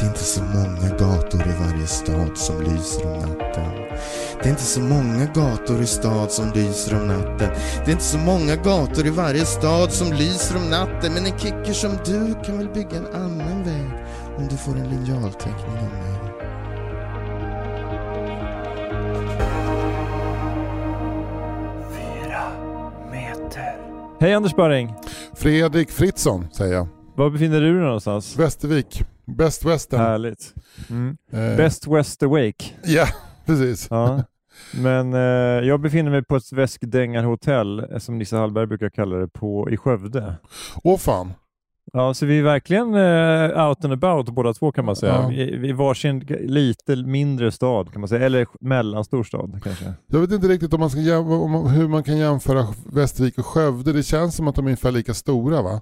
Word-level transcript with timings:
Det 0.00 0.06
är 0.06 0.08
inte 0.08 0.24
så 0.24 0.42
många 0.42 0.88
gator 0.98 1.40
i 1.40 1.52
varje 1.60 1.86
stad 1.86 2.38
som 2.38 2.62
lyser 2.62 3.06
om 3.06 3.18
natten. 3.18 3.72
Det 4.42 4.48
är 4.48 4.50
inte 4.50 4.62
så 4.62 4.80
många 4.80 5.24
gator 5.34 5.82
i 5.82 5.86
stad 5.86 6.32
som 6.32 6.52
lyser 6.54 7.00
om 7.00 7.08
natten. 7.08 7.50
Det 7.84 7.90
är 7.90 7.92
inte 7.92 8.04
så 8.04 8.18
många 8.18 8.56
gator 8.56 9.06
i 9.06 9.10
varje 9.10 9.44
stad 9.44 9.92
som 9.92 10.12
lyser 10.12 10.56
om 10.56 10.70
natten. 10.70 11.12
Men 11.14 11.26
en 11.26 11.38
kicker 11.38 11.72
som 11.72 11.90
du 12.04 12.34
kan 12.44 12.58
väl 12.58 12.68
bygga 12.68 12.96
en 12.96 13.06
annan 13.14 13.64
väg 13.64 13.90
om 14.36 14.48
du 14.48 14.56
får 14.56 14.72
en 14.72 14.88
linjalteckning 14.88 15.76
av 15.76 15.82
mig. 15.82 16.20
Hej 24.20 24.34
Anders 24.34 24.52
Sparring! 24.52 24.94
Fredrik 25.34 25.90
Fritzson 25.90 26.48
säger 26.52 26.74
jag. 26.74 26.88
Var 27.14 27.30
befinner 27.30 27.60
du 27.60 27.72
dig 27.72 27.82
någonstans? 27.82 28.36
Västervik. 28.36 29.04
Best 29.26 29.64
Western. 29.64 30.00
Härligt. 30.00 30.54
Mm. 30.90 31.16
Eh, 31.32 31.56
Best 31.56 31.86
West 31.86 32.22
Awake. 32.22 32.64
Ja, 32.84 33.06
precis. 33.46 33.86
Ja. 33.90 34.24
Men 34.74 35.14
eh, 35.14 35.68
jag 35.68 35.80
befinner 35.80 36.10
mig 36.10 36.24
på 36.24 36.36
ett 36.36 36.52
väskdängarhotell, 36.52 37.78
eh, 37.78 37.98
som 37.98 38.18
Nisse 38.18 38.36
Hallberg 38.36 38.66
brukar 38.66 38.90
kalla 38.90 39.16
det, 39.16 39.28
på, 39.28 39.70
i 39.70 39.76
Skövde. 39.76 40.34
Åh 40.84 40.98
fan. 40.98 41.32
Ja, 41.92 42.14
så 42.14 42.26
vi 42.26 42.38
är 42.38 42.42
verkligen 42.42 42.94
eh, 42.94 43.68
out 43.68 43.84
and 43.84 43.92
about 43.92 44.30
båda 44.30 44.54
två 44.54 44.72
kan 44.72 44.84
man 44.84 44.96
säga. 44.96 45.12
Ja. 45.12 45.32
I, 45.32 45.68
I 45.68 45.72
varsin 45.72 46.18
lite 46.40 46.96
mindre 46.96 47.52
stad 47.52 47.92
kan 47.92 48.00
man 48.00 48.08
säga, 48.08 48.26
eller 48.26 48.46
mellanstor 48.60 49.24
stad 49.24 49.60
kanske. 49.64 49.92
Jag 50.06 50.20
vet 50.20 50.32
inte 50.32 50.48
riktigt 50.48 50.74
om 50.74 50.80
man 50.80 50.90
ska 50.90 51.18
om, 51.18 51.66
hur 51.66 51.88
man 51.88 52.02
kan 52.02 52.18
jämföra 52.18 52.66
Västervik 52.92 53.38
och 53.38 53.46
Skövde. 53.46 53.92
Det 53.92 54.02
känns 54.02 54.36
som 54.36 54.48
att 54.48 54.54
de 54.54 54.64
är 54.64 54.68
ungefär 54.68 54.92
lika 54.92 55.14
stora 55.14 55.62
va? 55.62 55.80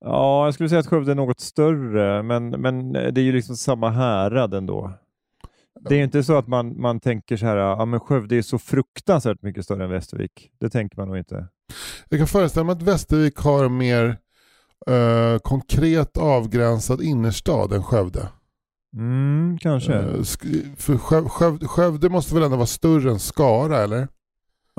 Ja, 0.00 0.44
jag 0.44 0.54
skulle 0.54 0.68
säga 0.68 0.78
att 0.78 0.86
Skövde 0.86 1.10
är 1.10 1.14
något 1.16 1.40
större, 1.40 2.22
men, 2.22 2.48
men 2.50 2.92
det 2.92 3.20
är 3.20 3.22
ju 3.22 3.32
liksom 3.32 3.56
samma 3.56 3.90
härad 3.90 4.54
ändå. 4.54 4.92
Det 5.80 5.94
är 5.94 5.98
ju 5.98 6.04
inte 6.04 6.22
så 6.24 6.38
att 6.38 6.46
man, 6.48 6.80
man 6.80 7.00
tänker 7.00 7.36
så 7.36 7.46
här, 7.46 7.56
ja 7.56 7.84
men 7.84 8.00
Skövde 8.00 8.36
är 8.36 8.42
så 8.42 8.58
fruktansvärt 8.58 9.42
mycket 9.42 9.64
större 9.64 9.84
än 9.84 9.90
Västervik. 9.90 10.50
Det 10.60 10.70
tänker 10.70 10.96
man 10.96 11.08
nog 11.08 11.18
inte. 11.18 11.48
Jag 12.08 12.20
kan 12.20 12.26
föreställa 12.26 12.64
mig 12.64 12.72
att 12.72 12.82
Västervik 12.82 13.36
har 13.36 13.68
mer 13.68 14.16
eh, 14.86 15.38
konkret 15.38 16.16
avgränsad 16.16 17.02
innerstad 17.02 17.72
än 17.72 17.82
Skövde. 17.82 18.28
Mm, 18.96 19.58
kanske. 19.60 19.94
Eh, 19.94 20.22
för 20.76 20.94
Sköv- 20.94 21.28
Skövde, 21.28 21.66
Skövde 21.66 22.08
måste 22.08 22.34
väl 22.34 22.44
ändå 22.44 22.56
vara 22.56 22.66
större 22.66 23.10
än 23.10 23.18
Skara 23.18 23.78
eller? 23.78 24.08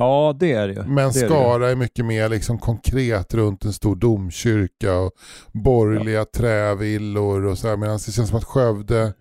Ja, 0.01 0.35
det 0.39 0.51
är 0.51 0.67
det 0.67 0.73
ju. 0.73 0.83
Men 0.83 0.95
det 0.95 1.01
är 1.01 1.13
det 1.13 1.19
ju. 1.19 1.27
Skara 1.27 1.71
är 1.71 1.75
mycket 1.75 2.05
mer 2.05 2.29
liksom 2.29 2.57
konkret 2.59 3.33
runt 3.33 3.65
en 3.65 3.73
stor 3.73 3.95
domkyrka 3.95 4.97
och 4.97 5.11
borgerliga 5.51 6.25
trävillor 6.25 7.45
och 7.45 7.57
så 7.57 7.67
här. 7.67 7.77
Medan 7.77 7.99
det 8.05 8.11
känns 8.11 8.29
som 8.29 8.37
att 8.37 8.43
Skövde 8.43 9.13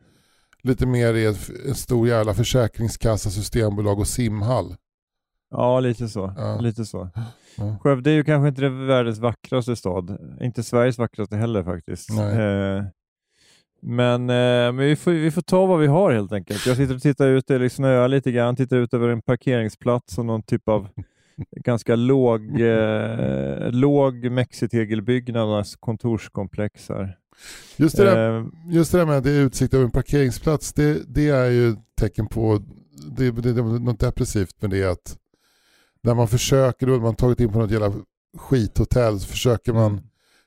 lite 0.63 0.87
mer 0.87 1.15
är 1.15 1.29
en 1.69 1.75
stor 1.75 2.09
jävla 2.09 2.35
försäkringskassa, 2.35 3.31
systembolag 3.31 3.99
och 3.99 4.07
simhall. 4.09 4.75
Ja, 5.51 5.81
lite 5.81 6.09
så. 6.09 6.35
Ja. 6.37 6.59
Lite 6.61 6.85
så. 6.85 7.11
Ja. 7.57 7.77
Skövde 7.83 8.11
är 8.11 8.15
ju 8.15 8.25
kanske 8.25 8.49
inte 8.49 8.61
det 8.61 8.87
världens 8.87 9.19
vackraste 9.19 9.77
stad. 9.77 10.19
Inte 10.41 10.63
Sveriges 10.63 10.99
vackraste 10.99 11.37
heller 11.37 11.65
faktiskt. 11.65 12.11
Eh, 12.11 12.85
men 13.83 14.27
men 14.27 14.77
vi, 14.77 14.97
får, 14.97 15.11
vi 15.11 15.31
får 15.31 15.43
ta 15.43 15.67
vad 15.67 15.81
vi 15.81 15.87
har 15.87 16.13
helt 16.13 16.33
enkelt. 16.33 16.67
Jag 16.67 16.77
sitter 16.77 16.95
och 16.95 17.03
tittar 17.03 17.29
ut, 17.29 17.47
det 17.47 17.59
liksom 17.59 17.83
snöar 17.83 18.09
lite 18.09 18.33
grann, 18.33 18.57
tittar 18.57 18.77
ut 18.77 18.95
över 18.95 19.09
en 19.09 19.23
parkeringsplats 19.23 20.19
och 20.19 20.27
någon 20.27 20.43
typ 20.43 20.69
av 20.69 20.89
ganska 21.51 21.97
låg, 21.97 22.61
eh, 22.61 23.71
låg 23.71 24.31
mexitegelbyggnad, 24.31 25.49
alltså 25.49 25.79
kontorskomplex 25.81 26.89
här. 26.89 27.17
Just 27.77 27.97
det, 27.97 28.05
där, 28.05 28.39
Eh, 28.39 28.47
just 28.69 28.93
det 28.93 28.99
där 28.99 29.07
med 29.07 29.17
att 29.17 29.25
det 29.25 29.31
är 29.31 29.41
utsikt 29.41 29.75
över 29.75 29.85
en 29.85 29.91
parkeringsplats, 29.91 30.73
det, 30.73 31.15
det 31.15 31.29
är 31.29 31.51
ju 31.51 31.77
tecken 32.01 32.27
på, 32.27 32.63
det, 33.17 33.31
det, 33.31 33.53
det 33.53 33.63
något 33.63 34.01
depressivt 34.01 34.63
med 34.63 34.71
det 34.71 34.85
att 34.85 35.17
när 36.03 36.15
man 36.15 36.29
försöker, 36.29 36.87
då 36.87 37.01
man 37.01 37.15
tagit 37.15 37.41
in 37.41 37.53
på 37.53 37.59
något 37.59 37.71
jävla 37.71 37.93
skithotell 38.39 39.21
så 39.21 39.29
försöker 39.29 39.73
man. 39.73 40.01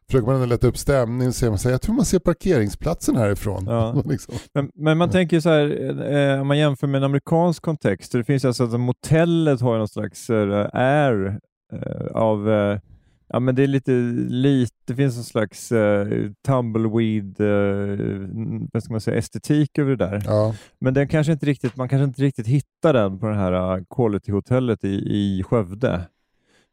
Försöker 0.08 0.28
man 0.28 0.50
lätta 0.50 0.68
upp 0.68 0.78
stämningen 0.78 1.28
och 1.28 1.36
säger 1.36 1.52
man 1.52 1.60
så 1.60 1.68
här, 1.68 1.74
jag 1.74 1.82
tror 1.82 1.96
man 1.96 2.06
ser 2.06 2.20
parkeringsplatsen 2.20 3.16
härifrån. 3.16 3.66
Ja. 3.68 4.04
liksom. 4.06 4.36
Men, 4.54 4.72
men 4.76 4.98
man 4.98 5.10
tänker 5.10 5.40
så 5.40 5.50
här, 5.50 6.02
eh, 6.14 6.42
om 6.42 6.48
man 6.48 6.58
jämför 6.58 6.88
med 6.88 6.98
en 6.98 7.04
amerikansk 7.04 7.64
kontext, 7.64 8.12
så 8.12 8.18
det 8.18 8.24
finns 8.24 8.46
alltså 8.46 8.64
att 8.64 8.80
motellet 8.80 9.62
har 9.62 9.78
någon 9.78 9.88
slags 9.88 10.30
eh, 10.30 10.70
air 10.74 11.40
eh, 11.74 12.06
av, 12.14 12.50
eh, 12.50 12.80
ja 13.28 13.40
men 13.40 13.56
det 13.56 13.64
är 13.64 13.68
lite, 13.68 13.92
lite 14.30 14.74
det 14.86 14.96
finns 14.96 15.18
en 15.18 15.24
slags 15.24 15.72
eh, 15.72 16.08
tumbleweed, 16.46 17.42
eh, 17.42 18.68
vad 18.74 18.84
ska 18.84 18.94
man 18.94 19.02
säga, 19.02 19.18
estetik 19.18 19.78
över 19.78 19.96
det 19.96 20.06
där. 20.06 20.24
Ja. 20.26 20.56
Men 20.80 20.94
den 20.94 21.08
kanske 21.08 21.34
inte 21.34 21.46
riktigt, 21.46 21.76
man 21.76 21.90
kanske 21.90 22.04
inte 22.04 22.22
riktigt 22.22 22.48
hittar 22.48 22.94
den 22.94 23.20
på 23.20 23.28
det 23.28 23.36
här 23.36 23.78
uh, 23.78 23.84
quality-hotellet 23.96 24.84
i, 24.84 24.96
i 24.96 25.44
Skövde. 25.44 26.02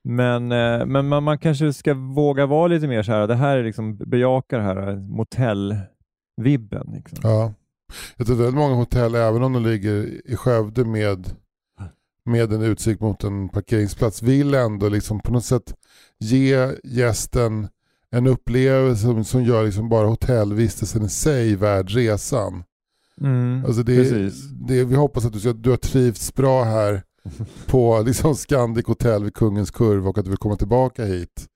Men, 0.04 0.52
eh, 0.52 0.86
men 0.86 1.08
man, 1.08 1.22
man 1.22 1.38
kanske 1.38 1.72
ska 1.72 1.94
våga 1.94 2.46
vara 2.46 2.66
lite 2.66 2.88
mer 2.88 3.02
så 3.02 3.12
här, 3.12 3.26
det 3.26 3.34
här 3.34 3.56
är 3.56 3.64
liksom, 3.64 3.96
bejaka 3.96 4.56
det 4.56 4.62
här 4.62 4.90
uh, 4.90 4.98
motell-vibben. 4.98 6.94
Liksom. 6.94 7.18
Ja. 7.22 7.52
Jag 8.16 8.26
tror 8.26 8.36
väldigt 8.36 8.54
många 8.54 8.74
hotell, 8.74 9.14
även 9.14 9.42
om 9.42 9.52
de 9.52 9.62
ligger 9.62 10.20
i 10.30 10.36
Skövde 10.36 10.84
med, 10.84 11.26
med 12.24 12.52
en 12.52 12.62
utsikt 12.62 13.00
mot 13.00 13.24
en 13.24 13.48
parkeringsplats, 13.48 14.22
vill 14.22 14.54
ändå 14.54 14.88
liksom 14.88 15.20
på 15.20 15.32
något 15.32 15.44
sätt 15.44 15.74
ge 16.18 16.68
gästen 16.84 17.68
en 18.10 18.26
upplevelse 18.26 19.02
som, 19.02 19.24
som 19.24 19.44
gör 19.44 19.64
liksom 19.64 19.88
bara 19.88 20.06
hotellvistelsen 20.06 21.02
i 21.02 21.08
sig 21.08 21.56
värd 21.56 21.90
resan. 21.90 22.64
Mm, 23.20 23.64
Alltså 23.64 23.82
det, 23.82 24.32
det, 24.68 24.84
vi 24.84 24.94
hoppas 24.94 25.24
att 25.24 25.32
du, 25.32 25.40
ska, 25.40 25.52
du 25.52 25.70
har 25.70 25.76
trivts 25.76 26.34
bra 26.34 26.64
här 26.64 27.02
på 27.66 28.02
liksom 28.06 28.34
Scandic 28.34 28.86
Hotel 28.86 29.24
vid 29.24 29.34
Kungens 29.34 29.70
Kurva 29.70 30.08
och 30.10 30.18
att 30.18 30.24
du 30.24 30.30
vill 30.30 30.38
komma 30.38 30.56
tillbaka 30.56 31.04
hit. 31.04 31.46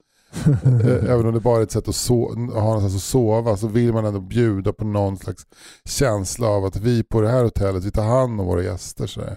Eh, 0.46 1.10
Även 1.10 1.26
om 1.26 1.34
det 1.34 1.40
bara 1.40 1.58
är 1.58 1.62
ett 1.62 1.70
sätt 1.70 1.88
att 1.88 1.94
so- 1.94 2.50
ha 2.52 2.64
någonstans 2.64 2.94
att 2.96 3.02
sova 3.02 3.56
så 3.56 3.68
vill 3.68 3.92
man 3.92 4.04
ändå 4.04 4.20
bjuda 4.20 4.72
på 4.72 4.84
någon 4.84 5.16
slags 5.16 5.46
känsla 5.88 6.48
av 6.48 6.64
att 6.64 6.76
vi 6.76 7.02
på 7.02 7.20
det 7.20 7.28
här 7.28 7.44
hotellet, 7.44 7.84
vi 7.84 7.90
tar 7.90 8.04
hand 8.04 8.40
om 8.40 8.46
våra 8.46 8.62
gäster. 8.62 9.06
Så 9.06 9.20
där. 9.20 9.36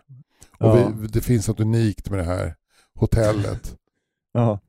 Och 0.60 0.68
Ja. 0.78 0.92
vi, 0.98 1.08
det 1.08 1.22
finns 1.22 1.48
något 1.48 1.60
unikt 1.60 2.10
med 2.10 2.20
det 2.20 2.26
här 2.26 2.56
hotellet. 3.00 3.76
Ja. 4.34 4.60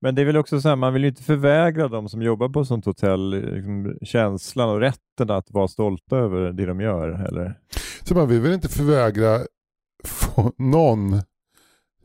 Men 0.00 0.14
det 0.14 0.22
är 0.22 0.26
väl 0.26 0.36
också 0.36 0.60
så 0.60 0.68
här, 0.68 0.76
man 0.76 0.92
vill 0.92 1.02
ju 1.02 1.08
inte 1.08 1.22
förvägra 1.22 1.88
de 1.88 2.08
som 2.08 2.22
jobbar 2.22 2.48
på 2.48 2.60
ett 2.60 2.66
sånt 2.68 2.84
hotell 2.84 3.30
liksom, 3.30 3.96
känslan 4.02 4.68
och 4.70 4.80
rätten 4.80 5.30
att 5.30 5.50
vara 5.50 5.68
stolta 5.68 6.16
över 6.16 6.40
det 6.52 6.66
de 6.66 6.80
gör. 6.80 7.08
Eller? 7.08 7.58
Så 8.02 8.14
man 8.14 8.28
vill 8.28 8.40
väl 8.40 8.52
inte 8.52 8.68
förvägra 8.68 9.40
få 10.04 10.52
någon 10.58 11.22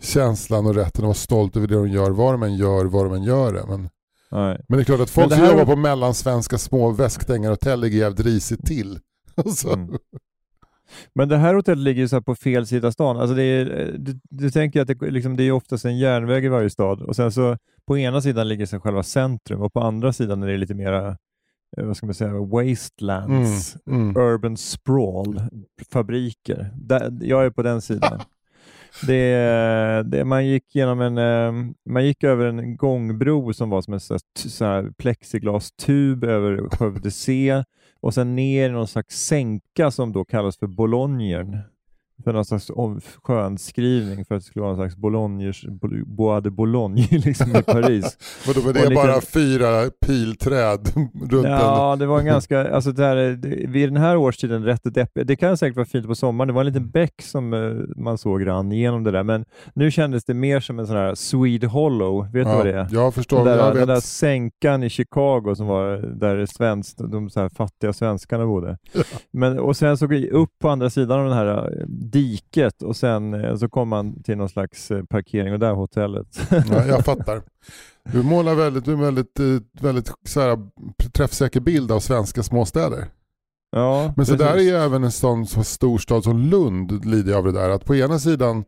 känslan 0.01 0.66
och 0.66 0.75
rätten 0.75 1.03
att 1.03 1.07
vara 1.07 1.13
stolt 1.13 1.57
över 1.57 1.67
det 1.67 1.75
de 1.75 1.88
gör, 1.88 2.11
vad 2.11 2.33
de 2.33 2.44
än 2.44 2.55
gör, 2.55 2.85
vad 2.85 3.05
de 3.05 3.14
än 3.14 3.23
gör 3.23 3.53
det. 3.53 3.66
Men, 3.67 3.90
Nej. 4.31 4.66
men 4.67 4.78
det 4.78 4.84
är 4.84 4.85
klart 4.85 4.99
att 4.99 5.09
folk 5.09 5.34
som 5.34 5.46
jobbar 5.46 5.66
på 5.66 5.75
mellansvenska 5.75 6.58
små 6.58 6.91
väskdängarhotell 6.91 7.81
ligger 7.81 7.97
jävligt 7.99 8.25
risigt 8.25 8.66
till. 8.66 8.99
Alltså, 9.37 9.73
Mm. 9.73 9.97
Men 11.16 11.29
det 11.29 11.37
här 11.37 11.53
hotellet 11.53 11.84
ligger 11.84 12.02
ju 12.02 12.08
så 12.08 12.16
här 12.16 12.22
på 12.22 12.35
fel 12.35 12.67
sida 12.67 12.91
stan. 12.91 13.17
Alltså 13.17 13.35
det 13.35 13.43
är, 13.43 13.96
du, 13.97 14.19
du 14.29 14.52
tänker 14.52 14.81
att 14.81 14.87
det, 14.87 15.11
liksom, 15.11 15.35
det 15.35 15.43
är 15.43 15.52
oftast 15.52 15.85
en 15.85 15.97
järnväg 15.97 16.46
i 16.46 16.47
varje 16.47 16.69
stad 16.69 17.02
och 17.02 17.16
sen 17.16 17.31
så 17.31 17.58
på 17.87 17.97
ena 17.97 18.22
sidan 18.22 18.47
ligger 18.47 18.66
så 18.66 18.79
själva 18.79 19.03
centrum 19.03 19.61
och 19.61 19.73
på 19.73 19.79
andra 19.79 20.14
sidan 20.14 20.43
är 20.43 20.47
det 20.47 20.58
lite 20.58 20.73
mera 20.73 21.17
vad 21.77 21.97
ska 21.97 22.05
man 22.05 22.13
säga, 22.16 22.33
wastelands, 22.33 23.77
Mm, 23.87 24.01
mm. 24.01 24.17
urban 24.17 24.57
sprawl, 24.57 25.41
fabriker. 25.91 26.72
Där, 26.75 27.17
jag 27.22 27.45
är 27.45 27.49
på 27.49 27.61
den 27.63 27.81
sidan. 27.81 28.19
Det, 29.07 30.03
det, 30.05 30.25
man, 30.25 30.47
gick 30.47 30.75
genom 30.75 31.01
en, 31.01 31.17
eh, 31.17 31.73
man 31.89 32.05
gick 32.05 32.23
över 32.23 32.45
en 32.45 32.77
gångbro 32.77 33.53
som 33.53 33.69
var 33.69 33.81
som 33.81 33.93
en 33.93 33.99
sån 33.99 34.19
här 34.67 34.91
plexiglastub 34.97 36.23
över 36.23 36.69
Skövde 36.69 37.11
C 37.11 37.63
och 38.01 38.13
sen 38.13 38.35
ner 38.35 38.69
i 38.69 38.71
någon 38.71 38.87
slags 38.87 39.25
sänka 39.25 39.91
som 39.91 40.13
då 40.13 40.25
kallas 40.25 40.57
för 40.57 40.67
Bolognern. 40.67 41.59
För 42.23 42.34
någon 42.34 42.46
slags 42.46 42.72
skönskrivning 43.23 44.26
för 44.26 44.35
att 44.35 44.41
det 44.41 44.46
skulle 44.46 44.62
vara 44.64 44.72
en 44.72 44.78
slags 44.78 44.96
Bolognes, 44.96 45.64
Bol- 45.64 46.03
Bois 46.06 46.44
de 46.44 46.50
Boulogne 46.50 47.08
liksom 47.12 47.56
i 47.56 47.62
Paris. 47.64 48.17
Vadå, 48.47 48.62
men 48.66 48.73
det 48.73 48.79
Och 48.79 48.85
är 48.85 48.90
lite- 48.90 49.02
bara 49.08 49.22
fyra 49.22 49.90
pilträd 50.06 50.79
runt 51.32 51.46
en... 51.46 51.52
Ja, 51.52 51.96
det 52.00 52.06
var 52.06 52.20
en 52.20 52.26
ganska, 52.26 52.73
alltså 52.76 52.91
det 52.91 53.03
här, 53.03 53.16
det, 53.16 53.67
vid 53.67 53.90
den 53.90 53.97
här 53.97 54.17
årstiden 54.17 54.64
rätt 54.64 54.82
deppigt. 54.84 55.28
Det 55.28 55.35
kan 55.35 55.58
säkert 55.58 55.76
vara 55.76 55.85
fint 55.85 56.08
på 56.08 56.16
sommaren. 56.16 56.47
Det 56.47 56.53
var 56.53 56.62
en 56.62 56.67
liten 56.67 56.90
bäck 56.90 57.22
som 57.22 57.53
eh, 57.53 57.59
man 58.03 58.17
såg 58.17 58.47
rann 58.47 58.72
igenom 58.72 59.03
det 59.03 59.12
där, 59.12 59.23
men 59.23 59.46
nu 59.73 59.91
kändes 59.91 60.26
det 60.26 60.34
mer 60.34 60.59
som 60.59 60.79
en 60.79 60.88
sån 60.88 60.96
här 60.96 61.16
Swede 61.16 61.67
Hollow. 61.67 62.23
Vet 62.32 62.47
du 62.47 62.53
vad 62.53 62.66
det 62.66 62.73
är? 62.73 62.88
Jag 62.91 63.14
förstår, 63.14 63.38
Den 63.38 63.46
där, 63.46 63.58
jag 63.66 63.76
den 63.76 63.88
där 63.88 64.00
sänkan 64.00 64.84
i 64.84 64.90
Chicago 64.90 65.56
som 65.56 65.67
var 65.67 65.97
där 65.97 66.46
svensk, 66.46 66.97
de 66.97 67.29
så 67.29 67.40
här 67.40 67.50
fattiga 67.50 67.94
svenskarna 67.94 68.46
bodde. 68.46 68.78
Men, 69.32 69.59
och 69.59 69.78
sen 69.78 69.97
så 69.97 70.14
gick 70.14 70.32
upp 70.32 70.50
på 70.59 70.70
andra 70.70 70.90
sidan 70.90 71.20
av 71.20 71.29
det 71.29 71.35
här 71.35 71.47
eh, 71.47 71.85
diket 72.11 72.81
och 72.81 72.96
sen 72.96 73.34
eh, 73.34 73.55
så 73.55 73.69
kom 73.69 73.90
man 73.90 74.23
till 74.23 74.37
någon 74.37 74.49
slags 74.49 74.91
eh, 74.91 75.03
parkering 75.03 75.53
och 75.53 75.59
där 75.59 75.69
är 75.69 75.73
hotellet. 75.73 76.28
Ja, 76.49 76.85
jag 76.85 77.05
fattar. 77.05 77.41
Du 78.11 78.23
målar 78.23 78.55
väldigt, 78.55 78.87
en 78.87 78.99
väldigt, 78.99 79.40
eh, 79.40 79.81
väldigt 79.81 80.11
så 80.25 80.41
här, 80.41 80.57
träffsäker 81.13 81.59
bild 81.59 81.91
av 81.91 81.99
svenska 81.99 82.43
småstäder. 82.43 83.07
ja, 83.72 84.13
Men 84.16 84.25
så 84.25 84.31
precis. 84.31 84.47
där 84.47 84.57
är 84.57 84.61
ju 84.61 84.75
även 84.75 85.03
en 85.03 85.11
sån 85.11 85.47
så 85.47 85.63
storstad 85.63 86.23
som 86.23 86.37
Lund 86.40 87.05
lider 87.05 87.34
av 87.34 87.43
det 87.43 87.52
där. 87.52 87.69
Att 87.69 87.85
på 87.85 87.96
ena 87.96 88.19
sidan 88.19 88.63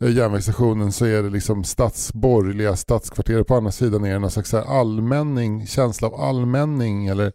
järnvägsstationen 0.00 0.92
så 0.92 1.04
är 1.04 1.22
det 1.22 1.30
liksom 1.30 1.64
stadsborgerliga 1.64 2.76
stadskvarter. 2.76 3.42
På 3.42 3.54
andra 3.54 3.72
sidan 3.72 4.04
är 4.04 4.12
det 4.12 4.18
någon 4.18 4.30
slags 4.30 4.54
allmänning, 4.54 5.66
känsla 5.66 6.08
av 6.08 6.14
allmänning. 6.14 7.06
Eller, 7.06 7.32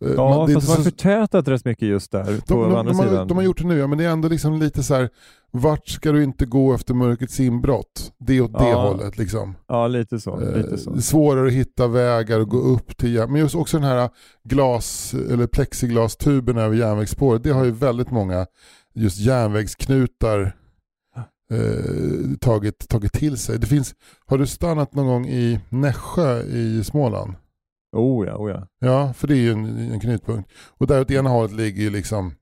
Ja, 0.00 0.28
man- 0.36 0.46
det 0.46 0.52
är 0.52 0.54
fast 0.54 0.66
det 0.68 0.76
så- 0.76 0.82
förtätat 0.82 1.48
rätt 1.48 1.64
mycket 1.64 1.88
just 1.88 2.12
där 2.12 2.24
på 2.24 2.30
de, 2.46 2.70
de, 2.70 2.74
andra 2.76 2.92
de, 2.92 2.98
har, 2.98 3.06
sidan. 3.08 3.28
de 3.28 3.36
har 3.36 3.44
gjort 3.44 3.58
det 3.62 3.66
nu, 3.66 3.78
ja, 3.78 3.86
men 3.86 3.98
det 3.98 4.04
är 4.04 4.08
ändå 4.10 4.28
liksom 4.28 4.58
lite 4.58 4.82
så 4.82 4.94
här. 4.94 5.08
Vart 5.52 5.88
ska 5.88 6.12
du 6.12 6.22
inte 6.24 6.46
gå 6.46 6.74
efter 6.74 6.94
mörkrets 6.94 7.40
inbrott? 7.40 8.12
Det 8.18 8.40
åt 8.40 8.52
det 8.58 8.68
Ja, 8.68 8.88
hållet. 8.88 9.18
Liksom. 9.18 9.54
Ja, 9.68 9.86
lite 9.86 10.20
så. 10.20 10.40
Eh, 10.40 10.56
Lite 10.56 10.78
så. 10.78 10.90
Det 10.90 11.02
svårare 11.02 11.46
att 11.46 11.52
hitta 11.52 11.86
vägar 11.86 12.40
och 12.40 12.48
gå 12.48 12.58
upp 12.58 12.96
till 12.96 13.26
Men 13.28 13.36
just 13.36 13.54
också 13.54 13.76
den 13.78 13.86
här 13.88 14.08
glas 14.44 15.14
eller 15.30 15.46
plexiglastuben 15.46 16.56
över 16.58 16.76
järnvägsspåret. 16.76 17.42
Det 17.42 17.50
har 17.50 17.64
ju 17.64 17.70
väldigt 17.70 18.10
många 18.10 18.46
just 18.94 19.18
järnvägsknutar 19.18 20.56
eh, 21.52 22.36
tagit, 22.40 22.88
tagit 22.88 23.12
till 23.12 23.36
sig. 23.38 23.58
Det 23.58 23.66
finns, 23.66 23.94
har 24.26 24.38
du 24.38 24.46
stannat 24.46 24.94
någon 24.94 25.06
gång 25.06 25.26
i 25.26 25.60
Nässjö 25.68 26.42
i 26.42 26.84
Småland? 26.84 27.32
Oh 27.92 28.26
ja, 28.26 28.36
oh 28.36 28.50
ja. 28.50 28.66
Ja, 28.78 29.12
för 29.12 29.28
det 29.28 29.34
är 29.34 29.38
ju 29.40 29.52
en, 29.52 29.92
en 29.92 30.00
knutpunkt. 30.00 30.50
Och 30.78 30.86
där 30.86 31.00
åt 31.00 31.10
ena 31.10 31.30
hållet 31.30 31.52
ligger 31.52 31.82
ju 31.82 31.90
liksom 31.90 32.34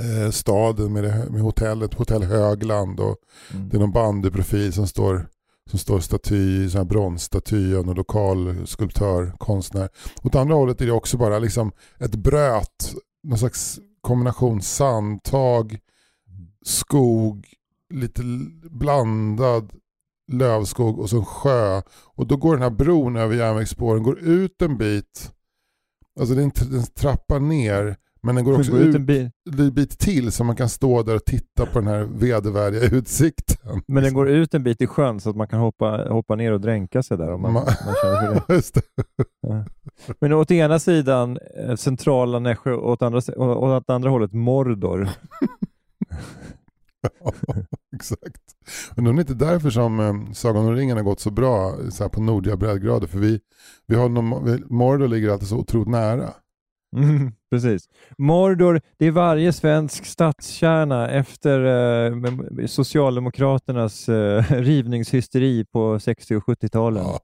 eh, 0.00 0.30
staden 0.30 0.92
med, 0.92 1.04
det, 1.04 1.26
med 1.30 1.40
hotellet, 1.40 1.94
Hotell 1.94 2.22
Högland 2.22 3.00
och 3.00 3.16
Mm. 3.54 3.68
det 3.68 3.76
är 3.76 3.80
någon 3.80 3.92
bandyprofil 3.92 4.72
som 4.72 4.86
står, 4.86 5.28
som 5.70 5.78
står 5.78 6.00
staty, 6.00 6.68
sån 6.70 6.78
här 6.78 6.84
bronsstaty 6.84 7.74
av 7.76 7.86
någon 7.86 7.96
lokal 7.96 8.66
skulptör, 8.66 9.32
konstnär. 9.38 9.88
Åt 10.22 10.34
andra 10.34 10.54
hållet 10.54 10.80
är 10.80 10.86
det 10.86 10.92
också 10.92 11.16
bara 11.16 11.38
liksom 11.38 11.72
ett 11.98 12.14
bröt, 12.14 12.94
någon 13.22 13.38
slags 13.38 13.80
kombination 14.00 14.62
sandtag, 14.62 15.78
skog, 16.64 17.46
lite 17.94 18.22
blandad 18.70 19.72
lövskog 20.32 20.98
och 20.98 21.10
så 21.10 21.16
en 21.18 21.24
sjö. 21.24 21.82
Och 22.14 22.26
då 22.26 22.36
går 22.36 22.52
den 22.54 22.62
här 22.62 22.70
bron 22.70 23.16
över 23.16 23.36
järnvägsspåren, 23.36 24.02
går 24.02 24.18
ut 24.18 24.62
en 24.62 24.78
bit, 24.78 25.32
alltså 26.20 26.34
den, 26.34 26.50
den 26.70 26.82
trappar 26.82 27.40
ner, 27.40 27.96
men 28.22 28.34
den 28.34 28.44
går 28.44 28.58
också 28.58 28.70
Gå 28.70 28.78
ut 28.78 28.86
ut 28.86 28.94
en 28.94 29.06
bit, 29.06 29.32
en 29.58 29.74
bit 29.74 29.98
till 29.98 30.32
så 30.32 30.44
man 30.44 30.56
kan 30.56 30.68
stå 30.68 31.02
där 31.02 31.14
och 31.14 31.24
titta 31.24 31.66
på 31.66 31.78
den 31.78 31.88
här 31.88 32.08
vedervärdiga 32.14 32.82
utsikten. 32.92 33.82
men 33.86 34.02
den 34.02 34.14
går 34.14 34.28
ut 34.28 34.54
en 34.54 34.62
bit 34.62 34.80
i 34.80 34.86
sjön 34.86 35.20
så 35.20 35.30
att 35.30 35.36
man 35.36 35.48
kan 35.48 35.60
hoppa, 35.60 36.06
hoppa 36.10 36.34
ner 36.34 36.52
och 36.52 36.60
dränka 36.60 37.02
sig 37.02 37.18
där 37.18 37.32
om 37.32 37.42
man, 37.42 37.52
Ma- 37.52 37.54
man 37.84 37.94
känner 38.02 38.40
för 38.40 38.54
det. 38.54 38.82
Det. 39.42 39.64
Men 40.20 40.32
åt 40.32 40.50
ena 40.50 40.78
sidan 40.78 41.38
eh, 41.56 41.76
centrala 41.76 42.38
Nässjö 42.38 42.72
och 42.72 42.90
åt 42.90 43.02
andra, 43.02 43.20
åt 43.44 43.90
andra 43.90 44.10
hållet 44.10 44.32
Mordor. 44.32 45.08
Ja, 47.20 47.32
exakt. 47.94 48.42
Men 48.96 49.04
det 49.04 49.10
är 49.10 49.20
inte 49.20 49.34
därför 49.34 49.70
som 49.70 50.00
eh, 50.00 50.32
Sagan 50.32 50.66
om 50.66 50.76
ringen 50.76 50.96
har 50.96 51.04
gått 51.04 51.20
så 51.20 51.30
bra 51.30 51.76
så 51.90 52.02
här 52.02 52.10
på 52.10 52.20
nordliga 52.20 52.56
breddgrader. 52.56 53.06
För 53.06 53.18
vi, 53.18 53.40
vi 53.86 53.94
har 53.96 54.08
någon, 54.08 54.62
Mordor 54.68 55.08
ligger 55.08 55.30
alltid 55.30 55.48
så 55.48 55.56
otroligt 55.56 55.88
nära. 55.88 56.34
Mm, 56.96 57.32
precis. 57.50 57.88
Mordor, 58.18 58.80
det 58.98 59.06
är 59.06 59.10
varje 59.10 59.52
svensk 59.52 60.04
stadskärna 60.06 61.10
efter 61.10 61.64
eh, 62.60 62.66
Socialdemokraternas 62.66 64.08
eh, 64.08 64.42
rivningshysteri 64.50 65.64
på 65.72 66.00
60 66.00 66.36
och 66.36 66.42
70-talen. 66.44 67.04
Ja. 67.04 67.20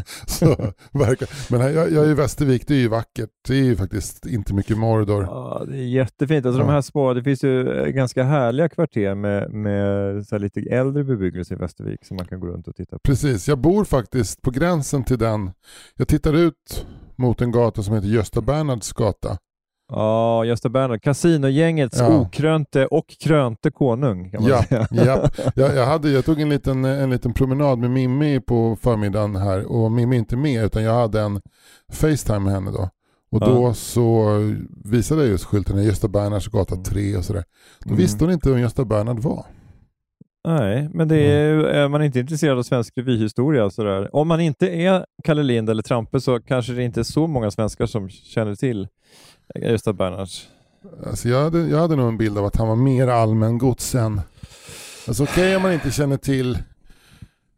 Så, 0.26 0.46
verkar. 0.92 1.28
Men 1.52 1.60
här, 1.60 1.70
jag, 1.70 1.92
jag 1.92 2.04
är 2.04 2.10
i 2.10 2.14
Västervik, 2.14 2.66
det 2.66 2.74
är 2.74 2.78
ju 2.78 2.88
vackert. 2.88 3.30
Det 3.48 3.54
är 3.54 3.62
ju 3.62 3.76
faktiskt 3.76 4.26
inte 4.26 4.54
mycket 4.54 4.78
Mordor. 4.78 5.24
Ja, 5.24 5.64
det 5.68 5.76
är 5.76 5.82
jättefint. 5.82 6.46
Alltså 6.46 6.60
Ja. 6.60 6.66
de 6.66 6.72
här 6.72 6.82
små, 6.82 7.14
det 7.14 7.22
finns 7.22 7.44
ju 7.44 7.68
eh, 7.78 7.86
ganska 7.86 8.24
härliga 8.24 8.68
kvarter 8.68 9.14
med, 9.14 9.50
med 9.50 10.26
så 10.26 10.38
lite 10.38 10.60
äldre 10.60 11.04
bebyggelse 11.04 11.54
i 11.54 11.56
Västervik 11.56 12.04
som 12.04 12.16
man 12.16 12.26
kan 12.26 12.40
gå 12.40 12.46
runt 12.46 12.68
och 12.68 12.76
titta 12.76 12.96
på. 12.96 13.00
Precis, 13.04 13.48
jag 13.48 13.58
bor 13.58 13.84
faktiskt 13.84 14.42
på 14.42 14.50
gränsen 14.50 15.04
till 15.04 15.18
den. 15.18 15.50
Jag 15.96 16.08
tittar 16.08 16.32
ut 16.32 16.86
mot 17.16 17.40
en 17.40 17.50
gata 17.52 17.82
som 17.82 17.94
heter 17.94 18.08
Gösta 18.08 18.40
Bernhards 18.40 18.92
gata. 18.92 19.38
Ja, 19.92 20.44
Gösta 20.44 20.68
Bernhard, 20.68 21.02
Casinogängets 21.02 21.98
Ja. 21.98 22.18
okrönte 22.20 22.86
och 22.86 23.06
krönte 23.24 23.70
konung 23.70 24.30
kan 24.30 24.42
man 24.42 24.50
Ja, 24.50 24.62
säga. 24.62 24.86
ja. 24.90 25.28
Jag, 25.54 25.76
jag, 25.76 25.86
hade, 25.86 26.10
jag 26.10 26.24
tog 26.24 26.40
en 26.40 26.48
liten, 26.48 26.84
en 26.84 27.10
liten 27.10 27.32
promenad 27.32 27.78
med 27.78 27.90
Mimmi 27.90 28.40
på 28.40 28.76
förmiddagen 28.82 29.36
här 29.36 29.64
och 29.72 29.92
Mimmi 29.92 30.16
är 30.16 30.18
inte 30.18 30.36
med 30.36 30.64
utan 30.64 30.82
jag 30.82 30.94
hade 30.94 31.20
en 31.20 31.40
Facetime 31.92 32.38
med 32.38 32.52
henne 32.52 32.70
då. 32.70 32.88
Och 33.30 33.42
Ja. 33.42 33.46
då 33.46 33.74
så 33.74 34.28
visade 34.84 35.20
jag 35.22 35.30
just 35.30 35.44
skylten 35.44 35.84
Gösta 35.84 36.08
Bernhards 36.08 36.48
gata 36.48 36.76
3 36.76 37.16
och 37.16 37.24
sådär. 37.24 37.44
Då 37.80 37.88
Mm. 37.88 37.98
visste 37.98 38.24
hon 38.24 38.32
inte 38.32 38.50
vem 38.50 38.60
Gösta 38.60 38.84
Bernhard 38.84 39.18
var. 39.18 39.46
Nej, 40.44 40.88
men 40.92 41.08
det 41.08 41.16
är, 41.32 41.54
Mm. 41.54 41.66
är 41.66 41.88
man 41.88 42.02
inte 42.02 42.20
intresserad 42.20 42.58
av 42.58 42.62
svensk 42.62 42.92
revyhistoria 42.96 43.70
sådär. 43.70 44.16
Om 44.16 44.28
man 44.28 44.40
inte 44.40 44.68
är 44.68 45.06
Kalle 45.24 45.42
Lind 45.42 45.70
eller 45.70 45.82
Trampe 45.82 46.20
så 46.20 46.40
kanske 46.40 46.72
det 46.72 46.82
inte 46.82 47.00
är 47.00 47.04
så 47.04 47.26
många 47.26 47.50
svenskar 47.50 47.86
som 47.86 48.08
känner 48.10 48.54
till 48.54 48.88
Gösta 49.54 49.92
Bernhards. 49.92 50.48
Alltså 51.06 51.28
jag, 51.28 51.42
hade, 51.44 51.58
jag 51.68 51.78
hade 51.78 51.96
nog 51.96 52.08
en 52.08 52.16
bild 52.18 52.38
av 52.38 52.44
att 52.44 52.56
han 52.56 52.68
var 52.68 52.76
mer 52.76 53.08
allmän 53.08 53.58
gods 53.58 53.94
än... 53.94 54.20
Alltså 55.08 55.22
okej 55.22 55.56
om 55.56 55.62
man 55.62 55.72
inte 55.72 55.90
känner 55.90 56.16
till 56.16 56.54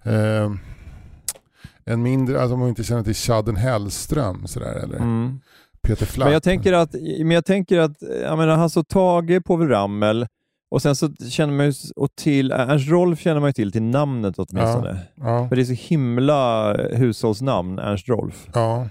eh, 0.04 0.50
en 1.84 2.02
mindre, 2.02 2.40
alltså 2.40 2.54
om 2.54 2.60
man 2.60 2.68
inte 2.68 2.84
känner 2.84 3.02
till 3.02 3.14
Chadden 3.14 3.56
Hellström 3.56 4.46
sådär 4.46 4.74
eller 4.84 4.96
Mm. 4.96 5.40
Peter 5.82 6.06
Flack. 6.06 6.26
Men 6.26 6.32
jag 6.32 6.42
tänker 6.42 6.72
att, 6.72 6.92
men 7.18 7.30
jag 7.30 7.44
tänker 7.44 7.78
att 7.78 7.96
jag 8.22 8.38
menar, 8.38 8.56
Hasse 8.56 8.80
och 8.80 8.88
Tage, 8.88 9.44
Povel 9.44 9.68
Ramel 9.68 10.26
och 10.70 10.82
sen 10.82 10.96
så 10.96 11.08
känner 11.30 11.54
man 11.54 11.66
ju 11.66 11.72
och 11.96 12.08
till, 12.16 12.52
Ernst 12.52 12.88
Rolf 12.88 13.20
känner 13.20 13.40
man 13.40 13.48
ju 13.48 13.52
till 13.52 13.72
till 13.72 13.82
namnet 13.82 14.34
åtminstone. 14.38 14.98
Ja, 15.14 15.48
För 15.48 15.56
det 15.56 15.62
är 15.62 15.64
så 15.64 15.72
himla 15.72 16.72
hushållsnamn, 16.74 17.78
Ernst 17.78 18.08
Rolf. 18.08 18.48
ja. 18.54 18.88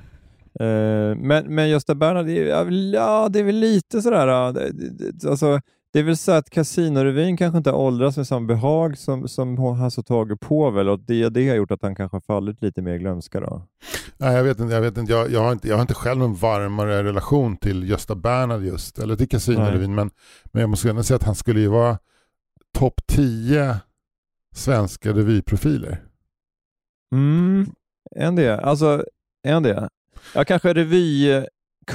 Eh, 0.60 1.16
men, 1.18 1.56
men 1.56 1.70
Gösta 1.70 1.96
Bernhard, 1.96 2.30
ja, 2.94 3.30
det 3.30 3.40
är 3.40 3.44
väl 3.44 3.56
lite 3.56 4.02
sådär, 4.02 4.54
det, 4.54 5.30
alltså, 5.30 5.60
det 5.96 6.00
är 6.00 6.04
väl 6.04 6.18
så 6.18 6.32
att 6.32 6.50
Casinorevyn 6.50 7.38
kanske 7.38 7.58
inte 7.58 7.70
har 7.70 7.78
åldrats 7.78 8.18
med 8.18 8.28
samma 8.28 8.48
behag 8.48 8.98
som, 8.98 9.28
som 9.28 9.58
Hasse 9.58 10.02
och 10.02 10.06
Tage 10.06 10.40
Povel 10.40 10.90
och 10.90 11.00
det, 11.00 11.30
det 11.30 11.50
har 11.50 11.56
gjort 11.56 11.72
att 11.72 11.82
han 11.82 11.96
kanske 11.96 12.16
har 12.16 12.22
fallit 12.22 12.62
lite 12.62 12.82
mer 12.82 12.94
i 12.94 12.98
glömska 12.98 13.40
då. 13.40 13.62
Nej, 14.18 14.36
jag 14.36 14.44
vet 14.44 14.60
inte, 14.60 14.74
jag, 14.74 14.82
vet 14.82 14.98
inte. 14.98 15.14
Jag, 15.14 15.32
jag, 15.32 15.44
har 15.44 15.52
inte 15.52 15.68
jag 15.68 15.76
har 15.76 15.82
inte 15.82 15.94
själv 15.94 16.20
någon 16.20 16.36
varmare 16.36 17.04
relation 17.04 17.58
till 17.58 17.90
Gösta 17.90 18.16
Bernhard 18.16 18.64
just, 18.64 19.00
eller 19.00 19.16
till 19.16 19.30
Casinorevyn, 19.30 19.96
men, 19.96 20.12
men 20.46 20.62
jag 20.62 20.70
måste 20.70 20.90
ändå 20.90 21.04
säga 21.04 21.16
att 21.16 21.24
han 21.24 21.36
skulle 21.36 21.60
ju 21.60 21.68
vara 21.68 21.98
topp 22.78 23.02
10 23.08 23.78
svenska 24.56 25.10
revyprofiler. 25.10 26.04
Mm, 27.14 27.66
en 28.16 28.36
det. 28.36 28.60
Alltså, 28.60 29.04
en 29.44 29.64
det. 29.64 29.90
Ja, 30.34 30.46
kanske 30.46 30.74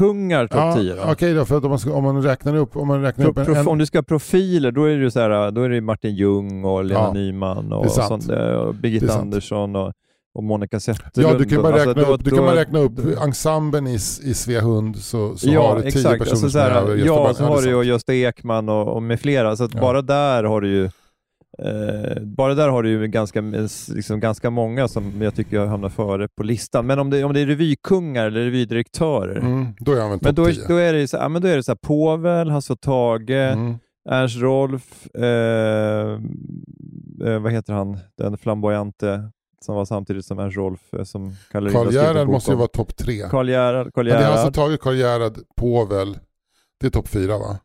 revykungar 0.01 0.47
topp 0.47 0.57
Ja, 0.61 0.75
10 0.75 0.95
då. 0.95 1.03
Okej 1.13 1.35
då, 1.35 1.45
för 1.45 1.57
att 1.57 1.65
om 1.65 1.71
man, 1.71 1.79
ska, 1.79 1.93
om 1.95 2.05
man 2.05 2.23
räknar 2.23 2.57
upp, 2.57 2.77
om 2.77 2.89
man 2.89 3.03
räknar 3.03 3.25
Pro, 3.25 3.31
upp 3.31 3.39
en, 3.39 3.45
prof, 3.55 3.67
om 3.67 3.79
du 3.79 3.87
ska 3.87 3.99
ha 3.99 4.03
profiler, 4.03 4.71
då 4.73 4.85
är 4.85 4.97
det 4.97 5.11
så 5.11 5.21
här, 5.21 5.51
då 5.51 5.63
är 5.63 5.69
det 5.69 5.81
Martin 5.81 6.15
Ljung 6.15 6.65
och 6.65 6.85
Lena 6.85 7.01
Ja, 7.01 7.13
Nyman 7.13 7.73
och, 7.73 7.91
sånt, 7.91 8.29
och 8.31 8.75
Birgitta. 8.75 9.19
Andersson 9.19 9.77
och, 9.77 9.93
och 10.35 10.45
Monica 10.45 10.81
Zetterlund. 10.81 11.35
Ja, 11.35 11.39
du 11.39 11.45
kan 11.45 11.63
bara 11.63 11.73
Alltså, 11.75 11.89
räkna 11.89 12.03
då- 12.03 12.13
upp, 12.15 12.25
kan 12.25 12.37
då- 12.39 12.43
bara 12.45 12.57
räkna 12.57 12.79
upp 12.79 12.93
ensemblen 13.25 13.87
i, 13.87 13.95
i 13.95 14.35
Sveahund 14.35 14.97
så, 14.97 15.37
så 15.37 15.49
ja, 15.51 15.69
har 15.69 15.77
du 15.77 15.83
tio 15.83 15.89
exakt. 15.89 16.19
personer 16.19 16.31
Alltså, 16.31 16.47
så 16.47 16.51
som 16.51 16.61
är 16.61 16.71
här, 16.71 16.81
över 16.83 16.97
ja, 17.07 17.35
så 17.35 17.45
har 17.45 17.63
du 17.63 17.69
ju. 17.71 17.83
Gösta 17.83 18.15
Ekman 18.15 18.69
och, 18.69 18.89
och 18.97 19.03
med 19.03 19.21
flera, 19.21 19.57
så 19.57 19.69
Ja. 19.75 19.81
bara 19.81 20.03
där 20.03 20.45
har 20.45 20.61
du 20.61 20.69
ju 20.69 20.91
eh, 21.65 22.23
bara 22.23 22.55
där 22.55 22.69
har 22.69 22.83
du 22.83 22.91
ju 22.91 23.07
ganska, 23.07 23.41
liksom, 23.89 24.21
ganska 24.21 24.51
många 24.51 24.89
som 24.89 25.23
jag 25.23 25.35
tycker 25.35 25.67
hamnar 25.67 25.89
före 25.89 26.29
på 26.29 26.43
listan. 26.43 26.87
Men 26.87 26.99
om 26.99 27.11
det, 27.11 27.25
om 27.25 27.33
det 27.33 27.41
är 27.41 27.47
revykungar 27.47 28.27
eller 28.27 28.41
revydirektörer, 28.45 29.37
Mm, 29.37 29.67
då 29.79 29.93
är 29.93 30.09
väl 30.09 30.19
men 30.23 30.35
då, 30.35 30.47
10. 30.47 30.69
då 30.69 30.77
är 30.77 30.93
det 30.93 31.09
så, 31.09 31.17
ja, 31.17 31.29
men 31.29 31.43
då 31.43 31.49
är 31.49 31.57
det 31.57 31.63
så 31.63 31.71
här, 31.71 31.77
Povel, 31.77 32.51
Hasse 32.51 32.73
och 32.73 32.81
Tage, 32.81 33.31
Mm. 33.31 33.79
Ernst 34.09 34.37
Rolf, 34.41 35.07
eh, 35.17 36.11
eh, 37.25 37.39
vad 37.41 37.53
heter 37.53 37.73
han, 37.73 37.99
den 38.19 38.39
flamboyante 38.39 39.31
som 39.65 39.75
var 39.75 39.85
samtidigt 39.85 40.25
som 40.25 40.39
Ernst 40.39 40.57
Rolf 40.57 40.95
eh, 40.95 41.05
som 41.05 41.33
Karl 41.53 41.93
Gerhard 41.93 42.29
måste 42.29 42.51
ju 42.51 42.57
vara 42.57 42.69
topp 42.69 42.97
tre. 42.97 43.23
Karl 43.31 43.49
Gerhard, 43.49 43.95
Karl 43.95 44.05
Men 44.05 44.13
det 44.15 44.19
är 44.19 44.21
Gerhard 44.21 44.39
alltså 44.39 44.53
tagit 44.53 44.81
Karl 44.81 44.95
Gerhard, 44.97 45.39
Povel, 45.57 46.19
det 46.81 46.87
är 46.87 46.91
topp 46.91 47.09
fyra 47.09 47.39
va? 47.39 47.59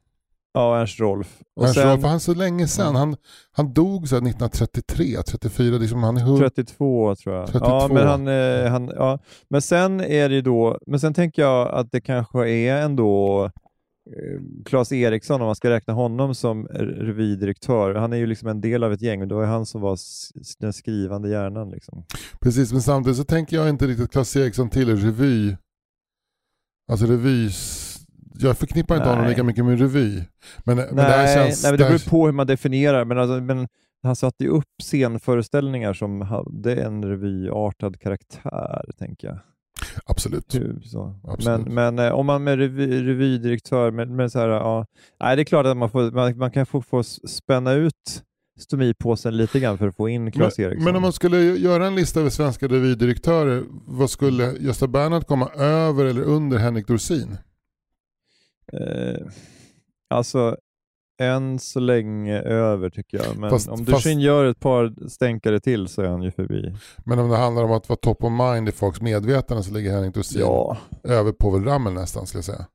Ja 0.56 0.80
Ernst 0.80 1.00
Rolf. 1.00 1.42
Och 1.56 1.64
Ernst 1.64 1.76
sen 1.76 1.90
Rolf, 1.90 2.04
han 2.04 2.20
så 2.20 2.34
länge 2.34 2.68
sedan, 2.68 2.96
han, 2.96 3.16
han 3.52 3.74
dog 3.74 4.08
så 4.08 4.16
här 4.16 4.22
1933, 4.22 5.06
34, 5.28 5.78
liksom 5.78 6.04
han 6.04 6.18
är 6.18 6.22
hund... 6.22 6.40
32 6.40 7.16
tror 7.16 7.36
jag. 7.36 7.48
32. 7.48 7.66
Ja, 7.66 7.90
men, 7.92 8.08
han, 8.08 8.28
eh, 8.28 8.72
han, 8.72 8.92
ja. 8.96 9.20
men 9.50 9.62
sen 9.62 10.02
är 10.02 10.30
det 10.30 10.42
då, 10.42 10.80
men 10.88 11.00
sen 11.00 11.14
tänker 11.14 11.42
jag 11.42 11.68
att 11.70 11.92
det 11.92 12.02
kanske 12.02 12.50
är 12.50 12.82
ändå 12.82 13.44
eh, 13.46 14.64
Claes 14.66 14.92
Eriksson, 14.92 15.42
om 15.42 15.46
man 15.46 15.56
ska 15.56 15.70
räkna 15.70 15.94
honom 15.94 16.36
som 16.36 16.68
revydirektör. 16.68 17.96
Han 17.96 18.14
är 18.14 18.18
ju 18.18 18.26
liksom 18.26 18.48
en 18.48 18.62
del 18.62 18.84
av 18.84 18.94
ett 18.94 19.02
gäng 19.02 19.22
och 19.22 19.28
det 19.28 19.36
var 19.36 19.42
ju 19.42 19.48
han 19.48 19.66
som 19.66 19.82
var 19.82 19.98
den 20.60 20.74
skrivande 20.74 21.30
hjärnan. 21.30 21.70
Liksom. 21.70 22.04
Precis, 22.42 22.72
men 22.72 22.82
samtidigt 22.82 23.18
så 23.18 23.24
tänker 23.24 23.58
jag 23.58 23.70
inte 23.70 23.88
riktigt 23.88 24.12
Claes 24.12 24.36
Eriksson 24.36 24.70
till 24.70 24.98
revy. 24.98 25.56
Alltså 26.92 27.06
revy, 27.06 27.50
jag 28.40 28.58
förknippar 28.58 28.96
inte 28.96 29.08
honom 29.08 29.24
Nej. 29.24 29.30
lika 29.30 29.44
mycket 29.44 29.66
med 29.66 29.80
revy. 29.80 30.24
Men, 30.64 30.78
men 30.78 30.78
det 30.78 30.94
nej, 30.94 31.12
här 31.12 31.36
känns... 31.36 31.64
nej, 31.64 31.72
men 31.72 31.80
det 31.80 31.86
beror 31.86 32.10
på 32.10 32.26
hur 32.26 32.34
man 32.34 32.48
definierar, 32.48 33.06
men, 33.06 33.18
alltså, 33.18 33.42
men 33.42 33.68
han 34.04 34.16
satte 34.16 34.44
ju 34.44 34.50
upp 34.50 34.82
scenföreställningar 34.84 35.94
som 35.94 36.22
hade 36.22 36.76
en 36.76 37.06
revyartad 37.06 38.00
karaktär, 38.00 38.86
tänker 38.98 39.28
jag. 39.28 39.40
Absolut. 40.06 40.56
Så. 40.84 41.20
Absolut. 41.24 41.68
Men, 41.68 41.96
men 41.96 42.08
eh, 42.08 42.14
om 42.14 42.26
man 42.26 42.44
med 42.44 42.58
revy, 42.60 43.04
revydirektör, 43.04 43.92
med, 43.92 44.10
med 44.10 44.32
så 44.32 44.40
här, 44.40 44.48
ja, 44.48 44.86
nej, 45.20 45.36
det 45.36 45.42
är 45.42 45.44
klart 45.44 45.66
att 45.66 45.78
man, 45.78 45.90
får, 45.90 46.12
man, 46.12 46.38
man 46.38 46.52
kan 46.52 46.66
få, 46.66 46.82
få 46.82 47.04
spänna 47.04 47.74
ut 47.74 48.24
stomipåsen 48.60 49.38
lite 49.38 49.60
grann 49.60 49.78
för 49.78 49.88
att 49.88 49.96
få 49.96 50.10
in 50.10 50.24
Men, 50.24 50.32
Claes 50.32 50.60
Eriksson. 50.60 50.84
men 50.84 50.96
om 50.96 51.02
man 51.02 51.14
skulle 51.14 51.38
göra 51.38 51.88
en 51.88 51.96
lista 51.96 52.20
över 52.20 52.30
svenska 52.30 52.68
revydirektörer, 52.68 53.64
vad 53.88 54.10
skulle 54.10 54.52
Gösta 54.60 54.88
Bernhard 54.88 55.28
komma 55.28 55.50
över 55.58 56.06
eller 56.06 56.22
under 56.22 56.58
Henrik 56.58 56.88
Dorsin? 56.88 57.38
Eh, 58.74 59.28
alltså, 60.10 60.58
än 61.22 61.60
så 61.60 61.80
länge 61.80 62.42
över 62.42 62.90
tycker 62.90 63.18
jag. 63.18 63.38
Men 63.38 63.50
Fast- 63.50 63.70
om 63.70 63.86
Dorsin 63.86 64.20
gör 64.20 64.46
ett 64.46 64.60
par 64.60 65.08
stänkare 65.10 65.60
till 65.60 65.88
så 65.88 66.02
är 66.02 66.08
han 66.08 66.22
ju 66.22 66.32
förbi. 66.32 66.76
Men 67.06 67.20
om 67.20 67.30
det 67.30 67.38
handlar 67.38 67.64
om 67.64 67.72
att 67.72 67.90
vara 67.90 67.98
top 67.98 68.24
of 68.24 68.32
mind 68.32 68.70
i 68.70 68.72
folks 68.72 69.02
medvetande 69.02 69.64
så 69.64 69.74
ligger 69.74 69.92
Henrik 69.92 70.14
Dorsin 70.14 70.42
Ja, 70.42 70.78
över 71.04 71.32
Povel 71.32 71.64
Ramel 71.64 71.94
nästan 71.94 72.26
skulle 72.28 72.38
jag 72.40 72.46
säga. 72.46 72.66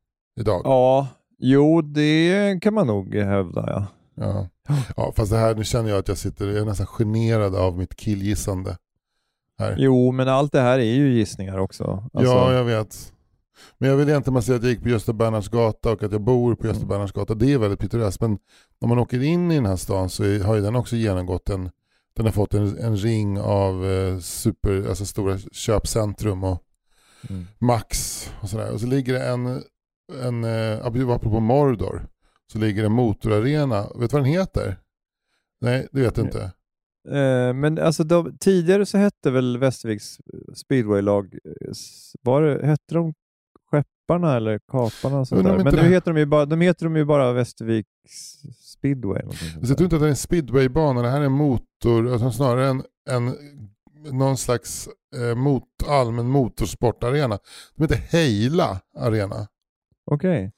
Idag. 0.40 0.60
ja, 0.64 1.08
jo 1.38 1.82
det 1.82 2.58
kan 2.62 2.74
man 2.74 2.86
nog 2.86 3.14
hävda. 3.14 3.64
Ja. 3.66 3.86
Ja. 4.14 4.48
ja, 4.96 5.12
fast 5.16 5.30
det 5.32 5.38
här, 5.38 5.54
nu 5.54 5.64
känner 5.64 5.90
jag 5.90 5.98
att 5.98 6.08
jag 6.08 6.18
sitter, 6.18 6.46
jag 6.46 6.56
är 6.56 6.64
nästan 6.64 6.86
generad 6.86 7.54
av 7.56 7.78
mitt 7.78 7.96
killgissande. 7.96 8.76
Här. 9.58 9.74
Jo, 9.78 10.12
men 10.12 10.28
allt 10.28 10.52
det 10.52 10.60
här 10.60 10.78
är 10.78 10.94
ju 10.94 11.12
gissningar 11.12 11.58
också. 11.58 11.84
Alltså, 12.12 12.32
Ja, 12.32 12.52
jag 12.52 12.64
vet. 12.64 13.12
Men 13.78 13.90
jag 13.90 13.96
vill 13.96 14.08
egentligen 14.08 14.34
bara 14.34 14.42
säga 14.42 14.56
att 14.56 14.62
jag 14.62 14.72
gick 14.72 14.82
på 14.82 14.88
Gösta 14.88 15.12
Bernhards 15.12 15.48
gata 15.48 15.92
och 15.92 16.02
att 16.02 16.12
jag 16.12 16.20
bor 16.20 16.54
på 16.54 16.66
Gösta 16.66 16.80
Mm. 16.80 16.88
Bernhards 16.88 17.12
gata. 17.12 17.34
Det 17.34 17.52
är 17.52 17.58
väldigt 17.58 17.80
pittoreskt. 17.80 18.20
Men 18.20 18.38
när 18.80 18.88
man 18.88 18.98
åker 18.98 19.22
in 19.22 19.50
i 19.50 19.54
den 19.54 19.66
här 19.66 19.76
stan 19.76 20.08
så 20.10 20.24
är, 20.24 20.40
har 20.40 20.54
ju 20.54 20.60
den 20.62 20.76
också 20.76 20.96
genomgått 20.96 21.50
en, 21.50 21.70
den 22.16 22.26
har 22.26 22.32
fått 22.32 22.54
en, 22.54 22.78
en 22.78 22.96
ring 22.96 23.40
av 23.40 23.86
eh, 23.86 24.18
super, 24.18 24.88
alltså 24.88 25.06
stora 25.06 25.38
köpcentrum 25.52 26.44
och 26.44 26.62
Mm. 27.30 27.46
Max 27.58 28.26
och 28.42 28.48
sådär. 28.48 28.72
Och 28.72 28.80
så 28.80 28.86
ligger 28.86 29.12
det 29.12 29.24
en, 29.24 29.62
en 30.22 30.44
eh, 30.44 30.86
apropå 30.86 31.40
Mordor, 31.40 32.06
så 32.52 32.58
ligger 32.58 32.82
det 32.82 32.86
en 32.86 32.92
motorarena. 32.92 33.82
Vet 33.82 34.10
du 34.10 34.16
vad 34.16 34.24
den 34.24 34.32
heter? 34.32 34.76
Nej, 35.60 35.88
det 35.92 36.00
vet 36.00 36.14
du 36.14 36.20
inte. 36.22 36.42
Eh, 37.08 37.52
men 37.54 37.78
alltså 37.78 38.04
de, 38.04 38.36
tidigare 38.38 38.86
så 38.86 38.98
hette 38.98 39.30
väl 39.30 39.58
Västerviks 39.58 40.18
speedwaylag, 40.54 41.34
eh, 41.44 41.72
var 42.22 42.42
det, 42.42 42.66
hette 42.66 42.94
de 42.94 43.14
Skepparna 44.10 44.36
eller 44.36 44.58
Kaparna? 44.58 45.24
sånt 45.24 45.38
inte 45.40 45.64
Men 45.64 45.74
nu 45.74 45.80
det- 45.82 45.88
heter 45.88 46.12
de 46.12 46.18
ju 46.20 46.26
bara, 46.26 46.46
de 46.46 46.60
heter 46.60 46.84
de 46.84 46.96
ju 46.96 47.04
bara 47.04 47.32
Västerviks 47.32 47.88
speedway. 48.60 49.22
jag 49.60 49.76
tror 49.76 49.82
inte 49.84 49.96
att 49.96 50.02
det 50.02 50.06
är 50.06 50.10
en 50.10 50.16
speedwaybana, 50.16 51.02
det 51.02 51.08
här 51.08 51.20
är 51.20 51.24
en 51.24 51.32
motor, 51.32 52.12
alltså 52.12 52.30
snarare 52.30 52.66
en, 52.68 52.82
en 53.10 53.34
någon 54.12 54.36
slags 54.36 54.88
eh, 55.16 55.34
mot, 55.36 55.64
allmän 55.88 56.26
motorsportarena. 56.28 57.38
De 57.76 57.82
heter 57.82 57.96
Heila 57.96 58.80
Arena. 58.98 59.48
Okej. 60.10 60.52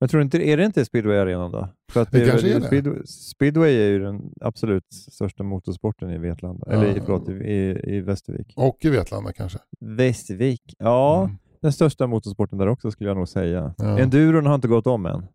Men 0.00 0.08
tror 0.08 0.22
inte, 0.22 0.38
är 0.48 0.56
det 0.56 0.64
inte 0.64 0.84
speedway-arenan 0.84 1.50
då? 1.52 1.68
För 1.92 2.02
att 2.02 2.10
Det 2.12 2.22
är 2.22 2.28
kanske 2.28 2.46
väl- 2.46 2.56
är 2.56 2.60
det. 2.60 2.66
Speedway, 2.66 3.02
speedway 3.06 3.74
är 3.76 3.88
ju 3.88 3.98
den 3.98 4.32
absolut 4.40 4.92
största 4.92 5.42
motorsporten 5.42 6.10
i 6.10 6.18
Vetlanda, 6.18 6.66
Ja. 6.66 6.72
eller 6.72 6.96
i, 6.96 7.00
förlåt, 7.00 7.28
i, 7.28 7.32
i, 7.32 7.94
i 7.96 8.00
Västervik. 8.00 8.52
Och 8.56 8.76
i 8.84 8.88
Vetlanda 8.90 9.32
kanske. 9.32 9.58
Västervik? 9.80 10.74
Ja, 10.78 11.24
Mm. 11.24 11.36
Den 11.62 11.72
största 11.72 12.06
motorsporten 12.06 12.58
där 12.58 12.66
också 12.68 12.90
skulle 12.90 13.10
jag 13.10 13.16
nog 13.16 13.28
säga. 13.28 13.74
Ja. 13.78 13.98
Enduron 13.98 14.46
har 14.46 14.54
inte 14.54 14.68
gått 14.68 14.86
om 14.86 15.06
än. 15.06 15.26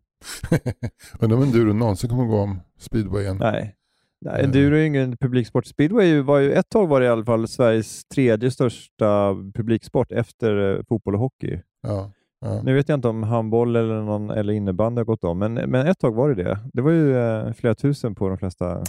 Undrar 1.20 1.36
om 1.36 1.42
enduro 1.42 1.72
någonsin 1.72 2.10
kommer 2.10 2.24
gå 2.24 2.36
om 2.38 2.60
speedwayen. 2.78 3.36
Nej. 3.36 3.74
Nej, 4.20 4.44
enduro 4.44 4.74
är 4.76 4.82
ingen 4.84 5.16
publiksport. 5.16 5.66
Speedway 5.66 6.06
ju- 6.06 6.22
var 6.22 6.38
ju 6.38 6.52
ett 6.52 6.68
tag 6.68 6.86
var 6.86 7.00
det 7.00 7.06
i 7.06 7.08
alla 7.08 7.24
fall 7.24 7.48
Sveriges 7.48 8.04
tredje 8.04 8.50
största 8.50 9.34
publiksport 9.54 10.12
efter 10.12 10.76
eh, 10.76 10.82
fotboll 10.88 11.14
och 11.14 11.20
hockey. 11.20 11.60
Ja, 11.82 12.10
ja. 12.40 12.62
Nu 12.62 12.74
vet 12.74 12.88
jag 12.88 12.96
inte 12.96 13.08
om 13.08 13.22
handboll 13.22 13.76
eller, 13.76 14.02
någon, 14.02 14.30
eller 14.30 14.52
innebandy 14.52 15.00
har 15.00 15.04
gått 15.04 15.24
om, 15.24 15.38
men, 15.38 15.54
men 15.54 15.86
ett 15.86 15.98
tag 15.98 16.14
var 16.14 16.28
det 16.34 16.44
det. 16.44 16.58
Det 16.72 16.82
var 16.82 16.90
ju 16.90 17.16
eh, 17.18 17.52
flera 17.52 17.74
tusen 17.74 18.14
på 18.14 18.28
de 18.28 18.38
flesta 18.38 18.82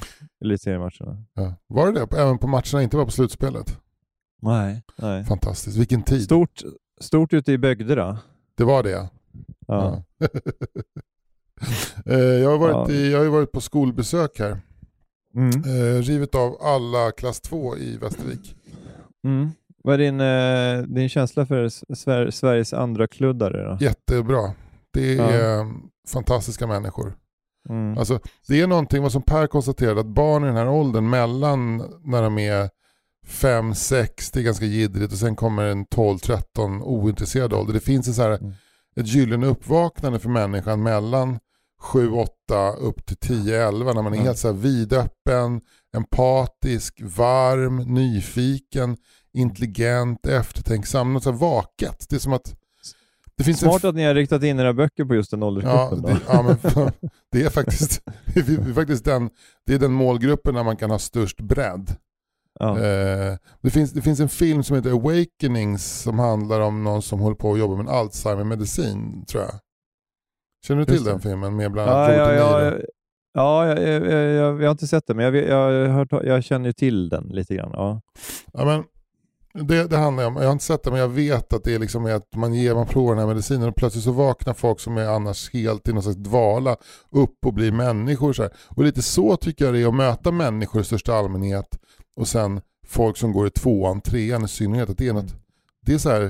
elitseriematcherna. 0.43 1.24
Ja. 1.34 1.53
Var 1.67 1.91
det 1.91 2.00
det? 2.00 2.17
Även 2.22 2.38
på 2.38 2.48
matcherna, 2.48 2.84
inte 2.84 2.96
bara 2.96 3.05
på 3.05 3.12
slutspelet? 3.12 3.79
Nej. 4.41 4.84
Nej. 4.98 5.24
Fantastiskt, 5.24 5.77
vilken 5.77 6.03
tid. 6.03 6.22
Stort, 6.24 6.62
stort 7.00 7.34
ute 7.34 7.51
i 7.51 7.58
Bögderna. 7.58 8.20
Det 8.58 8.63
var 8.63 8.84
det 8.84 8.89
ja. 8.89 9.10
Ja. 9.68 10.03
Ja. 10.20 10.27
Eh, 12.06 12.20
jag, 12.20 12.50
har 12.50 12.58
varit 12.58 12.89
Ja. 12.89 12.96
i, 12.96 13.12
jag 13.12 13.20
har 13.20 13.25
varit 13.27 13.51
på 13.51 13.62
skolbesök 13.62 14.39
här. 14.39 14.58
Mm. 15.36 15.50
Eh, 15.50 16.01
rivit 16.01 16.36
av 16.36 16.58
alla 16.62 17.12
klass 17.12 17.41
2 17.41 17.77
i 17.77 17.98
Västervik. 17.98 18.56
Mm. 19.24 19.50
Vad 19.84 19.94
är 19.94 19.98
din, 19.98 20.20
eh, 20.22 20.96
din 20.96 21.10
känsla 21.10 21.46
för 21.46 21.65
Sver- 21.94 22.32
Sveriges 22.32 22.74
andra 22.74 23.08
kluddare? 23.08 23.63
Då? 23.63 23.77
Jättebra. 23.86 24.53
Det 24.94 25.13
Ja. 25.13 25.24
är 25.29 25.60
eh, 25.60 25.65
fantastiska 26.08 26.68
människor. 26.68 27.13
Mm. 27.70 27.98
Alltså, 27.98 28.20
det 28.48 28.62
är 28.62 28.68
någonting, 28.68 29.01
vad 29.03 29.12
som 29.12 29.22
Per 29.22 29.48
konstaterade, 29.48 30.00
att 30.00 30.08
barn 30.08 30.44
i 30.44 30.48
den 30.48 30.56
här 30.56 30.70
åldern 30.70 31.10
mellan 31.10 31.77
när 32.03 32.22
de 32.22 32.38
är 32.38 32.70
5, 33.29 33.75
6, 33.75 34.31
det 34.31 34.39
är 34.39 34.43
ganska 34.43 34.65
jiddrigt 34.65 35.12
och 35.12 35.17
sen 35.17 35.36
kommer 35.36 35.65
en 35.65 35.86
12, 35.86 36.17
13 36.19 36.81
ointresserad 36.81 37.53
ålder. 37.53 37.74
Det 37.74 37.79
finns 37.79 38.07
en 38.07 38.13
så 38.13 38.21
här, 38.21 38.31
Mm. 38.38 38.53
ett 38.95 39.07
gyllene 39.07 39.48
uppvaknande 39.48 40.19
för 40.19 40.29
människan 40.29 40.83
mellan 40.83 41.39
7, 41.81 42.12
8 42.12 42.71
upp 42.79 43.05
till 43.05 43.17
10, 43.17 43.67
11 43.67 43.93
när 43.93 44.01
man 44.01 44.13
är 44.13 44.17
Mm. 44.17 44.25
helt 44.25 44.38
så 44.38 44.48
här 44.48 44.55
vidöppen, 44.55 45.62
empatisk, 45.98 47.01
varm, 47.01 47.77
nyfiken, 47.77 48.98
intelligent, 49.33 50.25
eftertänksam, 50.25 51.13
något 51.13 51.24
så 51.24 51.31
här 51.31 51.38
vaket. 51.38 52.05
Det 52.09 52.15
är 52.15 52.19
som 52.19 52.33
att 52.33 52.55
det 53.38 53.53
Smart 53.53 53.83
att 53.83 53.95
ni 53.95 54.03
har 54.03 54.13
riktat 54.13 54.43
in 54.43 54.59
era 54.59 54.74
böcker 54.74 55.05
på 55.05 55.15
just 55.15 55.31
den 55.31 55.39
Ja, 55.41 55.48
åldersgruppen. 55.48 56.01
det, 56.01 56.19
ja 56.27 56.41
men, 56.74 56.91
det 57.31 57.43
är 57.43 57.50
faktiskt, 57.50 58.01
det 58.33 58.39
är 58.39 58.74
faktiskt 58.74 59.05
den, 59.05 59.29
det 59.65 59.74
är 59.74 59.79
den 59.79 59.91
målgruppen 59.91 60.55
där 60.55 60.63
man 60.63 60.77
kan 60.77 60.89
ha 60.91 61.00
störst 61.00 61.41
bredd. 61.41 61.95
Ja. 62.60 62.80
Eh, 62.80 63.38
det, 63.62 63.70
finns, 63.70 63.92
det 63.92 64.01
finns 64.01 64.20
en 64.20 64.30
film 64.30 64.63
som 64.63 64.75
heter 64.75 64.92
Awakenings 64.92 66.01
som 66.01 66.20
handlar 66.20 66.60
om 66.60 66.84
någon 66.84 67.01
som 67.01 67.20
håller 67.20 67.36
på 67.36 67.54
att 67.54 67.60
jobba 67.60 67.75
med 67.75 67.88
Alzheimer-medicin 67.88 69.25
tror 69.25 69.44
jag. 69.44 69.54
Känner 70.68 70.86
du 70.86 70.86
till 70.86 71.04
den 71.04 71.20
filmen 71.20 71.56
med 71.56 71.72
bland 71.72 71.89
Ja, 71.89 71.94
annat 71.94 72.18
ja, 72.18 72.34
ja, 72.34 72.63
ja, 72.63 72.78
ja 73.34 73.68
jag, 73.68 73.80
jag, 73.84 74.08
jag, 74.08 74.62
jag, 74.62 74.68
har 74.68 74.72
inte 74.72 74.88
sett 74.88 75.08
den, 75.08 75.18
men 75.18 75.25
jag, 75.25 75.36
jag, 75.36 75.89
hört, 75.89 76.12
jag 76.12 76.44
känner 76.44 76.72
till 76.72 77.10
den 77.10 77.24
lite 77.24 77.56
grann. 77.56 77.72
Ja. 77.74 78.01
Ja, 78.54 78.66
men 78.66 78.84
det, 79.54 79.88
det 79.88 79.98
handlar 79.98 80.25
om, 80.25 80.36
jag 80.36 80.44
har 80.44 80.51
inte 80.51 80.66
sett 80.66 80.84
det 80.84 80.92
men 80.92 81.00
jag 81.00 81.08
vet 81.08 81.54
att 81.54 81.63
det 81.63 81.75
är 81.75 81.80
liksom 81.80 82.06
att 82.06 82.36
man 82.36 82.54
ger, 82.54 82.75
man 82.75 82.88
provar 82.88 83.16
den 83.16 83.20
här 83.20 83.28
medicinen 83.28 83.70
och 83.70 83.75
plötsligt 83.75 84.04
så 84.04 84.12
vaknar 84.12 84.54
folk 84.54 84.80
som 84.80 84.98
är 84.98 85.08
annars 85.08 85.54
helt 85.54 85.88
i 85.88 85.94
någon 85.94 86.04
slags 86.04 86.18
dvala 86.18 86.78
upp 87.12 87.46
och 87.46 87.54
blir 87.54 87.72
människor. 87.72 88.34
Så 88.34 88.42
här. 88.42 88.51
Och 88.68 88.84
lite 88.84 89.01
så 89.01 89.36
tycker 89.36 89.66
jag 89.66 89.74
det 89.74 89.82
är 89.82 89.88
att 89.88 89.96
möta 89.96 90.32
människor 90.32 90.82
i 90.82 90.84
största 90.84 91.13
allmänhet 91.13 91.80
och 92.20 92.28
sen 92.28 92.62
folk 92.88 93.18
som 93.18 93.32
går 93.32 93.48
i 93.48 93.50
tvåan, 93.50 94.02
trean 94.02 94.46
i 94.46 94.48
synnerhet. 94.48 94.90
Att 94.90 94.98
det 94.98 95.08
är 95.08 95.14
något, 95.14 95.36
det 95.86 95.94
är 95.94 95.98
så 95.98 96.10
här 96.10 96.24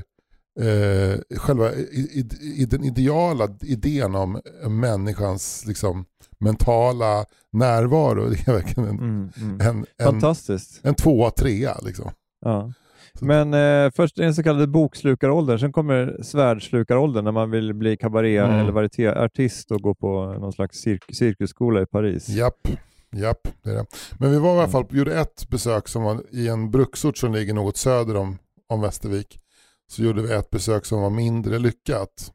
eh, 0.59 1.37
själva 1.37 1.73
i, 1.73 2.27
i, 2.57 2.65
den 2.65 2.83
ideala 2.83 3.47
idén 3.61 4.15
om 4.15 4.41
människans 4.69 5.65
liksom, 5.67 6.05
mentala 6.39 7.25
närvaro. 7.51 8.29
Det 8.29 8.47
är 8.47 8.53
verkligen 8.53 8.89
en, 8.89 8.99
Mm, 8.99 9.29
mm. 9.37 9.61
en, 9.61 9.85
en, 9.97 10.05
Fantastiskt. 10.05 10.79
en 10.83 10.95
tvåa, 10.95 11.31
trea 11.31 11.77
liksom. 11.85 12.11
Ja. 12.45 12.73
Men 13.21 13.53
eh, 13.53 13.91
först 13.95 14.19
är 14.19 14.23
den 14.23 14.35
så 14.35 14.43
kallade 14.43 14.67
bokslukaråldern, 14.67 15.59
sen 15.59 15.71
kommer 15.71 16.19
svärdslukaråldern 16.23 17.23
när 17.23 17.31
man 17.31 17.51
vill 17.51 17.73
bli 17.73 17.97
kabaré 17.97 18.37
Mm. 18.37 18.55
eller 18.59 18.71
varietéartist 18.71 19.71
och 19.71 19.81
gå 19.81 19.95
på 19.95 20.25
någon 20.39 20.53
slags 20.53 20.77
cirk- 20.77 21.15
cirkusskola 21.15 21.81
i 21.81 21.85
Paris. 21.85 22.29
Japp, 22.29 22.67
japp, 23.11 23.47
det 23.63 23.69
är 23.69 23.75
det. 23.75 23.85
Men 24.19 24.31
vi 24.31 24.37
var 24.37 24.55
i 24.55 24.59
alla 24.59 24.69
fall, 24.69 24.85
gjorde 24.89 25.19
ett 25.19 25.49
besök 25.49 25.87
som 25.87 26.03
var 26.03 26.23
i 26.31 26.47
en 26.47 26.71
bruksort 26.71 27.17
som 27.17 27.33
ligger 27.33 27.53
något 27.53 27.77
söder 27.77 28.15
om, 28.15 28.37
om 28.67 28.81
Västervik. 28.81 29.39
Så 29.87 30.03
gjorde 30.03 30.21
vi 30.21 30.33
ett 30.33 30.49
besök 30.49 30.85
som 30.85 31.01
var 31.01 31.09
mindre 31.09 31.59
lyckat. 31.59 32.33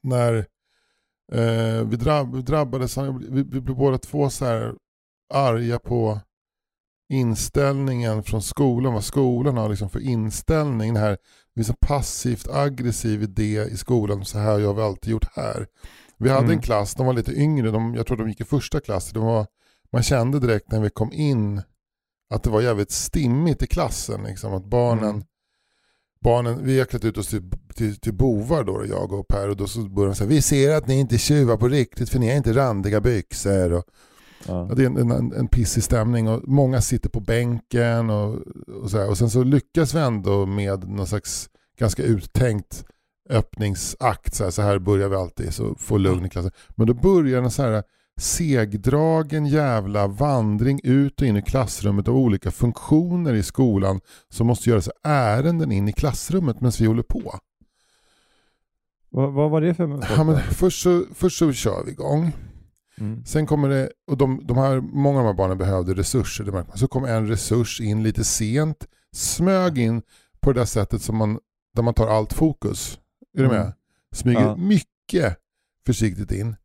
När 0.00 0.34
eh, 1.32 1.84
vi, 1.84 1.96
drabb, 1.96 2.34
vi 2.36 2.42
drabbades, 2.42 2.98
vi, 2.98 3.42
vi 3.42 3.60
blev 3.60 3.76
båda 3.76 3.98
två 3.98 4.30
så 4.30 4.44
här 4.44 4.74
arga 5.34 5.78
på 5.78 6.20
inställningen 7.12 8.22
från 8.22 8.42
skolan, 8.42 8.92
vad 8.94 9.04
skolan 9.04 9.56
har 9.56 9.68
liksom 9.68 9.90
för 9.90 10.00
inställning. 10.00 10.94
Det 10.94 11.00
här, 11.00 11.10
det 11.10 11.54
finns 11.54 11.68
en 11.68 11.76
passivt 11.80 12.48
aggressiv 12.48 13.22
idé 13.22 13.64
i 13.70 13.76
skolan, 13.76 14.24
så 14.24 14.38
här 14.38 14.60
har 14.60 14.74
vi 14.74 14.82
alltid 14.82 15.10
gjort 15.10 15.36
här. 15.36 15.66
Vi 16.18 16.28
hade 16.28 16.40
Mm. 16.44 16.50
en 16.56 16.62
klass, 16.62 16.94
de 16.94 17.06
var 17.06 17.12
lite 17.12 17.32
yngre, 17.32 17.70
de, 17.70 17.94
jag 17.94 18.06
tror 18.06 18.16
de 18.16 18.28
gick 18.28 18.40
i 18.40 18.44
första 18.44 18.80
klass. 18.80 19.10
De 19.10 19.24
var, 19.24 19.46
man 19.92 20.02
kände 20.02 20.40
direkt 20.40 20.70
när 20.72 20.80
vi 20.80 20.90
kom 20.90 21.12
in 21.12 21.62
att 22.34 22.42
det 22.42 22.50
var 22.50 22.60
jävligt 22.60 22.90
stimmigt 22.90 23.62
i 23.62 23.66
klassen. 23.66 24.22
Liksom, 24.22 24.54
att 24.54 24.64
barnen, 24.64 25.10
Mm. 25.10 25.24
barnen, 26.20 26.64
vi 26.64 26.78
har 26.78 26.86
klätt 26.86 27.04
ut 27.04 27.18
oss 27.18 27.28
till, 27.28 27.50
till, 27.74 27.96
till 27.96 28.14
bovar 28.14 28.64
då, 28.64 28.86
jag 28.86 29.12
och 29.12 29.28
Per. 29.28 29.48
Och 29.48 29.56
då 29.56 29.66
så 29.66 29.80
började 29.80 30.12
de 30.12 30.16
säga, 30.16 30.28
vi 30.28 30.42
ser 30.42 30.74
att 30.74 30.86
ni 30.86 31.00
inte 31.00 31.18
tjuvar 31.18 31.56
på 31.56 31.68
riktigt 31.68 32.08
för 32.10 32.18
ni 32.18 32.28
har 32.28 32.36
inte 32.36 32.52
randiga 32.52 33.00
byxor. 33.00 33.72
Och, 33.72 33.84
Ja. 34.46 34.70
Det 34.76 34.82
är 34.82 34.86
en, 34.86 35.10
en, 35.10 35.32
en 35.32 35.48
pissig 35.48 35.82
stämning 35.82 36.28
och 36.28 36.48
många 36.48 36.80
sitter 36.80 37.10
på 37.10 37.20
bänken 37.20 38.10
och, 38.10 38.38
och, 38.82 38.90
så 38.90 38.98
här. 38.98 39.08
och 39.10 39.18
sen 39.18 39.30
så 39.30 39.42
lyckas 39.42 39.94
vi 39.94 40.00
ändå 40.00 40.46
med 40.46 40.88
någon 40.88 41.06
slags 41.06 41.50
ganska 41.78 42.02
uttänkt 42.02 42.84
öppningsakt. 43.30 44.34
Så 44.34 44.44
här, 44.44 44.50
så 44.50 44.62
här 44.62 44.78
börjar 44.78 45.08
vi 45.08 45.16
alltid, 45.16 45.54
så 45.54 45.74
få 45.74 45.96
lugn 45.98 46.26
i 46.26 46.28
klassen. 46.28 46.50
Men 46.68 46.86
då 46.86 46.94
börjar 46.94 47.42
en 47.42 47.50
så 47.50 47.62
här 47.62 47.82
segdragen 48.22 49.46
jävla 49.46 50.06
vandring 50.06 50.80
ut 50.84 51.20
och 51.20 51.26
in 51.26 51.36
i 51.36 51.42
klassrummet 51.42 52.08
av 52.08 52.16
olika 52.16 52.50
funktioner 52.50 53.34
i 53.34 53.42
skolan 53.42 54.00
som 54.28 54.46
måste 54.46 54.70
göra 54.70 54.80
sig 54.80 54.92
ärenden 55.04 55.72
in 55.72 55.88
i 55.88 55.92
klassrummet 55.92 56.60
medan 56.60 56.72
vi 56.78 56.86
håller 56.86 57.02
på. 57.02 57.38
Vad, 59.10 59.32
vad 59.32 59.50
var 59.50 59.60
det 59.60 59.74
för... 59.74 60.04
Ja, 60.16 60.24
men 60.24 60.38
först, 60.40 60.82
så, 60.82 61.04
först 61.14 61.38
så 61.38 61.52
kör 61.52 61.84
vi 61.84 61.90
igång. 61.92 62.32
mm. 62.98 63.24
Sen 63.24 63.46
kommer 63.46 63.68
det, 63.68 63.90
och 64.06 64.16
de, 64.16 64.40
de 64.46 64.56
här, 64.56 64.80
många 64.80 65.18
av 65.18 65.24
de 65.24 65.28
här 65.28 65.34
barnen 65.36 65.58
behövde 65.58 65.94
resurser, 65.94 66.44
det 66.44 66.52
märker 66.52 66.68
man. 66.68 66.78
Så 66.78 66.88
kom 66.88 67.04
en 67.04 67.28
resurs 67.28 67.80
in 67.80 68.02
lite 68.02 68.24
sent, 68.24 68.86
smög 69.12 69.78
in 69.78 70.02
på 70.40 70.52
det 70.52 70.60
där 70.60 70.66
sättet 70.66 71.02
som 71.02 71.16
man, 71.16 71.38
där 71.74 71.82
man 71.82 71.94
tar 71.94 72.08
allt 72.08 72.32
fokus. 72.32 72.98
Är 73.38 73.42
du 73.42 73.48
med? 73.48 73.60
Mm. 73.60 73.72
Smyger 74.14 74.40
Ja. 74.40 74.56
mycket 74.56 75.36
försiktigt 75.86 76.32
in. 76.32 76.56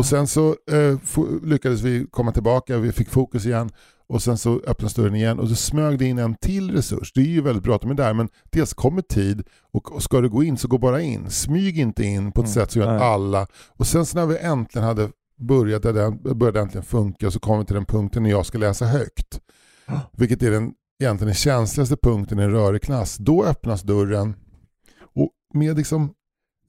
Och 0.00 0.06
sen 0.06 0.26
så 0.26 0.56
eh, 0.70 0.98
lyckades 1.42 1.80
vi 1.80 2.06
komma 2.10 2.32
tillbaka, 2.32 2.78
vi 2.78 2.92
fick 2.92 3.08
fokus 3.08 3.46
igen 3.46 3.70
och 4.08 4.22
sen 4.22 4.38
så 4.38 4.60
öppnades 4.66 4.94
dörren 4.94 5.14
igen 5.14 5.38
och 5.38 5.48
så 5.48 5.54
smög 5.54 5.98
det 5.98 6.04
in 6.04 6.18
en 6.18 6.34
till 6.34 6.70
resurs. 6.70 7.12
Det 7.12 7.20
är 7.20 7.24
ju 7.24 7.40
väldigt 7.40 7.64
bra 7.64 7.74
att 7.74 7.80
de 7.80 7.90
är 7.90 7.94
där 7.94 8.14
men 8.14 8.28
dels 8.50 8.74
kommer 8.74 9.02
tid 9.02 9.42
och, 9.72 9.92
och 9.92 10.02
ska 10.02 10.20
du 10.20 10.28
gå 10.28 10.42
in 10.42 10.58
så 10.58 10.68
gå 10.68 10.78
bara 10.78 11.00
in. 11.00 11.30
Smyg 11.30 11.78
inte 11.78 12.04
in 12.04 12.32
på 12.32 12.40
ett 12.40 12.46
Mm, 12.46 12.54
sätt 12.54 12.70
som 12.70 12.82
gör 12.82 12.96
att 12.96 13.02
alla... 13.02 13.46
Och 13.68 13.86
sen 13.86 14.06
så 14.06 14.18
när 14.18 14.26
vi 14.26 14.38
äntligen 14.38 14.88
hade 14.88 15.10
börjat, 15.38 15.82
där 15.82 15.92
den 15.92 16.38
började 16.38 16.60
äntligen 16.60 16.84
funka 16.84 17.30
så 17.30 17.40
kom 17.40 17.58
vi 17.58 17.64
till 17.64 17.74
den 17.74 17.86
punkten 17.86 18.22
när 18.22 18.30
jag 18.30 18.46
ska 18.46 18.58
läsa 18.58 18.84
högt. 18.84 19.40
Vilket 20.12 20.42
är 20.42 20.50
den 20.50 20.72
egentligen 21.02 21.26
den 21.26 21.34
känsligaste 21.34 21.96
punkten 21.96 22.38
i 22.38 22.42
en 22.42 22.50
rörig 22.50 22.82
klass. 22.82 23.16
Då 23.16 23.44
öppnas 23.44 23.82
dörren 23.82 24.34
och 25.14 25.30
med 25.54 25.76
liksom 25.76 26.14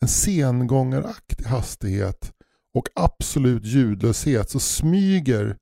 en 0.01 0.07
sengångaraktig 0.07 1.45
hastighet 1.45 2.33
och 2.73 2.87
absolut 2.95 3.65
ljudlöshet 3.65 4.49
så 4.49 4.59
smyger 4.59 5.57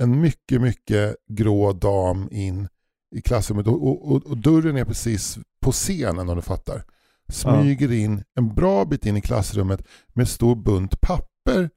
en 0.00 0.20
mycket, 0.20 0.60
mycket 0.60 1.16
grå 1.28 1.72
dam 1.72 2.28
in 2.30 2.68
i 3.16 3.20
klassrummet 3.20 3.66
och, 3.66 3.88
och, 3.88 4.12
och, 4.12 4.26
och 4.26 4.38
dörren 4.38 4.76
är 4.76 4.84
precis 4.84 5.38
på 5.60 5.72
scenen 5.72 6.28
om 6.28 6.36
du 6.36 6.42
fattar. 6.42 6.84
Smyger 7.32 7.92
in 7.92 8.24
en 8.34 8.54
bra 8.54 8.84
bit 8.84 9.06
in 9.06 9.16
i 9.16 9.20
klassrummet 9.20 9.82
med 10.14 10.28
stor 10.28 10.56
bunt 10.56 11.00
papper 11.00 11.70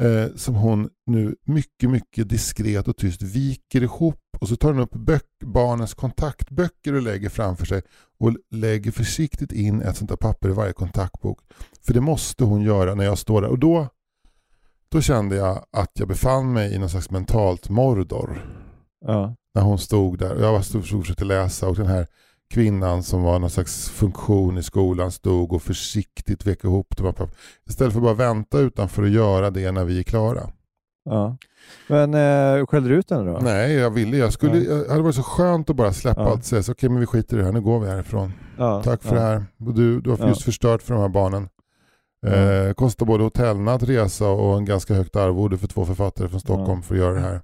eh, 0.00 0.34
som 0.36 0.54
hon 0.54 0.88
nu 1.06 1.36
mycket, 1.44 1.90
mycket 1.90 2.28
diskret 2.28 2.88
och 2.88 2.96
tyst 2.96 3.22
viker 3.22 3.82
ihop 3.82 4.20
och 4.40 4.48
så 4.48 4.56
tar 4.56 4.72
hon 4.72 4.82
upp 4.82 4.94
böck, 4.94 5.38
barnens 5.44 5.94
kontaktböcker 5.94 6.94
och 6.94 7.02
lägger 7.02 7.28
framför 7.28 7.66
sig 7.66 7.82
och 8.20 8.36
lägger 8.50 8.90
försiktigt 8.90 9.52
in 9.52 9.82
ett 9.82 9.96
sånt 9.96 10.10
där 10.10 10.16
papper 10.16 10.48
i 10.48 10.52
varje 10.52 10.72
kontaktbok. 10.72 11.40
För 11.86 11.94
det 11.94 12.00
måste 12.00 12.44
hon 12.44 12.62
göra 12.62 12.94
när 12.94 13.04
jag 13.04 13.18
står 13.18 13.42
där 13.42 13.48
och 13.48 13.58
då, 13.58 13.88
då 14.90 15.00
kände 15.00 15.36
jag 15.36 15.64
att 15.72 15.90
jag 15.92 16.08
befann 16.08 16.52
mig 16.52 16.74
i 16.74 16.78
någon 16.78 16.88
slags 16.90 17.10
mentalt 17.10 17.68
Mordor 17.68 18.54
Ja. 19.06 19.34
när 19.54 19.62
hon 19.62 19.78
stod 19.78 20.18
där 20.18 20.34
och 20.34 20.42
jag 20.42 20.52
var 20.52 20.58
och 20.58 20.84
försökte 20.84 21.24
läsa 21.24 21.68
och 21.68 21.76
den 21.76 21.86
här 21.86 22.06
kvinnan 22.54 23.02
som 23.02 23.22
var 23.22 23.38
någon 23.38 23.50
slags 23.50 23.90
funktion 23.90 24.58
i 24.58 24.62
skolan 24.62 25.12
stod 25.12 25.52
och 25.52 25.62
försiktigt 25.62 26.46
vek 26.46 26.64
ihop 26.64 26.96
de 26.96 27.02
här. 27.06 27.28
Istället 27.68 27.92
för 27.92 28.00
att 28.00 28.04
bara 28.04 28.14
vänta 28.14 28.58
utanför 28.58 29.02
och 29.02 29.08
göra 29.08 29.50
det 29.50 29.72
när 29.72 29.84
vi 29.84 29.98
är 29.98 30.02
klara. 30.02 30.50
ja. 31.04 31.36
Men 31.88 32.14
eh, 32.14 32.66
skällde 32.66 32.88
du 32.88 32.94
ut 32.96 33.10
henne 33.10 33.30
då? 33.32 33.38
Nej, 33.42 33.72
jag 33.74 33.90
ville. 33.90 34.16
Jag 34.16 34.32
skulle, 34.32 34.52
Nej. 34.52 34.64
det 34.64 34.88
hade 34.90 35.02
varit 35.02 35.14
så 35.14 35.22
skönt 35.22 35.70
att 35.70 35.76
bara 35.76 35.92
släppa 35.92 36.20
Ja. 36.20 36.26
allt 36.30 36.38
och 36.38 36.44
säga 36.44 36.62
så, 36.62 36.72
okej 36.72 36.88
men 36.88 37.00
vi 37.00 37.06
skiter 37.06 37.36
i 37.36 37.38
det 37.38 37.44
här, 37.44 37.52
nu 37.52 37.60
går 37.60 37.80
vi 37.80 37.88
härifrån. 37.88 38.32
Ja. 38.58 38.82
Tack 38.82 39.02
för 39.02 39.16
ja. 39.16 39.22
det 39.22 39.26
här. 39.28 39.44
Och 39.66 39.74
Du, 39.74 40.00
du 40.00 40.10
har 40.10 40.18
Ja. 40.18 40.28
just 40.28 40.42
förstört 40.42 40.82
för 40.82 40.94
de 40.94 41.00
här 41.00 41.08
barnen. 41.08 41.48
Ja. 42.20 42.28
Eh, 42.28 42.72
kostar 42.72 43.06
både 43.06 43.24
hotellnatt, 43.24 43.82
resa 43.82 44.28
och 44.28 44.56
en 44.58 44.64
ganska 44.64 44.94
högt 44.94 45.16
arvode 45.16 45.58
för 45.58 45.66
två 45.66 45.84
författare 45.84 46.28
från 46.28 46.40
Stockholm 46.40 46.82
för 46.82 46.94
att 46.94 47.00
göra 47.00 47.14
det 47.14 47.20
här. 47.20 47.40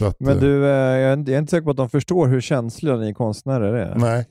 Att, 0.00 0.20
Men 0.20 0.34
eh, 0.36 0.40
du, 0.40 0.64
eh, 0.64 0.70
jag 0.70 1.10
är 1.10 1.12
inte- 1.12 1.30
jag 1.30 1.36
är 1.36 1.40
inte 1.40 1.50
säker 1.50 1.64
på 1.64 1.70
att 1.70 1.76
de 1.76 1.88
förstår 1.90 2.26
hur 2.26 2.40
känsliga 2.40 2.96
ni 2.96 3.14
konstnärer 3.14 3.72
är. 3.74 3.94
Nej, 3.96 4.26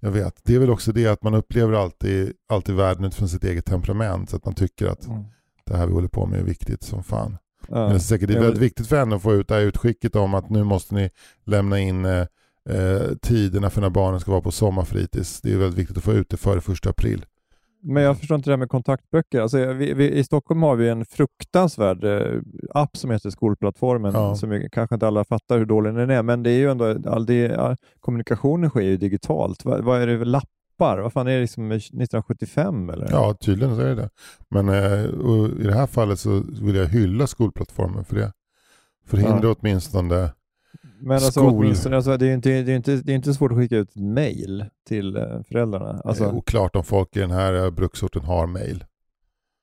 jag 0.00 0.10
vet. 0.10 0.34
Det 0.44 0.54
är 0.54 0.58
väl 0.58 0.70
också 0.70 0.92
det 0.92 1.06
att 1.06 1.22
man 1.22 1.34
upplever 1.34 1.72
alltid, 1.72 2.32
alltid 2.48 2.74
världen 2.74 3.04
utifrån 3.04 3.28
sitt 3.28 3.44
eget 3.44 3.64
temperament. 3.64 4.30
Så 4.30 4.36
att 4.36 4.44
man 4.44 4.54
tycker 4.54 4.86
att 4.86 5.06
Mm. 5.06 5.24
det 5.66 5.76
här 5.76 5.86
vi 5.86 5.92
håller 5.92 6.08
på 6.08 6.26
med 6.26 6.38
är 6.40 6.44
viktigt 6.44 6.82
som 6.82 7.02
fan. 7.02 7.38
Men 7.68 7.88
det 7.88 7.94
är 7.94 7.98
säkert 7.98 8.28
det 8.28 8.34
är 8.34 8.40
väldigt 8.40 8.62
viktigt 8.62 8.86
för 8.86 8.96
henne 8.96 9.16
att 9.16 9.22
få 9.22 9.34
ut 9.34 9.48
det 9.48 9.54
här 9.54 9.60
utskicket 9.62 10.16
om 10.16 10.34
att 10.34 10.50
nu 10.50 10.64
måste 10.64 10.94
ni 10.94 11.10
lämna 11.46 11.78
in 11.78 12.04
eh, 12.04 12.26
eh, 12.70 13.00
tiderna 13.22 13.70
för 13.70 13.80
när 13.80 13.90
barnen 13.90 14.20
ska 14.20 14.30
vara 14.30 14.40
på 14.42 14.50
sommarfritids. 14.50 15.40
Det 15.40 15.52
är 15.52 15.56
väldigt 15.56 15.78
viktigt 15.78 15.96
att 15.96 16.04
få 16.04 16.12
ut 16.12 16.28
det 16.28 16.36
före 16.36 16.60
första 16.60 16.90
april. 16.90 17.24
Men 17.82 18.02
jag 18.02 18.18
förstår 18.18 18.34
inte 18.34 18.50
det 18.50 18.52
här 18.52 18.58
med 18.58 18.68
kontaktböcker. 18.68 19.40
Alltså, 19.40 19.72
vi, 19.72 19.94
vi, 19.94 20.10
I 20.10 20.24
Stockholm 20.24 20.62
har 20.62 20.76
vi 20.76 20.88
en 20.88 21.04
fruktansvärd 21.04 22.04
eh, 22.04 22.40
app 22.74 22.96
som 22.96 23.10
heter 23.10 23.30
Skolplattformen, 23.30 24.12
Ja. 24.14 24.34
som 24.36 24.68
kanske 24.72 24.94
inte 24.94 25.06
alla 25.06 25.24
fattar 25.24 25.58
hur 25.58 25.66
dålig 25.66 25.94
den 25.94 26.10
är, 26.10 26.22
men 26.22 26.42
det 26.42 26.50
är 26.50 26.58
ju 26.58 26.70
ändå, 26.70 26.96
all 27.06 27.26
det, 27.26 27.56
all, 27.56 27.76
kommunikationen 28.00 28.70
sker 28.70 28.80
ju 28.80 28.96
digitalt. 28.96 29.64
Vad, 29.64 29.84
vad 29.84 30.02
är 30.02 30.06
det 30.06 30.18
för 30.18 30.24
lappar? 30.24 30.98
Vad 30.98 31.12
fan 31.12 31.26
är 31.28 31.32
det 31.34 31.40
liksom 31.40 31.72
1975 31.72 32.90
eller? 32.90 33.08
Ja, 33.10 33.34
tydligen 33.40 33.74
så 33.76 33.80
är 33.82 33.88
det 33.88 33.94
det. 33.94 34.08
Men 34.48 34.68
eh, 34.68 35.04
i 35.60 35.66
det 35.66 35.74
här 35.74 35.86
fallet 35.86 36.18
så 36.18 36.42
vill 36.62 36.76
jag 36.76 36.86
hylla 36.86 37.26
skolplattformen 37.26 38.04
för 38.04 38.16
det. 38.16 38.32
Förhindra 39.06 39.40
Ja. 39.48 39.54
åtminstone 39.60 40.30
men 41.00 41.14
alltså, 41.14 41.40
åtminstone, 41.40 41.96
alltså, 41.96 42.16
det, 42.16 42.26
är 42.26 42.34
inte, 42.34 42.62
det, 42.62 42.72
är 42.72 42.76
inte, 42.76 42.96
det 42.96 43.12
är 43.12 43.16
inte 43.16 43.34
svårt 43.34 43.52
att 43.52 43.58
skicka 43.58 43.76
ut 43.76 43.96
mail 43.96 44.64
till 44.88 45.16
eh, 45.16 45.22
föräldrarna. 45.48 46.00
Alltså, 46.04 46.24
eh, 46.24 46.34
oklart 46.34 46.76
om 46.76 46.84
folk 46.84 47.16
i 47.16 47.20
den 47.20 47.30
här 47.30 47.64
eh, 47.64 47.70
bruksorten 47.70 48.22
har 48.22 48.46
mail. 48.46 48.84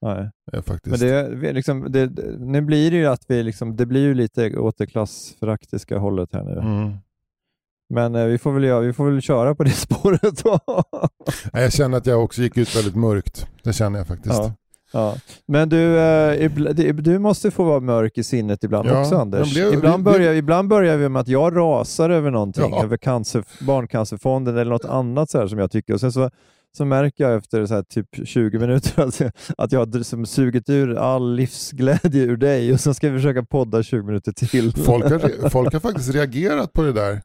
nej. 0.01 0.31
Eh, 0.53 0.61
faktiskt. 0.61 1.01
Men 1.01 1.09
det, 1.09 1.49
är 1.49 1.53
liksom, 1.53 1.91
det, 1.91 2.07
det, 2.07 2.39
nu 2.39 2.61
blir 2.61 2.91
det 2.91 2.97
ju 2.97 3.05
att 3.05 3.25
vi 3.27 3.43
liksom, 3.43 3.75
det 3.75 3.85
blir 3.85 4.01
ju 4.01 4.13
lite 4.13 4.57
åt 4.57 4.77
det 4.77 4.87
klassföraktiska 4.87 5.97
hållet 5.97 6.33
här 6.33 6.43
nu. 6.43 6.59
Mm. 6.59 6.97
Men 7.89 8.15
eh, 8.15 8.25
vi, 8.25 8.37
får 8.37 8.51
väl 8.51 8.63
göra, 8.63 8.79
vi 8.79 8.93
får 8.93 9.11
väl 9.11 9.21
köra 9.21 9.55
på 9.55 9.63
det 9.63 9.69
spåret 9.71 10.43
då. 10.43 10.59
Jag 11.53 11.73
känner 11.73 11.97
att 11.97 12.05
jag 12.05 12.23
också 12.23 12.41
gick 12.41 12.57
ut 12.57 12.75
väldigt 12.75 12.95
mörkt. 12.95 13.47
Det 13.63 13.73
känner 13.73 13.99
jag 13.99 14.07
faktiskt. 14.07 14.35
ja, 14.35 14.53
ja. 14.93 15.15
Men 15.45 15.69
du, 15.69 15.99
eh, 15.99 16.49
du 16.93 17.19
måste 17.19 17.51
få 17.51 17.63
vara 17.63 17.79
mörk 17.79 18.17
i 18.17 18.23
sinnet 18.23 18.63
ibland 18.63 18.89
Ja, 18.89 19.01
också 19.01 19.15
Anders. 19.15 19.53
blev- 19.53 19.73
ibland, 19.73 20.03
vi- 20.07 20.11
vi- 20.11 20.17
börjar, 20.17 20.33
ibland 20.33 20.67
börjar 20.69 20.97
vi 20.97 21.09
med 21.09 21.19
att 21.19 21.27
jag 21.27 21.55
rasar 21.57 22.09
över 22.09 22.31
någonting, 22.31 22.71
Ja. 22.71 22.83
över 22.83 22.97
cancer, 22.97 23.43
Barncancerfonden 23.65 24.57
eller 24.57 24.71
något 24.71 24.85
annat 24.85 25.29
så 25.29 25.37
här 25.39 25.47
som 25.47 25.59
jag 25.59 25.71
tycker. 25.71 25.93
Och 25.93 25.99
sen 25.99 26.11
så, 26.11 26.29
så 26.77 26.85
märker 26.85 27.23
jag 27.23 27.35
efter 27.37 27.65
så 27.65 27.73
här 27.73 27.83
typ 27.83 28.07
20 28.27 28.59
minuter 28.59 29.03
att, 29.07 29.19
jag- 29.19 29.31
att 29.57 29.71
jag 29.71 29.79
har 29.79 29.97
liksom 29.97 30.25
sugit 30.25 30.69
ur 30.69 30.95
all 30.97 31.33
livsglädje 31.35 32.23
ur 32.23 32.37
dig 32.37 32.73
och 32.73 32.79
så 32.79 32.93
ska 32.93 33.09
vi 33.09 33.17
försöka 33.17 33.43
podda 33.43 33.83
20 33.83 34.03
minuter 34.05 34.31
till. 34.31 34.71
Folk, 34.71 35.03
har, 35.03 35.49
folk 35.49 35.73
har 35.73 35.79
faktiskt 35.79 36.15
reagerat 36.15 36.73
på 36.73 36.81
det 36.83 36.93
där. 36.93 37.21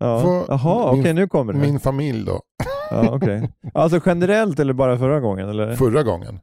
Ja. 0.00 0.44
Jaha, 0.48 0.90
okej 0.90 1.02
min- 1.02 1.16
nu 1.16 1.28
kommer 1.28 1.52
det. 1.52 1.58
Min 1.58 1.80
familj 1.80 2.24
då, 2.26 2.40
Ja, 2.90 3.10
okej. 3.14 3.50
Alltså 3.74 4.00
generellt 4.06 4.58
eller 4.60 4.72
bara 4.72 4.98
förra 4.98 5.20
gången? 5.20 5.48
Eller? 5.48 5.76
förra 5.76 6.02
gången. 6.02 6.38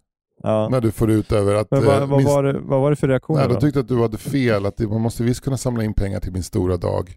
Ja. 0.47 0.69
När 0.71 0.81
du 0.81 0.91
får 0.91 1.11
ut 1.11 1.31
över 1.31 1.55
att... 1.55 1.71
Men 1.71 1.85
vad, 1.85 2.01
eh, 2.01 2.07
vad, 2.07 2.23
var 2.23 2.43
det, 2.43 2.59
vad 2.59 2.81
var 2.81 2.89
det 2.89 2.95
för 2.95 3.07
reaktioner? 3.07 3.45
Nej, 3.45 3.53
då? 3.53 3.61
tyckte 3.61 3.79
att 3.79 3.87
du 3.87 4.01
hade 4.01 4.17
fel, 4.17 4.65
att 4.65 4.79
man 4.79 5.01
måste 5.01 5.23
visst 5.23 5.41
kunna 5.41 5.57
samla 5.57 5.83
in 5.83 5.93
pengar 5.93 6.19
till 6.19 6.31
min 6.31 6.43
stora 6.43 6.77
dag. 6.77 7.15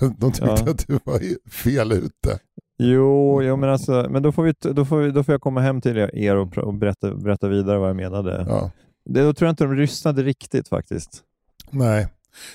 De 0.18 0.32
tyckte 0.32 0.62
Ja. 0.66 0.70
att 0.70 0.86
du 0.86 0.98
var 1.04 1.48
fel 1.50 1.92
ute. 1.92 2.38
Jo, 2.78 3.42
jo 3.42 3.56
men, 3.56 3.70
alltså, 3.70 4.06
men 4.10 4.22
då, 4.22 4.32
får 4.32 4.42
vi, 4.42 4.54
då, 4.60 4.84
får 4.84 4.96
vi, 4.96 5.10
då 5.10 5.24
får 5.24 5.32
jag 5.32 5.40
komma 5.40 5.60
hem 5.60 5.80
till 5.80 5.96
er 6.12 6.36
och, 6.36 6.58
och 6.58 6.74
berätta, 6.74 7.14
berätta 7.14 7.48
vidare 7.48 7.78
vad 7.78 7.88
jag 7.88 7.96
menade. 7.96 8.46
Ja. 8.48 8.70
Det, 9.04 9.22
då 9.22 9.32
tror 9.32 9.46
jag 9.46 9.52
inte 9.52 9.64
de 9.64 9.74
lyssnade 9.76 10.22
riktigt 10.22 10.68
faktiskt. 10.68 11.22
Nej. 11.70 12.08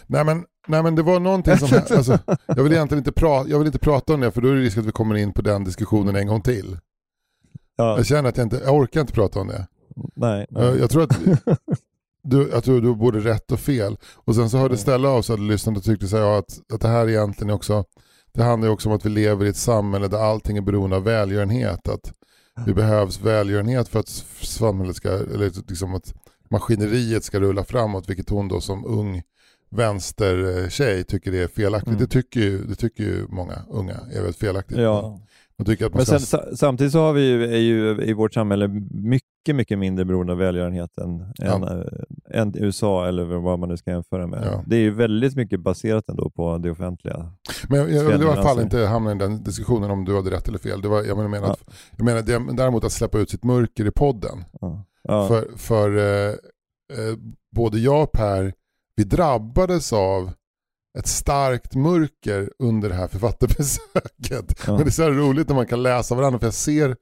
Nej, 0.08 0.26
men, 0.26 0.44
nej 0.68 0.84
men 0.84 0.96
det 0.96 1.04
var 1.04 1.20
någonting 1.20 1.58
som... 1.58 1.80
alltså, 1.98 2.20
jag, 2.46 2.64
vill 2.64 2.74
egentligen 2.74 3.00
inte 3.00 3.12
prata, 3.12 3.50
jag 3.50 3.58
vill 3.58 3.68
inte 3.68 3.80
prata 3.80 4.14
om 4.14 4.20
det 4.20 4.32
för 4.32 4.42
då 4.42 4.48
är 4.48 4.54
det 4.54 4.62
risk 4.62 4.78
att 4.78 4.86
vi 4.86 4.92
kommer 4.92 5.16
in 5.16 5.34
på 5.34 5.42
den 5.42 5.64
diskussionen 5.64 6.16
en 6.16 6.28
gång 6.28 6.42
till. 6.42 6.78
Ja, 7.78 7.98
Jag 7.98 8.06
känner 8.06 8.30
att 8.30 8.38
jag 8.38 8.46
inte, 8.46 8.62
jag 8.66 8.76
orkar 8.76 9.02
inte 9.02 9.14
prata 9.14 9.40
om 9.40 9.48
det. 9.48 9.68
nej, 10.16 10.46
nej. 10.50 10.66
Jag, 10.66 10.80
jag 10.80 10.90
tror 10.90 11.04
att 11.04 11.20
du, 12.24 12.50
jag 12.52 12.64
tror 12.64 12.82
du 12.82 12.96
både 12.96 13.20
rätt 13.20 13.52
och 13.52 13.60
fel. 13.60 13.98
Och 14.16 14.36
sen 14.36 14.50
så 14.50 14.58
hörde 14.58 14.78
Stella 14.78 15.10
av 15.10 15.22
sig 15.22 15.34
och 15.34 15.40
lyssnat 15.40 15.78
och 15.78 15.84
tyckte 15.84 16.08
så 16.08 16.18
här, 16.18 16.40
att, 16.40 16.60
att 16.74 16.82
det 16.82 16.88
här 16.88 17.10
egentligen 17.10 17.54
också, 17.54 17.84
det 18.34 18.44
handlar 18.44 18.68
ju 18.68 18.74
också 18.74 18.90
om 18.90 18.96
att 18.96 19.06
vi 19.06 19.10
lever 19.10 19.46
i 19.46 19.50
ett 19.50 19.58
samhälle 19.58 20.08
där 20.08 20.18
allting 20.18 20.58
är 20.58 20.62
beroende 20.62 20.96
av 20.96 21.04
välgörenhet. 21.04 21.88
Att 21.88 22.14
det 22.66 22.74
behövs 22.74 23.22
välgörenhet 23.22 23.88
för 23.88 24.00
att 24.00 24.10
samhället 24.42 24.96
ska, 24.96 25.10
eller 25.10 25.70
liksom 25.70 25.96
att 25.96 26.14
maskineriet 26.50 27.24
ska 27.24 27.40
rulla 27.40 27.64
framåt, 27.64 28.10
vilket 28.10 28.30
hon 28.30 28.48
då 28.48 28.62
som 28.62 28.86
ung 28.86 29.22
vänstertjej 29.70 31.04
tycker 31.04 31.32
det 31.32 31.44
är 31.44 31.48
felaktigt. 31.48 31.88
Mm. 31.88 32.00
Det, 32.00 32.08
tycker 32.08 32.40
ju, 32.40 32.64
det 32.64 32.76
tycker 32.76 33.04
ju 33.04 33.28
många 33.30 33.62
unga 33.70 33.94
är 33.94 34.22
väldigt 34.22 34.38
felaktigt. 34.38 34.78
Ja. 34.78 35.20
Men 35.94 36.06
sen, 36.06 36.20
sa- 36.20 36.56
samtidigt 36.56 36.94
så 36.94 37.00
har 37.00 37.14
vi 37.14 37.28
ju, 37.28 37.44
är 37.54 37.58
ju 37.58 38.02
i 38.04 38.14
vårt 38.14 38.34
samhälle 38.34 38.68
mycket, 38.92 39.56
mycket 39.56 39.80
mindre 39.80 40.06
beroende 40.06 40.34
av 40.34 40.40
välgörenhet 40.40 40.98
än, 40.98 41.34
Ja. 41.36 41.70
än, 41.70 41.84
än 42.32 42.54
USA 42.58 43.08
eller 43.08 43.24
vad 43.26 43.60
man 43.60 43.70
nu 43.70 43.78
ska 43.78 43.92
jämföra 43.92 44.28
med. 44.28 44.44
Ja. 44.46 44.64
Det 44.68 44.76
är 44.76 44.80
ju 44.80 44.92
väldigt 44.94 45.36
mycket 45.36 45.60
baserat 45.60 46.10
ändå 46.10 46.30
på 46.30 46.58
det 46.58 46.72
offentliga. 46.72 47.32
Men 47.70 47.80
jag, 47.80 47.92
jag 47.92 48.04
vill 48.04 48.22
i 48.22 48.26
alla 48.26 48.44
fall 48.44 48.62
inte 48.62 48.80
hamna 48.80 49.12
i 49.12 49.16
den 49.16 49.44
diskussionen 49.44 49.92
om 49.92 50.06
du 50.06 50.16
hade 50.16 50.32
rätt 50.32 50.48
eller 50.48 50.60
fel. 50.60 50.82
Det 50.82 50.88
var, 50.88 51.04
jag 51.04 51.30
menar, 51.30 51.50
att, 51.52 51.64
jag 51.98 52.06
menar 52.06 52.22
det, 52.22 52.56
däremot 52.58 52.84
att 52.84 52.92
släppa 52.92 53.18
ut 53.20 53.30
sitt 53.30 53.44
mörker 53.44 53.86
i 53.88 53.92
podden. 53.92 54.44
Ja. 54.62 54.84
Ja. 55.04 55.28
För, 55.28 55.48
för 55.58 55.98
eh, 55.98 56.30
eh, 56.94 57.16
både 57.56 57.80
jag 57.80 58.04
och 58.04 58.12
Per, 58.12 58.54
vi 58.96 59.04
drabbades 59.04 59.94
av 59.94 60.32
ett 60.98 61.08
starkt 61.08 61.76
mörker 61.76 62.52
under 62.60 62.90
det 62.90 62.96
här 62.96 63.08
författarbesöket. 63.08 64.60
Ja. 64.68 64.74
Men 64.74 64.78
det 64.78 64.84
är 64.84 64.92
så 64.92 65.04
här 65.04 65.12
roligt 65.12 65.48
när 65.48 65.56
man 65.56 65.68
kan 65.68 65.84
läsa 65.84 66.16
varandra 66.16 66.40
för 66.40 66.48
jag 66.48 66.54
ser, 66.54 66.96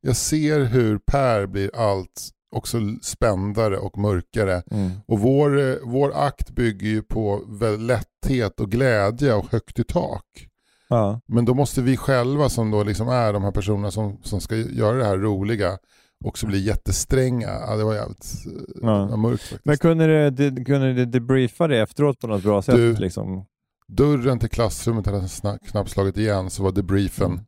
jag 0.00 0.16
ser 0.16 0.60
hur 0.60 0.98
Per 0.98 1.46
blir 1.46 1.70
allt 1.74 2.30
också 2.50 2.78
spändare 3.02 3.78
och 3.78 3.98
mörkare. 3.98 4.62
Mm. 4.70 4.90
Och 5.06 5.20
vår, 5.20 5.78
vår 5.86 6.12
akt 6.16 6.50
bygger 6.50 6.88
ju 6.88 7.02
på 7.02 7.44
lätthet 7.78 8.60
och 8.60 8.70
glädje 8.70 9.34
och 9.34 9.52
högt 9.52 9.78
i 9.78 9.84
tak. 9.84 10.48
Ja. 10.88 11.20
Men 11.26 11.44
då 11.44 11.54
måste 11.54 11.82
vi 11.82 11.96
själva 11.96 12.48
som 12.48 12.70
då 12.70 12.82
liksom 12.82 13.08
är 13.08 13.32
de 13.32 13.42
här 13.42 13.52
personerna 13.52 13.90
som, 13.90 14.18
som 14.22 14.40
ska 14.40 14.56
göra 14.56 14.96
det 14.96 15.04
här 15.04 15.16
roliga 15.16 15.78
också 16.26 16.46
bli 16.46 16.58
jättestränga. 16.58 17.48
Ja, 17.48 17.76
det 17.76 17.84
var 17.84 17.94
jävligt 17.94 18.34
Ja. 18.82 19.16
mörkt 19.16 19.42
faktiskt. 19.42 19.64
Men 19.64 19.78
kunde 19.78 20.30
du, 20.30 20.50
de, 20.50 20.64
kunde 20.64 20.92
du 20.94 21.04
debriefa 21.04 21.66
det 21.68 21.78
efteråt 21.78 22.18
på 22.20 22.26
något 22.26 22.42
bra 22.42 22.62
sätt? 22.62 22.74
Du- 22.76 22.94
liksom? 22.96 23.44
Dörren 23.88 24.38
till 24.38 24.48
klassrummet 24.50 25.06
hade 25.06 25.18
sna- 25.18 25.58
knappt 25.70 25.90
slagit 25.90 26.16
igen 26.16 26.50
så 26.50 26.62
var 26.62 26.72
debriefen 26.72 27.30
Mm. 27.32 27.44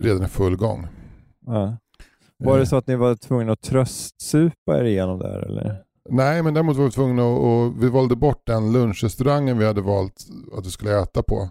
redan 0.00 0.22
i 0.24 0.28
full 0.28 0.56
gång. 0.56 0.86
ja. 1.46 1.76
Var 2.38 2.56
det 2.56 2.62
Eh, 2.62 2.66
så 2.68 2.76
att 2.76 2.86
ni 2.86 2.96
var 2.96 3.14
tvungna 3.14 3.52
att 3.52 3.60
tröstsupa 3.62 4.78
er 4.78 4.84
igenom 4.84 5.18
där 5.18 5.38
eller? 5.40 5.82
Nej, 6.10 6.42
men 6.42 6.54
däremot 6.54 6.76
var 6.76 6.84
vi 6.84 6.90
tvungna 6.90 7.22
att, 7.22 7.38
och 7.38 7.82
vi 7.84 7.88
valde 7.88 8.16
bort 8.16 8.42
den 8.46 8.72
lunchrestaurangen 8.72 9.58
vi 9.58 9.66
hade 9.66 9.80
valt 9.80 10.26
att 10.58 10.66
vi 10.66 10.70
skulle 10.70 11.00
äta 11.02 11.22
på. 11.22 11.48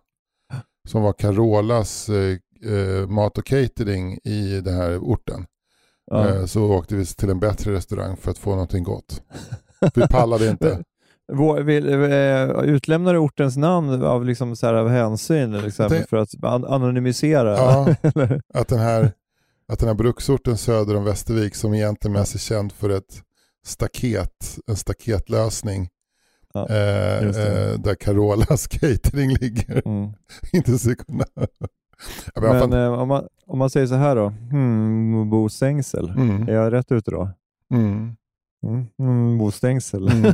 Som 0.89 1.01
var 1.01 1.13
Carolas 1.13 2.09
eh, 2.09 2.37
eh, 2.73 3.07
mat 3.07 3.37
och 3.37 3.45
catering 3.45 4.17
i 4.23 4.61
den 4.61 4.73
här 4.73 4.97
orten. 4.97 5.45
Ja. 6.11 6.29
Eh, 6.29 6.45
så 6.45 6.63
åkte 6.71 6.95
vi 6.95 7.05
till 7.05 7.29
en 7.29 7.39
bättre 7.39 7.73
restaurang 7.73 8.17
för 8.17 8.31
att 8.31 8.37
få 8.37 8.49
någonting 8.51 8.83
gott. 8.83 9.21
Vi 9.95 10.07
pallade 10.07 10.47
inte. 10.49 10.83
Eh, 11.31 12.59
utlämnar 12.63 13.13
du 13.13 13.19
ortens 13.19 13.57
namn 13.57 14.03
av, 14.03 14.25
liksom 14.25 14.55
så 14.55 14.65
här, 14.67 14.73
av 14.73 14.89
hänsyn 14.89 15.61
liksom, 15.61 15.87
Det- 15.89 16.09
för 16.09 16.17
att 16.17 16.43
an 16.43 16.65
anonymisera? 16.65 17.57
Ja. 17.57 17.95
Att 18.53 18.67
den 18.67 18.79
här, 18.79 19.11
att 19.67 19.79
den 19.79 19.87
här 19.87 19.95
bruksorten 19.95 20.57
söder 20.57 20.95
om 20.95 21.03
Västervik 21.03 21.55
som 21.55 21.73
egentligen 21.73 22.13
mest 22.13 22.35
är 22.35 22.39
känd 22.39 22.71
för 22.71 22.89
ett 22.89 23.21
staket, 23.65 24.57
en 24.67 24.75
staketlösning. 24.75 25.89
Ja, 26.53 26.67
eh, 26.69 27.17
eh, 27.27 27.79
där 27.79 27.95
Carolas 27.95 28.67
catering 28.71 29.29
ligger. 29.35 29.87
Mm. 29.87 30.13
inte 30.53 30.77
så 30.77 30.95
kunna... 30.95 31.25
Ja, 32.35 32.41
men 32.41 32.69
Men 32.69 32.83
eh, 32.85 32.99
om, 32.99 33.07
man, 33.07 33.23
om 33.47 33.59
man 33.59 33.69
säger 33.69 33.87
så 33.87 33.95
här 33.95 34.15
då, 34.15 34.27
hmm, 34.29 35.29
bostängsel. 35.29 36.09
Mm. 36.09 36.47
Är 36.49 36.53
jag 36.53 36.73
rätt 36.73 36.91
ute 36.91 37.11
då? 37.11 37.29
Mm. 37.73 38.15
Mm. 38.63 38.85
Mm, 38.99 39.37
bostängsel. 39.37 40.07
Mm. 40.07 40.33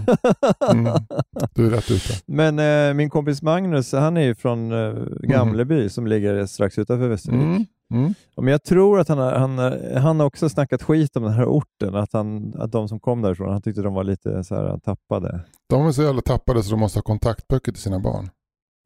Mm. 0.72 0.94
Du 1.56 1.66
är 1.68 1.70
rätt 1.70 1.92
ute. 1.92 2.14
Men 2.26 2.60
eh, 2.60 2.94
min 2.94 3.10
kompis 3.10 3.42
Magnus, 3.42 3.94
han 3.94 4.18
är 4.18 4.22
ju 4.22 4.36
från 4.36 4.72
eh, 4.72 4.94
Gamleby 5.22 5.90
som 5.90 6.08
ligger 6.08 6.46
strax 6.46 6.78
utanför 6.78 7.08
Västervik. 7.08 7.42
Mm. 7.42 7.66
Mm. 7.92 8.14
Men 8.38 8.48
jag 8.48 8.64
tror 8.64 9.00
att 9.00 9.08
han 9.08 9.18
har, 9.18 9.32
han, 9.32 9.58
har- 9.58 10.00
han 10.00 10.20
har 10.20 10.28
också 10.28 10.50
snackat 10.50 10.84
skit 10.84 11.16
om 11.16 11.24
den 11.24 11.34
här 11.34 11.46
orten, 11.46 11.96
att, 11.96 12.14
han, 12.14 12.54
att 12.58 12.72
de 12.72 12.88
som 12.88 13.00
kom 13.00 13.22
därifrån, 13.22 13.52
han 13.52 13.62
tyckte 13.62 13.82
de 13.82 13.94
var 13.94 14.04
lite 14.04 14.44
så 14.44 14.56
här 14.56 14.78
tappade. 14.80 15.40
De 15.70 15.88
är 15.88 15.92
så 15.92 16.04
jävla 16.04 16.22
tappade 16.22 16.64
så 16.64 16.72
de 16.72 16.80
måste 16.80 16.98
ha 17.00 17.04
kontaktböcker 17.04 17.72
till 17.72 17.82
sina 17.82 18.00
barn. 18.00 18.30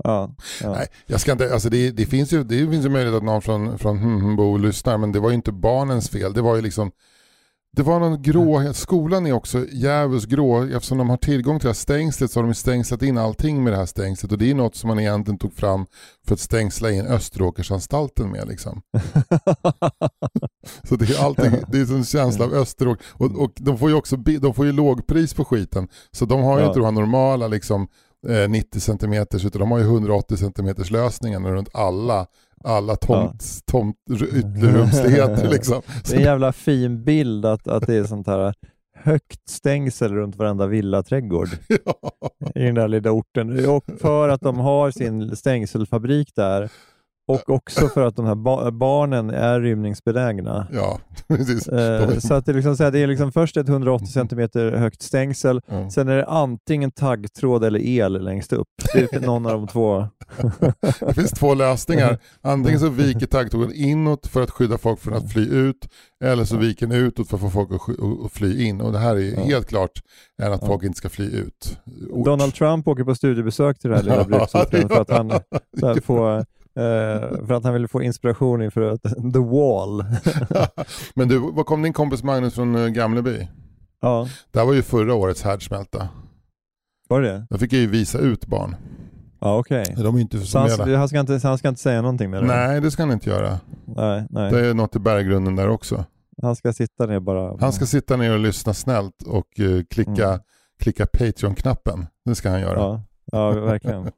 Ja, 0.03 0.35
ja. 0.61 0.71
Nej, 0.71 0.87
jag 1.05 1.21
ska 1.21 1.31
inte, 1.31 1.53
alltså 1.53 1.69
det, 1.69 1.91
det, 1.91 2.05
finns 2.05 2.33
ju, 2.33 2.43
det 2.43 2.67
finns 2.71 2.85
ju 2.85 2.89
möjlighet 2.89 3.17
att 3.17 3.23
någon 3.23 3.41
från, 3.41 3.77
från 3.77 3.97
Humbo 3.97 4.57
lyssnar 4.57 4.97
men 4.97 5.11
det 5.11 5.19
var 5.19 5.29
ju 5.29 5.35
inte 5.35 5.51
barnens 5.51 6.09
fel. 6.09 6.33
Det 6.33 6.41
var 6.41 6.55
ju 6.55 6.61
liksom 6.61 6.91
det 7.73 7.83
var 7.83 7.99
någon 7.99 8.21
grå, 8.21 8.73
skolan 8.73 9.25
är 9.27 9.31
också 9.33 9.65
djävulskt 9.71 10.29
grå 10.31 10.63
eftersom 10.63 10.97
de 10.97 11.09
har 11.09 11.17
tillgång 11.17 11.59
till 11.59 11.65
det 11.65 11.69
här 11.69 11.73
stängslet 11.73 12.31
så 12.31 12.39
har 12.39 12.47
de 12.47 12.53
stängslat 12.53 13.01
in 13.01 13.17
allting 13.17 13.63
med 13.63 13.73
det 13.73 13.77
här 13.77 13.85
stängslet 13.85 14.31
och 14.31 14.37
det 14.37 14.51
är 14.51 14.55
något 14.55 14.75
som 14.75 14.87
man 14.87 14.99
egentligen 14.99 15.37
tog 15.37 15.53
fram 15.53 15.85
för 16.27 16.33
att 16.33 16.39
stängsla 16.39 16.91
in 16.91 17.05
Österåkersanstalten 17.05 18.31
med 18.31 18.47
liksom. 18.47 18.81
Så 20.89 20.95
det 20.95 21.09
är 21.09 21.25
allting, 21.25 21.51
det 21.67 21.77
är 21.77 21.93
en 21.95 22.05
känsla 22.05 22.45
av 22.45 22.53
Österåker 22.53 23.05
och, 23.13 23.41
och 23.41 23.51
de 23.55 23.77
får 23.77 23.89
ju 23.89 23.95
också 23.95 24.15
de 24.15 24.53
får 24.53 24.65
ju 24.65 24.71
lågpris 24.71 25.33
på 25.33 25.45
skiten 25.45 25.87
så 26.11 26.25
de 26.25 26.41
har 26.43 26.57
ju 26.57 26.63
Ja. 26.63 26.67
inte 26.67 26.79
de 26.79 26.85
här 26.85 26.91
normala 26.91 27.47
liksom 27.47 27.87
90 28.49 28.79
cm 28.79 29.13
utan 29.13 29.60
de 29.60 29.71
har 29.71 29.79
ju 29.79 29.86
180 29.86 30.38
cm 30.38 30.75
lösningarna 30.91 31.51
runt 31.51 31.69
alla 31.73 32.27
alla 32.63 32.95
tomt, 32.95 33.60
tomt 33.65 33.95
ytterrumsligheter 34.12 35.49
liksom. 35.51 35.81
Det 36.05 36.13
är 36.13 36.17
en 36.17 36.23
jävla 36.23 36.53
fin 36.53 37.03
bild 37.03 37.45
att, 37.45 37.67
att 37.67 37.88
det 37.88 37.95
är 37.95 38.03
sånt 38.03 38.27
här 38.27 38.53
högt 38.95 39.49
stängsel 39.49 40.13
runt 40.13 40.36
varenda 40.36 40.67
villaträdgård 40.67 41.49
Ja. 41.86 42.12
i 42.55 42.63
den 42.63 42.75
där 42.75 42.88
lilla 42.88 43.12
orten. 43.12 43.69
Och 43.69 43.86
för 44.01 44.29
att 44.29 44.41
de 44.41 44.57
har 44.57 44.91
sin 44.91 45.36
stängselfabrik 45.36 46.31
där 46.36 46.69
och 47.27 47.49
också 47.49 47.88
för 47.88 48.01
att 48.05 48.15
de 48.15 48.25
här 48.25 48.36
ba- 48.36 48.71
barnen 48.71 49.29
är 49.29 49.60
rymningsbenägna. 49.62 50.67
Ja, 50.73 50.99
precis. 51.27 51.67
Eh, 51.67 52.17
så 52.19 52.34
att 52.34 52.45
det, 52.45 52.53
liksom, 52.53 52.77
så 52.77 52.84
här, 52.84 52.91
det 52.91 52.99
är 52.99 53.07
liksom 53.07 53.31
först 53.31 53.57
ett 53.57 53.69
180 53.69 54.07
cm 54.07 54.49
högt 54.79 55.01
stängsel, 55.01 55.62
Ja. 55.67 55.89
sen 55.89 56.07
är 56.07 56.17
det 56.17 56.25
antingen 56.25 56.91
taggtråd 56.91 57.63
eller 57.63 57.79
el 57.79 58.23
längst 58.23 58.53
upp. 58.53 58.67
Det 58.93 59.13
är 59.13 59.19
någon 59.19 59.45
av 59.45 59.51
de 59.51 59.67
två. 59.67 60.07
Det 60.99 61.13
finns 61.13 61.31
två 61.31 61.53
lösningar. 61.53 62.17
Antingen 62.41 62.79
så 62.79 62.89
viker 62.89 63.25
taggtråden 63.27 63.71
inåt 63.75 64.27
för 64.27 64.41
att 64.43 64.51
skydda 64.51 64.77
folk 64.77 64.99
från 64.99 65.13
att 65.13 65.31
fly 65.31 65.45
ut 65.49 65.88
eller 66.23 66.43
så 66.43 66.57
viker 66.57 66.88
den 66.88 66.97
utåt 66.97 67.27
för 67.29 67.36
att 67.38 67.41
få 67.41 67.49
folk 67.49 67.69
att 68.25 68.31
fly 68.31 68.63
in. 68.65 68.81
Och 68.81 68.91
det 68.91 68.99
här 68.99 69.15
är 69.15 69.34
Ja. 69.34 69.41
helt 69.43 69.67
klart 69.67 69.91
än 70.41 70.53
att 70.53 70.62
Ja. 70.62 70.67
folk 70.67 70.84
inte 70.84 70.97
ska 70.97 71.10
fly 71.10 71.25
ut. 71.25 71.77
Ort. 72.12 72.25
Donald 72.25 72.53
Trump 72.53 72.88
åker 72.88 73.03
på 73.03 73.15
studiebesök 73.15 73.79
till 73.79 73.89
den 73.89 73.97
här 73.99 74.03
lilla 74.05 74.23
bruksorten 74.38 74.81
det 74.81 74.88
för 74.95 75.01
att 75.01 75.10
han 75.10 75.31
här, 75.81 76.01
få, 76.01 76.45
eh, 76.75 77.45
för 77.47 77.51
att 77.53 77.63
han 77.63 77.73
vill 77.73 77.88
få 77.88 78.01
inspiration 78.01 78.62
inför 78.62 78.97
The 79.34 79.39
Wall. 79.39 80.05
Men 81.15 81.27
du, 81.27 81.39
var 81.39 81.63
kom 81.63 81.81
din 81.81 81.93
kompis 81.93 82.23
Magnus 82.23 82.55
från 82.55 82.75
eh, 82.75 82.88
Gamleby? 82.88 83.47
ja, 84.01 84.27
Det 84.51 84.60
här 84.60 84.65
var 84.65 84.73
ju 84.73 84.81
förra 84.81 85.13
årets 85.13 85.43
härdsmälta. 85.43 86.10
var 87.10 87.21
det 87.21 87.45
Där 87.49 87.57
fick 87.57 87.73
jag 87.73 87.79
ju 87.81 87.88
visa 87.88 88.19
ut 88.19 88.45
barn. 88.45 88.75
Ja, 89.39 89.57
okej. 89.60 89.95
De 89.97 90.15
är 90.15 90.19
inte 90.19 90.39
Så 90.39 90.60
han, 90.60 90.69
han, 90.95 91.07
ska 91.10 91.19
inte, 91.19 91.39
han 91.43 91.57
ska 91.57 91.69
inte 91.69 91.81
säga 91.81 92.01
någonting 92.01 92.29
med 92.29 92.43
det? 92.43 92.47
Nej, 92.47 92.81
det 92.81 92.91
ska 92.91 93.03
han 93.03 93.12
inte 93.12 93.29
göra. 93.29 93.60
nej, 93.86 94.25
nej. 94.29 94.51
Det 94.51 94.67
är 94.67 94.73
något 94.73 94.95
i 94.95 94.99
berggrunden 94.99 95.55
där 95.55 95.69
också. 95.69 96.05
Han 96.41 96.55
ska 96.55 96.73
sitta 96.73 97.05
ner 97.05 97.19
bara. 97.19 97.57
Han 97.60 97.73
ska 97.73 97.86
sitta 97.86 98.17
ner 98.17 98.34
och 98.34 98.39
lyssna 98.39 98.73
snällt 98.73 99.21
och 99.27 99.60
eh, 99.60 99.81
klicka, 99.89 100.27
Mm. 100.27 100.39
klicka 100.79 101.05
Patreon-knappen. 101.05 102.07
Det 102.25 102.36
ska 102.36 102.49
han 102.49 102.62
göra. 102.62 102.79
Ja, 102.79 103.01
ja 103.31 103.51
verkligen. 103.51 104.03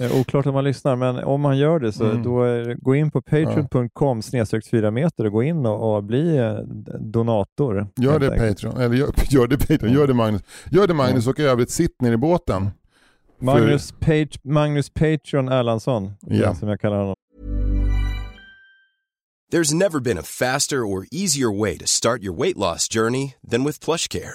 Eh, 0.00 0.20
Oklart 0.20 0.46
om 0.46 0.54
man 0.54 0.64
lyssnar, 0.64 0.96
men 0.96 1.16
om 1.24 1.40
man 1.40 1.58
gör 1.58 1.78
det 1.80 1.92
så 1.92 2.04
Mm. 2.04 2.22
då 2.22 2.42
är, 2.42 2.74
gå 2.74 2.94
in 2.94 3.10
på 3.10 3.22
patreon.com 3.22 4.22
snedstreck 4.22 4.66
4 4.70 4.90
meter 4.90 5.24
och 5.26 5.32
gå 5.32 5.42
in 5.42 5.66
och, 5.66 5.96
och 5.96 6.04
bli 6.04 6.36
eh, 6.36 6.54
donator. 7.00 7.86
Gör 7.96 8.18
det 8.18 8.32
enkelt. 8.32 8.48
Patreon, 8.62 8.80
eller 8.80 8.96
gör, 8.96 9.10
gör 9.30 9.46
det 9.46 9.58
Patreon, 9.58 9.92
gör 9.92 10.06
det 10.06 10.14
Magnus. 10.14 10.42
Gör 10.70 10.86
det 10.86 10.94
Magnus 10.94 11.26
och 11.26 11.38
i 11.38 11.42
övrigt 11.42 11.70
sitt 11.70 12.00
ner 12.00 12.12
i 12.12 12.16
båten. 12.16 12.70
Magnus, 13.42 13.92
Page, 14.00 14.38
Magnus 14.42 14.90
Patreon 14.90 15.48
Erlandsson, 15.48 16.12
Ja. 16.20 16.54
som 16.54 16.68
jag 16.68 16.80
kallar 16.80 16.98
honom. 16.98 17.14
There's 19.52 19.74
never 19.74 20.00
been 20.00 20.18
a 20.18 20.22
faster 20.22 20.76
or 20.82 21.06
easier 21.10 21.60
way 21.60 21.78
to 21.78 21.86
start 21.86 22.22
your 22.22 22.36
weight 22.36 22.56
loss 22.56 22.88
journey 22.94 23.34
than 23.50 23.64
with 23.66 23.80
PlushCare. 23.84 24.34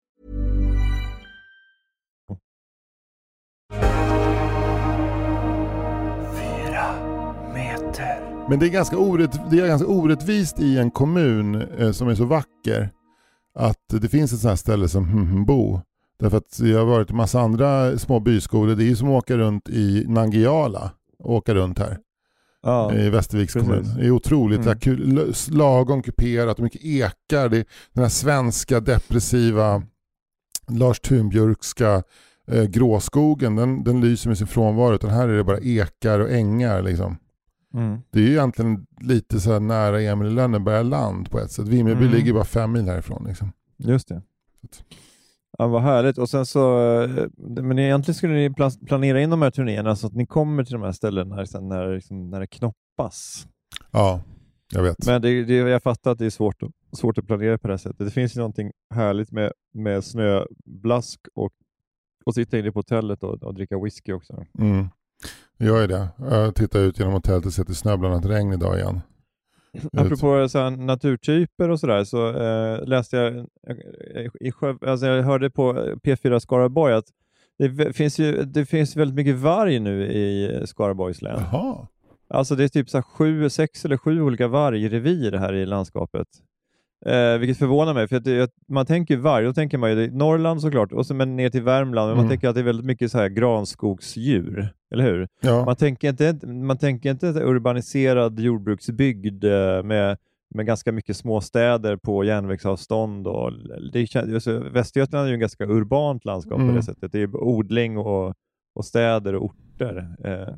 Men 8.51 8.59
det 8.59 8.65
är, 8.65 8.69
ganska 8.69 8.97
orätt, 8.97 9.39
det 9.51 9.59
är 9.59 9.67
ganska 9.67 9.87
orättvist 9.87 10.59
i 10.59 10.77
en 10.77 10.91
kommun 10.91 11.55
eh, 11.55 11.91
som 11.91 12.07
är 12.07 12.15
så 12.15 12.25
vacker 12.25 12.89
att 13.55 13.77
det 14.01 14.09
finns 14.09 14.33
ett 14.33 14.39
sånt 14.39 14.49
här 14.49 14.55
ställe 14.55 14.87
som 14.87 15.05
Humbo. 15.07 15.81
Därför 16.19 16.37
att 16.37 16.59
jag 16.59 16.77
har 16.79 16.85
varit 16.85 17.09
i 17.09 17.13
massa 17.13 17.41
andra 17.41 17.97
små 17.97 18.19
byskolor. 18.19 18.75
Det 18.75 18.83
är 18.83 18.85
ju 18.87 18.95
som 18.95 19.07
att 19.07 19.13
åka 19.23 19.37
runt 19.37 19.69
i 19.69 20.05
Nangiala. 20.07 20.91
Åka 21.23 21.53
runt 21.55 21.79
här 21.79 21.97
Ja. 22.63 22.93
i 22.93 23.09
Västerviks 23.09 23.53
precis. 23.53 23.69
kommun. 23.69 23.85
Det 23.97 24.05
är 24.05 24.11
otroligt 24.11 24.65
Mm. 24.65 24.79
kul- 24.79 25.33
lagom 25.51 26.01
kuperat 26.01 26.57
och 26.57 26.63
mycket 26.63 26.81
ekar. 26.85 27.49
Det 27.49 27.57
är 27.57 27.65
den 27.93 28.03
här 28.03 28.09
svenska 28.09 28.79
depressiva 28.79 29.83
Lars 30.69 30.99
Thunbjörkska 30.99 32.03
eh, 32.51 32.63
gråskogen. 32.63 33.55
Den, 33.55 33.83
den 33.83 34.01
lyser 34.01 34.29
med 34.29 34.37
sin 34.37 34.47
frånvaro. 34.47 34.95
Utan 34.95 35.09
här 35.09 35.27
är 35.27 35.37
det 35.37 35.43
bara 35.43 35.59
ekar 35.59 36.19
och 36.19 36.29
ängar. 36.31 36.81
Liksom. 36.81 37.17
Mm. 37.73 37.99
Det 38.11 38.19
är 38.19 38.23
ju 38.23 38.31
egentligen 38.31 38.85
lite 39.01 39.39
så 39.39 39.51
här 39.51 39.59
nära 39.59 40.01
Emil 40.01 40.27
i 40.27 40.31
Lönneberga 40.31 40.83
land 40.83 41.31
på 41.31 41.39
ett 41.39 41.51
sätt. 41.51 41.67
Vimmerby 41.67 42.01
Mm. 42.05 42.11
ligger 42.15 42.33
bara 42.33 42.43
fem 42.43 42.71
mil 42.71 42.85
härifrån. 42.85 43.25
Liksom. 43.27 43.51
Just 43.77 44.07
det. 44.07 44.21
Ja, 45.57 45.67
vad 45.67 45.81
härligt. 45.81 46.17
Och 46.17 46.29
sen 46.29 46.45
så, 46.45 46.81
eh, 47.03 47.27
men 47.37 47.79
egentligen 47.79 48.15
skulle 48.15 48.33
ni 48.33 48.49
pla- 48.49 48.85
planera 48.85 49.21
in 49.21 49.29
de 49.29 49.41
här 49.41 49.51
turnéerna 49.51 49.95
så 49.95 50.07
att 50.07 50.13
ni 50.13 50.25
kommer 50.25 50.63
till 50.63 50.73
de 50.73 50.81
här 50.81 50.91
ställena 50.91 51.45
sen 51.45 51.67
när, 51.69 51.95
liksom, 51.95 52.29
när 52.29 52.39
det 52.39 52.47
knoppas. 52.47 53.47
Ja, 53.91 54.21
jag 54.73 54.83
vet. 54.83 55.05
Men 55.05 55.21
det, 55.21 55.43
det, 55.43 55.53
jag 55.55 55.83
fattar 55.83 56.11
att 56.11 56.17
det 56.19 56.25
är 56.25 56.29
svårt, 56.29 56.63
svårt 56.91 57.17
att 57.17 57.27
planera 57.27 57.57
på 57.57 57.67
det 57.67 57.73
här 57.73 57.77
sättet. 57.77 57.99
Det 57.99 58.11
finns 58.11 58.35
ju 58.35 58.39
någonting 58.39 58.71
härligt 58.93 59.31
med, 59.31 59.51
med 59.73 60.03
snöblask 60.03 61.19
och, 61.35 61.51
och 62.25 62.33
sitta 62.35 62.59
inne 62.59 62.71
på 62.71 62.79
hotellet 62.79 63.23
och, 63.23 63.43
och 63.43 63.53
dricka 63.53 63.79
whisky 63.83 64.13
också. 64.13 64.45
Mm. 64.59 64.87
Jag 65.57 65.83
är 65.83 65.87
det. 65.87 66.07
Jag 66.17 66.55
tittar 66.55 66.79
ut 66.79 66.99
genom 66.99 67.13
hotellet 67.13 67.45
och 67.45 67.53
ser 67.53 67.63
till 67.63 67.75
snöblandat 67.75 68.25
regn 68.25 68.53
idag 68.53 68.77
igen. 68.79 69.01
Apropå 69.97 70.49
så 70.49 70.59
här, 70.59 70.71
naturtyper 70.71 71.69
och 71.69 71.79
sådär 71.79 72.03
så 72.03 72.27
eh, 72.37 72.87
läste 72.87 73.17
jag 73.17 73.37
eh, 73.37 74.25
i 74.39 74.51
alltså 74.87 75.05
jag 75.05 75.23
hörde 75.23 75.49
på 75.49 75.73
P4 76.03 76.39
Skaraborg 76.39 76.93
att 76.93 77.05
det 77.57 77.93
finns 77.93 78.19
ju 78.19 78.43
det 78.43 78.65
finns 78.65 78.95
väldigt 78.95 79.15
mycket 79.15 79.35
varg 79.35 79.79
nu 79.79 80.05
i 80.05 80.61
Skaraborgs 80.65 81.21
län. 81.21 81.39
Jaha. 81.51 81.87
Alltså 82.29 82.55
det 82.55 82.63
är 82.63 82.67
typ 82.67 82.89
så 82.89 83.01
sju, 83.01 83.49
sex 83.49 83.85
eller 83.85 83.97
sju 83.97 84.21
olika 84.21 84.47
vargrevir 84.47 85.31
här 85.31 85.53
i 85.53 85.65
landskapet. 85.65 86.27
Eh, 87.05 87.37
vilket 87.37 87.57
förvånar 87.57 87.93
mig, 87.93 88.07
för 88.07 88.15
att 88.15 88.23
det, 88.23 88.41
att 88.41 88.53
man 88.67 88.85
tänker 88.85 89.13
ju 89.13 89.19
varg, 89.19 89.45
då 89.45 89.53
tänker 89.53 89.77
man 89.77 89.89
ju 89.89 89.95
det, 89.95 90.15
Norrland 90.15 90.61
såklart, 90.61 90.91
och 90.91 91.05
så, 91.05 91.13
men 91.13 91.35
ner 91.35 91.49
till 91.49 91.63
Värmland, 91.63 92.07
men 92.07 92.17
man 92.17 92.25
Mm. 92.25 92.29
tänker 92.29 92.49
att 92.49 92.55
det 92.55 92.61
är 92.61 92.65
väldigt 92.65 92.85
mycket 92.85 93.11
så 93.11 93.17
här 93.17 93.29
granskogsdjur, 93.29 94.69
eller 94.91 95.03
hur? 95.03 95.27
Ja. 95.41 95.65
Man 95.65 95.75
tänker 95.75 96.09
inte, 96.09 96.47
man 96.47 96.77
tänker 96.77 97.11
inte 97.11 97.27
urbaniserad 97.27 98.39
jordbruksbygd 98.39 99.43
eh, 99.43 99.83
med, 99.83 100.17
med 100.55 100.65
ganska 100.65 100.91
mycket 100.91 101.17
småstäder 101.17 101.95
på 101.97 102.23
järnvägsavstånd. 102.23 103.27
Och 103.27 103.51
det 103.93 104.05
kän- 104.05 104.33
alltså, 104.33 104.59
Västergötland 104.59 105.23
är 105.25 105.29
ju 105.29 105.33
en 105.33 105.39
ganska 105.39 105.65
urbant 105.65 106.25
landskap 106.25 106.55
på 106.57 106.61
Mm. 106.63 106.75
det 106.75 106.83
sättet. 106.83 107.11
Det 107.11 107.19
är 107.21 107.35
odling 107.43 107.97
och, 107.97 108.33
och 108.75 108.85
städer 108.85 109.35
och 109.35 109.43
orter. 109.45 110.15
Eh, 110.23 110.53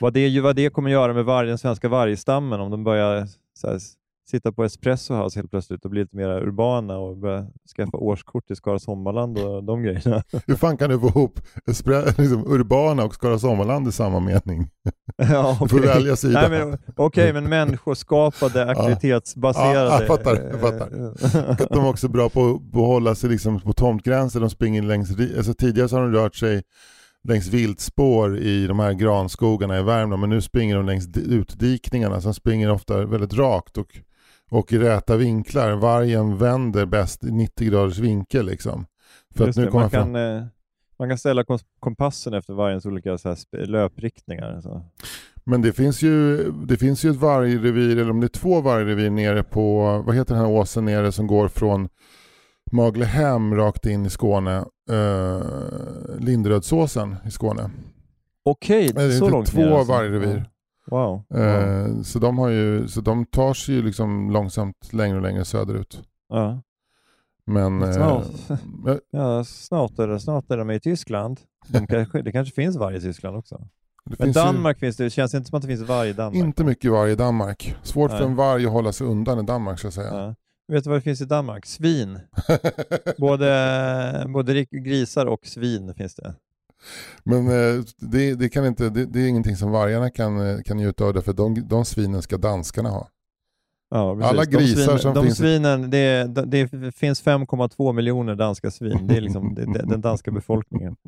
vad, 0.00 0.12
det, 0.12 0.40
vad 0.40 0.56
det 0.56 0.70
kommer 0.70 0.90
göra 0.90 1.12
med 1.12 1.24
varg, 1.24 1.48
den 1.48 1.58
svenska 1.58 1.88
vargstammen 1.88 2.60
om 2.60 2.70
de 2.70 2.84
börjar 2.84 3.26
så 3.54 3.68
här, 3.70 3.78
sitta 4.30 4.52
på 4.52 4.64
Espresso 4.64 5.14
House 5.14 5.38
helt 5.38 5.50
plötsligt 5.50 5.84
och 5.84 5.90
bli 5.90 6.00
lite 6.00 6.16
mer 6.16 6.28
urbana 6.28 6.98
och 6.98 7.16
börja 7.16 7.46
skaffa 7.76 7.96
årskort 7.96 8.50
i 8.50 8.56
Skara 8.56 8.78
Sommarland 8.78 9.38
och 9.38 9.64
de 9.64 9.82
grejerna. 9.82 10.22
Hur 10.46 10.54
fan 10.54 10.76
kan 10.76 10.90
du 10.90 11.00
få 11.00 11.08
ihop 11.08 11.40
liksom, 12.18 12.44
urbana 12.46 13.04
och 13.04 13.14
Skara 13.14 13.38
Sommarland 13.38 13.88
i 13.88 13.92
samma 13.92 14.20
mening? 14.20 14.70
ja, 15.16 15.58
Du 15.60 15.68
får 15.68 15.78
välja 15.80 16.16
sida. 16.16 16.78
Okej, 16.96 17.32
men 17.32 17.48
människoskapade, 17.48 18.66
aktivitetsbaserade. 18.70 19.74
Ja, 19.74 19.98
jag 19.98 20.06
fattar, 20.06 20.36
jag 20.50 20.60
fattar. 20.60 21.12
Att 21.50 21.68
de 21.70 21.86
också 21.86 22.06
är 22.06 22.10
bra 22.10 22.28
på 22.28 22.60
att 22.72 22.74
hålla 22.74 23.14
sig 23.14 23.30
liksom 23.30 23.60
på 23.60 23.72
tomtgränser. 23.72 24.40
De 24.40 24.50
springer 24.50 24.82
längs, 24.82 25.10
alltså 25.36 25.54
tidigare 25.54 25.88
så 25.88 25.96
har 25.96 26.02
de 26.02 26.12
rört 26.12 26.34
sig 26.34 26.62
längs 27.28 27.48
viltspår 27.48 28.38
i 28.38 28.66
de 28.66 28.78
här 28.78 28.92
granskogarna 28.92 29.78
i 29.78 29.82
Värmland 29.82 30.20
men 30.20 30.30
nu 30.30 30.40
springer 30.40 30.76
de 30.76 30.86
längs 30.86 31.06
di- 31.06 31.34
utdikningarna 31.34 32.20
som 32.20 32.34
springer 32.34 32.70
ofta 32.70 33.06
väldigt 33.06 33.34
rakt 33.34 33.78
och, 33.78 33.98
och 34.50 34.72
i 34.72 34.78
räta 34.78 35.16
vinklar. 35.16 35.72
Vargen 35.72 36.38
vänder 36.38 36.86
bäst 36.86 37.24
i 37.24 37.30
90 37.30 37.70
graders 37.70 37.98
vinkel 37.98 38.46
liksom. 38.46 38.86
För 39.34 39.46
Just 39.46 39.58
att 39.58 39.64
nu 39.64 39.70
det, 39.70 39.76
man, 39.76 39.90
kan, 39.90 40.16
eh, 40.16 40.44
man 40.98 41.08
kan 41.08 41.18
ställa 41.18 41.44
kom- 41.44 41.58
kompassen 41.80 42.34
efter 42.34 42.54
vargens 42.54 42.86
olika 42.86 43.18
så 43.18 43.28
här, 43.28 43.66
löpriktningar. 43.66 44.60
Så. 44.60 44.82
Men 45.44 45.62
det 45.62 45.72
finns, 45.72 46.02
ju, 46.02 46.36
det 46.52 46.76
finns 46.76 47.04
ju 47.04 47.10
ett 47.10 47.16
vargrevir, 47.16 47.98
eller 47.98 48.10
om 48.10 48.20
det 48.20 48.26
är 48.26 48.28
två 48.28 48.60
vargrevir 48.60 49.10
nere 49.10 49.42
på, 49.42 49.82
vad 50.06 50.16
heter 50.16 50.34
den 50.34 50.44
här 50.44 50.50
åsen 50.50 50.84
nere 50.84 51.12
som 51.12 51.26
går 51.26 51.48
från 51.48 51.88
Maglehem 52.72 53.54
rakt 53.54 53.86
in 53.86 54.06
i 54.06 54.10
Skåne, 54.10 54.64
uh, 54.90 55.42
Linderödsåsen 56.18 57.16
i 57.26 57.30
Skåne. 57.30 57.70
Okej, 58.44 58.92
är 58.96 59.10
så 59.10 59.28
långt 59.28 59.48
två 59.48 59.60
ner 59.60 59.70
alltså. 59.70 59.92
vargrevir. 59.92 60.44
Wow. 60.90 61.24
Eh, 61.34 62.02
så, 62.02 62.18
de 62.18 62.38
har 62.38 62.48
ju, 62.48 62.88
så 62.88 63.00
de 63.00 63.24
tar 63.26 63.54
sig 63.54 63.74
ju 63.74 63.82
liksom 63.82 64.30
långsamt 64.30 64.92
längre 64.92 65.16
och 65.16 65.22
längre 65.22 65.44
söderut. 65.44 66.02
Ja. 66.28 66.62
Men 67.46 67.94
Snart. 67.94 68.24
eh, 68.88 68.96
Ja, 69.10 69.44
snart, 69.44 69.98
är 69.98 70.08
det, 70.08 70.20
snart 70.20 70.50
är 70.50 70.56
de 70.56 70.70
i 70.70 70.80
Tyskland. 70.80 71.40
De 71.68 71.86
kanske, 71.86 72.22
det 72.22 72.32
kanske 72.32 72.54
finns 72.54 72.76
varg 72.76 72.96
i 72.96 73.00
Tyskland 73.00 73.36
också. 73.36 73.56
det 73.56 73.66
Men 74.04 74.16
finns 74.16 74.36
ju 74.36 74.40
Danmark 74.40 74.78
finns 74.78 74.96
det, 74.96 75.04
det 75.04 75.10
känns 75.10 75.34
inte 75.34 75.48
som 75.48 75.56
att 75.56 75.62
det 75.62 75.68
finns 75.68 75.88
varg 75.88 76.08
i 76.08 76.12
Danmark. 76.12 76.44
inte 76.44 76.64
mycket 76.64 76.90
varg 76.90 77.12
i 77.12 77.14
Danmark. 77.14 77.76
Svårt 77.82 78.10
för 78.10 78.18
Nej. 78.18 78.26
en 78.26 78.36
varg 78.36 78.66
att 78.66 78.72
hålla 78.72 78.92
sig 78.92 79.06
undan 79.06 79.38
i 79.38 79.42
Danmark 79.42 79.78
så 79.80 79.88
att 79.88 79.94
säga. 79.94 80.14
Ja. 80.14 80.34
Vet 80.68 80.84
du 80.84 80.90
vad 80.90 80.96
det 80.98 81.02
finns 81.02 81.20
i 81.20 81.24
Danmark? 81.24 81.66
Svin. 81.66 82.18
Både, 83.18 84.24
både 84.28 84.64
grisar 84.64 85.26
och 85.26 85.46
svin 85.46 85.94
finns 85.94 86.14
det. 86.14 86.34
Men 87.24 87.46
eh, 87.46 87.82
det, 87.98 88.34
det, 88.34 88.48
kan 88.48 88.66
inte, 88.66 88.90
det, 88.90 89.04
det 89.04 89.20
är 89.20 89.28
ingenting 89.28 89.56
som 89.56 89.70
vargarna 89.70 90.10
kan, 90.10 90.48
eh, 90.50 90.62
kan 90.62 90.76
njuta 90.76 91.04
av, 91.04 91.20
för 91.20 91.32
de, 91.32 91.68
de 91.68 91.84
svinen 91.84 92.22
ska 92.22 92.36
danskarna 92.36 92.88
ha. 92.88 93.08
Ja. 93.90 94.18
Alla 94.24 94.44
grisar 94.44 94.86
svin, 94.86 94.98
som 94.98 95.14
de 95.14 95.24
finns 95.24 95.38
Svinen, 95.38 95.90
det, 95.90 96.24
det, 96.46 96.92
finns 96.94 97.24
5,2 97.24 97.92
miljoner 97.92 98.34
danska 98.34 98.70
svin. 98.70 99.06
Det 99.06 99.16
är 99.16 99.20
liksom 99.20 99.54
den 99.88 100.00
danska 100.00 100.30
befolkningen. 100.30 100.96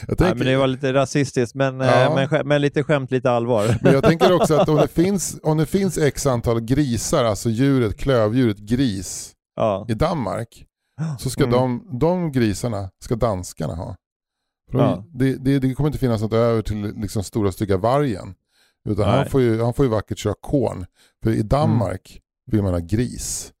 Jag 0.00 0.08
Nej, 0.08 0.16
tänker, 0.16 0.34
men 0.34 0.46
det 0.46 0.56
var 0.56 0.66
lite 0.66 0.92
rasistiskt, 0.92 1.54
men, 1.54 1.80
eh, 1.80 1.86
Ja. 1.86 2.28
men, 2.30 2.48
men 2.48 2.60
lite 2.60 2.82
skämt, 2.82 3.10
lite 3.10 3.30
allvar. 3.30 3.78
men 3.82 3.92
jag 3.92 4.04
tänker 4.04 4.32
också 4.32 4.54
att 4.54 4.68
om 4.68 4.76
det, 4.76 4.88
finns, 4.92 5.40
om 5.42 5.56
det 5.58 5.66
finns 5.66 5.98
x 5.98 6.26
antal 6.26 6.60
grisar, 6.60 7.24
alltså 7.24 7.50
djuret, 7.50 7.96
klövdjuret 7.96 8.58
gris 8.58 9.32
Ja. 9.56 9.86
i 9.88 9.94
Danmark, 9.94 10.64
så 11.18 11.30
ska 11.30 11.44
Mm. 11.44 11.52
de, 11.52 11.98
de 11.98 12.32
grisarna 12.32 12.90
ska 13.04 13.16
danskarna 13.16 13.74
ha. 13.74 13.96
Ja. 14.80 15.04
Det, 15.12 15.36
det, 15.36 15.58
det 15.58 15.74
kommer 15.74 15.88
inte 15.88 15.98
finnas 15.98 16.22
något 16.22 16.32
över 16.32 16.62
till 16.62 16.94
liksom 16.96 17.22
stora 17.24 17.52
stygga 17.52 17.76
vargen. 17.76 18.34
Utan 18.88 19.06
Nej. 19.08 19.16
han 19.16 19.26
får, 19.26 19.40
ju, 19.40 19.62
han 19.62 19.74
får 19.74 19.84
ju 19.84 19.90
vackert 19.90 20.18
köra 20.18 20.34
korn. 20.40 20.86
För 21.22 21.30
i 21.30 21.42
Danmark 21.42 22.20
vill 22.46 22.62
man 22.62 22.72
ha 22.72 22.80
gris. 22.80 23.52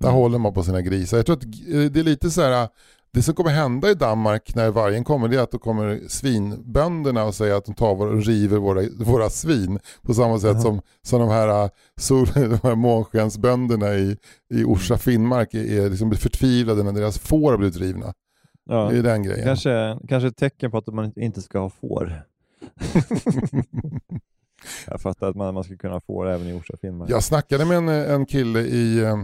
Där 0.00 0.08
Mm. 0.08 0.20
håller 0.20 0.38
man 0.38 0.54
på 0.54 0.62
sina 0.62 0.80
grisar. 0.82 1.16
Jag 1.16 1.26
tror 1.26 1.36
att 1.36 1.44
eh, 1.44 1.90
det 1.90 2.00
är 2.00 2.04
lite 2.04 2.30
så 2.30 2.42
här, 2.42 2.68
det 3.12 3.22
som 3.22 3.34
kommer 3.34 3.50
hända 3.50 3.90
i 3.90 3.94
Danmark 3.94 4.54
när 4.54 4.70
vargen 4.70 5.04
kommer 5.04 5.28
det 5.28 5.36
är 5.36 5.40
att 5.40 5.50
då 5.50 5.58
kommer 5.58 6.00
svinbönderna 6.08 7.24
och 7.24 7.34
säger 7.34 7.54
att 7.54 7.64
de 7.64 7.74
tar 7.74 8.06
och 8.06 8.24
river 8.26 8.58
våra, 8.58 8.82
våra 8.98 9.30
svin. 9.30 9.78
På 10.02 10.14
samma 10.14 10.38
sätt 10.38 10.62
som, 10.62 10.80
som 11.02 11.20
de 11.20 11.28
här, 11.28 11.64
eh, 11.64 11.70
sol, 12.00 12.26
de 12.34 12.58
här 12.62 12.74
månskensbönderna 12.74 13.94
i, 13.94 14.16
i 14.54 14.64
Orsa 14.64 14.98
Finnmark 14.98 15.54
är, 15.54 15.80
är 15.84 15.90
liksom 15.90 16.10
förtvivlade 16.10 16.82
när 16.82 16.92
deras 16.92 17.18
får 17.18 17.50
har 17.50 17.58
blivit 17.58 17.76
rivna. 17.80 18.12
Ja. 18.68 18.88
Det 18.90 18.98
är 18.98 19.02
den 19.02 19.22
grejen. 19.22 19.44
Kanske, 19.44 19.98
kanske 20.08 20.28
ett 20.28 20.36
tecken 20.36 20.70
på 20.70 20.78
att 20.78 20.86
man 20.86 21.12
inte 21.16 21.42
ska 21.42 21.58
ha 21.58 21.70
får. 21.70 22.22
Jag 24.86 25.00
fattar 25.00 25.28
att 25.28 25.36
man, 25.36 25.54
man 25.54 25.64
ska 25.64 25.76
kunna 25.76 25.92
ha 25.94 26.00
får 26.00 26.28
även 26.28 26.46
i 26.48 26.52
Orsa 26.52 26.76
Finnmark. 26.80 27.10
Jag 27.10 27.22
snackade 27.22 27.64
med 27.64 27.76
en, 27.76 27.88
en 27.88 28.26
kille 28.26 28.60
i, 28.60 28.98
eh, 29.04 29.16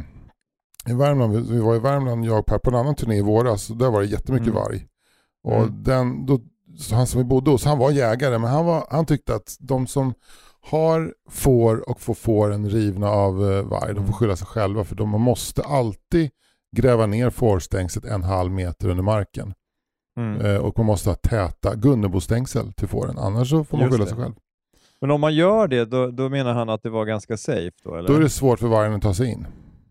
i 0.87 0.94
Värmland, 0.94 1.33
vi- 1.50 1.59
var 1.61 1.76
i 1.76 1.78
Värmland 1.78 2.24
jag 2.24 2.38
och 2.38 2.46
Per 2.46 2.59
på 2.59 2.70
en 2.70 2.76
annan 2.76 2.94
turné 2.94 3.16
i 3.16 3.20
våras 3.22 3.70
och 3.70 3.76
där 3.76 3.90
var 3.90 4.00
det 4.00 4.07
jättemycket 4.07 4.48
Mm. 4.48 4.61
varg. 4.62 4.87
Och 5.44 5.57
Mm. 5.62 5.83
den, 5.83 6.26
då, 6.26 6.40
han 6.92 7.07
som 7.07 7.18
vi 7.18 7.24
bodde 7.24 7.50
hos, 7.50 7.64
han 7.64 7.78
var 7.78 7.90
jägare 7.90 8.38
men 8.38 8.50
han, 8.50 8.66
var, 8.66 8.87
han 8.90 9.07
tyckte 9.07 9.35
att 9.35 9.57
de 9.61 9.87
som 9.87 10.14
har 10.61 11.14
får 11.31 11.90
och 11.90 12.00
får 12.00 12.14
fåren 12.14 12.70
rivna 12.70 13.09
av 13.09 13.50
eh, 13.52 13.62
varg, 13.62 13.88
de 13.88 13.94
får 13.94 14.00
Mm. 14.02 14.12
skylla 14.12 14.37
sig 14.37 14.46
själva 14.46 14.85
för 14.85 14.94
de 14.96 15.09
måste 15.11 15.62
alltid 15.62 16.31
gräva 16.76 17.06
ner 17.06 17.30
fårstängslet 17.30 18.04
en 18.04 18.22
halv 18.22 18.52
meter 18.52 18.88
under 18.88 19.02
marken. 19.02 19.54
Mm. 20.18 20.40
Eh, 20.40 20.56
och 20.56 20.78
man 20.78 20.87
måste 20.87 21.11
ha 21.11 21.14
täta 21.14 21.74
Gunnebostängsel 21.74 22.72
till 22.72 22.88
fåren, 22.88 23.18
annars 23.18 23.50
så 23.50 23.64
får 23.64 23.78
man 23.78 23.90
skylla 23.90 24.06
sig 24.06 24.16
själv. 24.16 24.35
Men 25.00 25.11
om 25.11 25.20
man 25.20 25.35
gör 25.35 25.68
det, 25.68 25.85
då, 25.85 26.06
då 26.11 26.28
menar 26.28 26.54
han 26.54 26.68
att 26.68 26.82
det 26.82 26.90
var 26.90 27.04
ganska 27.04 27.37
safe 27.37 27.72
då? 27.85 27.94
Eller? 27.94 28.08
Då 28.08 28.14
är 28.14 28.20
det 28.20 28.28
svårt 28.28 28.58
för 28.58 28.68
vargen 28.68 28.94
att 28.94 29.02
ta 29.02 29.14
sig 29.14 29.32
in. 29.32 29.46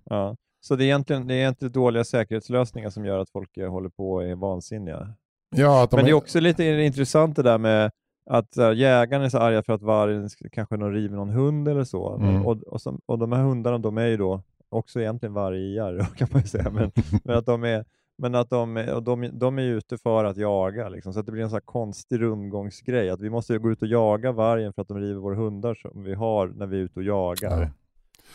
ja. 0.09 0.35
Så 0.63 0.75
det 0.75 0.83
är, 0.83 0.85
egentligen, 0.85 1.27
det 1.27 1.33
är 1.33 1.37
egentligen 1.37 1.71
dåliga 1.71 2.03
säkerhetslösningar 2.03 2.89
som 2.89 3.05
gör 3.05 3.19
att 3.19 3.29
folk 3.29 3.57
eh, 3.57 3.71
håller 3.71 3.89
på 3.89 4.11
och 4.11 4.23
är 4.23 4.35
vansinniga? 4.35 5.13
Ja, 5.55 5.87
de 5.91 5.95
Men 5.95 6.05
det 6.05 6.11
är 6.11 6.13
också 6.15 6.39
lite 6.39 6.63
intressant 6.63 7.35
det 7.35 7.43
där 7.43 7.57
med 7.57 7.91
att 8.29 8.57
här, 8.57 8.71
jägarna 8.71 9.25
är 9.25 9.29
så 9.29 9.37
arga 9.37 9.63
för 9.63 9.73
att 9.73 9.81
vargen 9.81 10.27
sk- 10.27 10.49
kanske 10.51 10.77
någon 10.77 10.93
river 10.93 11.15
någon 11.15 11.29
hund 11.29 11.67
eller 11.67 11.83
så. 11.83 12.15
Mm. 12.15 12.45
Och, 12.45 12.63
och, 12.63 12.81
som, 12.81 13.01
och 13.05 13.19
de 13.19 13.31
här 13.31 13.43
hundarna 13.43 13.77
de 13.77 13.97
är 13.97 14.07
ju 14.07 14.17
då 14.17 14.41
också 14.71 14.99
egentligen 14.99 15.33
vargar 15.33 16.05
kan 16.17 16.27
man 16.31 16.41
ju 16.41 16.47
säga. 16.47 16.69
Men, 16.69 16.91
men 17.23 17.37
att 17.37 17.45
de 17.45 17.63
är 17.63 17.85
men 18.17 18.35
att 18.35 18.49
de, 18.49 18.77
och 18.77 19.03
de, 19.03 19.29
de 19.33 19.59
är 19.59 19.63
ute 19.63 19.97
för 19.97 20.25
att 20.25 20.37
jaga, 20.37 20.89
liksom, 20.89 21.13
så 21.13 21.19
att 21.19 21.25
det 21.25 21.31
blir 21.31 21.43
en 21.43 21.49
sån 21.49 21.61
konstig 21.65 22.21
rundgångsgrej. 22.21 23.09
Att 23.09 23.19
vi 23.19 23.29
måste 23.29 23.57
gå 23.57 23.71
ut 23.71 23.81
och 23.81 23.87
jaga 23.87 24.31
vargen 24.31 24.73
för 24.73 24.81
att 24.81 24.87
de 24.87 24.97
river 24.99 25.19
våra 25.19 25.35
hundar 25.35 25.75
som 25.75 26.03
vi 26.03 26.13
har 26.13 26.47
när 26.47 26.65
vi 26.65 26.77
är 26.77 26.81
ute 26.81 26.99
och 26.99 27.05
jagar. 27.05 27.61
Ja. 27.61 27.69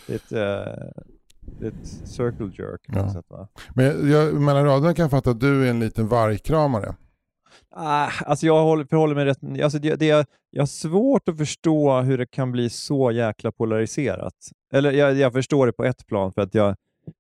Det, 0.07 0.13
är 0.13 0.17
ett, 0.17 0.33
eh, 0.33 1.03
det 1.41 1.67
är 1.67 1.71
ett 1.71 1.87
circle 1.87 2.47
jerk 2.59 2.81
Ja. 2.87 3.13
sätt. 3.13 3.27
Men 3.75 4.11
jag, 4.11 4.35
mellan 4.35 4.65
raderna 4.65 4.95
kan 4.95 5.03
jag 5.03 5.11
fatta 5.11 5.31
att 5.31 5.41
du 5.41 5.67
är 5.67 5.71
en 5.71 5.81
liten 5.81 6.09
vargkramare. 6.09 6.95
Ah, 7.79 8.11
alltså 8.27 8.47
jag 8.47 8.63
håller, 8.63 8.85
förhåller 8.85 9.15
mig 9.15 9.25
rätt... 9.25 9.63
Alltså 9.63 9.79
det, 9.79 9.97
det, 9.97 10.29
jag 10.51 10.63
har 10.63 10.67
svårt 10.67 11.29
att 11.29 11.39
förstå 11.39 12.01
hur 12.01 12.19
det 12.19 12.27
kan 12.27 12.53
bli 12.53 12.71
så 12.71 13.11
jäkla 13.11 13.53
polariserat. 13.53 14.35
Eller 14.73 14.93
jag, 14.93 15.15
jag 15.15 15.33
förstår 15.33 15.67
det 15.67 15.73
på 15.73 15.85
ett 15.85 16.07
plan, 16.07 16.33
för 16.33 16.41
att 16.43 16.55
jag, 16.55 16.77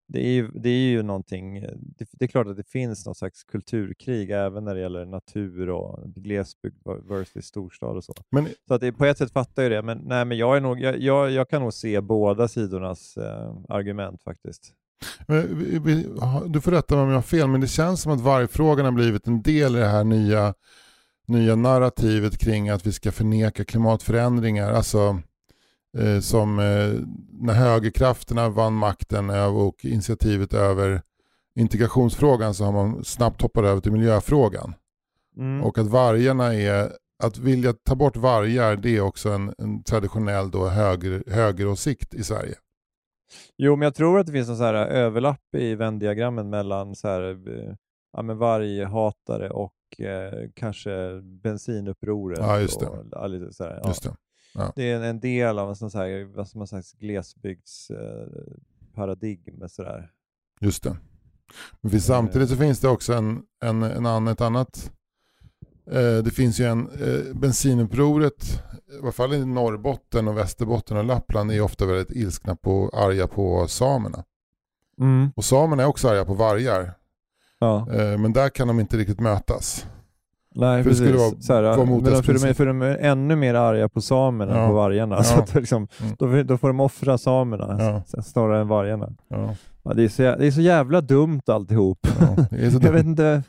det, 0.09 0.27
är 0.27 0.31
ju, 0.31 0.49
det 0.49 0.69
är 0.69 0.91
ju 0.91 1.03
någonting... 1.03 1.61
Det, 1.79 2.09
det 2.13 2.25
är 2.25 2.29
klart 2.29 2.47
att 2.47 2.57
det 2.57 2.69
finns 2.69 3.07
någon 3.07 3.15
slags 3.15 3.45
kulturkrig 3.45 4.31
även 4.31 4.65
när 4.65 4.75
det 4.75 4.81
gäller 4.81 5.05
natur 5.05 5.71
och 5.71 6.15
glesbygd 6.15 6.77
versus 7.09 7.47
storstad 7.47 7.97
och 7.97 8.05
så. 8.05 8.15
Men 8.31 8.49
Så 8.69 8.75
att 8.75 8.81
det, 8.81 8.93
på 8.93 9.05
ett 9.05 9.19
sätt 9.19 9.33
fattar 9.33 9.63
jag 9.63 9.73
det, 9.73 9.83
men, 9.83 9.99
nej, 9.99 10.25
men 10.25 10.39
jag, 10.39 10.57
är 10.57 10.61
nog, 10.61 10.81
jag, 10.81 11.01
jag, 11.01 11.31
jag 11.31 11.49
kan 11.49 11.63
nog 11.63 11.75
se 11.75 12.01
båda 12.01 12.49
sidornas 12.49 13.17
eh, 13.17 13.57
argument 13.69 14.23
faktiskt. 14.23 14.73
Du 16.47 16.61
får 16.61 16.71
rätta 16.71 16.95
mig 16.95 17.05
om 17.05 17.09
jag 17.09 17.17
har 17.17 17.23
fel, 17.23 17.49
men 17.49 17.61
det 17.61 17.67
känns 17.67 18.03
som 18.03 18.13
att 18.13 18.21
vargfrågan 18.21 18.85
har 18.85 18.93
blivit 18.93 19.27
en 19.27 19.43
del 19.43 19.77
i 19.77 19.79
det 19.79 19.87
här 19.87 20.05
nya, 20.05 20.55
nya 21.27 21.57
narrativet 21.57 22.39
kring 22.39 22.69
att 22.69 22.87
vi 22.87 22.93
ska 22.93 23.13
förneka 23.13 23.65
klimatförändringar. 23.65 24.73
Alltså 24.73 25.21
eh, 25.99 26.21
som 26.21 26.59
eh, 26.59 27.01
när 27.41 27.55
högerkrafterna 27.55 28.49
vann 28.49 28.75
makten 28.75 29.31
och 29.31 29.85
initiativet 29.85 30.55
över 30.55 31.03
integrationsfrågan 31.57 32.55
så 32.55 32.65
har 32.65 32.73
man 32.73 33.05
snabbt 33.05 33.43
hoppat 33.43 33.65
över 33.65 33.81
till 33.81 33.93
miljöfrågan. 33.93 34.75
Mm. 35.37 35.63
Och 35.63 35.79
att 35.79 35.87
vargarna 35.87 36.55
är, 36.55 36.93
att 37.23 37.39
vilja 37.39 37.73
ta 37.73 37.95
bort 37.95 38.17
vargar 38.17 38.77
det 38.77 38.97
är 38.97 39.01
också 39.01 39.31
en, 39.31 39.55
en 39.59 39.83
traditionell 39.83 40.51
då 40.51 40.69
höger, 40.69 41.25
högeråsikt 41.27 42.15
i 42.15 42.25
Sverige. 42.25 42.55
Jo, 43.57 43.77
men 43.77 43.87
jag 43.87 43.95
tror 43.95 44.19
att 44.19 44.27
det 44.27 44.33
finns 44.33 44.49
en 44.49 44.57
så 44.57 44.65
här 44.65 44.75
överlapp 44.75 45.55
i 45.57 45.75
vändiagrammen 45.75 46.51
mellan 46.51 46.95
så 46.95 47.09
här, 47.09 47.49
eh, 47.49 47.75
ja, 48.13 48.23
men 48.23 48.39
varghatare 48.39 49.51
och 49.51 50.01
eh, 50.01 50.51
kanske 50.55 51.21
bensinupproret. 51.23 52.39
Ja, 52.39 52.61
just 52.61 52.81
det. 52.81 52.87
Och, 52.87 53.05
ja, 53.11 53.27
lite 53.27 53.53
så 53.53 53.65
här, 53.65 53.81
ja. 53.83 53.89
Just 53.89 54.03
det. 54.03 54.17
Det 54.77 54.91
är 54.91 54.97
en, 54.97 55.03
en 55.03 55.21
del 55.21 55.59
av 55.59 55.69
en 55.69 55.77
sån 55.77 55.91
så 55.91 55.99
här, 55.99 56.25
vad 56.25 56.49
som 56.49 56.59
man 56.59 56.67
säger, 56.67 56.85
glesbygdsparadigm. 56.99 59.63
Eh. 59.63 59.69
Just 60.61 60.83
det. 60.83 60.97
Men 61.81 62.01
samtidigt 62.01 62.49
så 62.49 62.57
finns 62.57 62.81
det 62.81 62.89
också 62.89 63.13
en, 63.13 63.43
en, 63.65 63.83
en 63.83 64.07
annan, 64.07 64.29
ett 64.29 64.41
annat. 64.41 64.93
Eh, 65.93 66.23
det 66.25 66.31
finns 66.35 66.61
ju 66.61 66.65
en 66.65 66.81
eh, 66.89 67.35
bensinupproret, 67.37 68.63
i 68.99 69.03
alla 69.03 69.13
fall 69.13 69.35
i 69.35 69.47
Norrbotten 69.47 70.29
och 70.29 70.39
Västerbotten 70.39 70.97
och 70.97 71.05
Lappland 71.05 71.53
är 71.53 71.61
ofta 71.61 71.87
väldigt 71.87 72.11
ilskna 72.17 72.57
på, 72.57 72.91
arga 72.95 73.27
på 73.27 73.67
samerna. 73.69 74.25
Och 75.35 75.45
samerna 75.45 75.83
är 75.83 75.87
också 75.87 76.09
arga 76.09 76.25
på 76.25 76.35
vargar. 76.35 76.93
Ja. 77.59 77.87
Eh, 77.93 78.19
men 78.19 78.33
där 78.33 78.49
kan 78.49 78.69
de 78.69 78.81
inte 78.81 78.97
riktigt 78.97 79.21
mötas. 79.21 79.87
Nej, 80.55 80.83
För 80.83 80.91
det 80.91 80.97
precis. 80.97 81.17
vara- 81.17 81.41
så 81.41 81.53
här, 81.55 81.63
vara 81.63 81.77
men 81.85 82.03
de, 82.05 82.23
för, 82.23 82.33
de 82.47 82.55
för 82.55 82.67
de 82.67 82.83
är 82.83 82.97
ännu 82.99 83.37
mer 83.37 83.55
arga 83.55 83.89
på 83.89 84.01
samerna 84.01 84.53
än 84.55 84.61
Ja. 84.63 84.69
på 84.69 84.75
vargarna. 84.75 85.17
Ja. 85.17 85.23
Så 85.23 85.41
att, 85.41 85.55
liksom, 85.55 85.89
Mm. 86.01 86.17
då, 86.19 86.43
då 86.43 86.59
får 86.59 86.69
de 86.69 86.81
offra 86.81 87.19
samerna 87.19 88.03
Ja. 88.13 88.23
snarare 88.23 88.61
än 88.61 88.69
vargarna. 88.69 89.13
Ja. 89.29 89.55
Det, 89.95 90.05
är 90.05 90.09
så, 90.09 90.23
det 90.23 90.47
är 90.47 90.51
så 90.51 90.61
jävla 90.61 91.01
dumt 91.01 91.41
alltihop. 91.47 91.99
Ja, 92.21 92.45
det 92.51 92.67
är 92.67 92.71
så 92.71 92.81
Jag 92.83 92.93
vet 92.93 93.07
inte, 93.07 93.43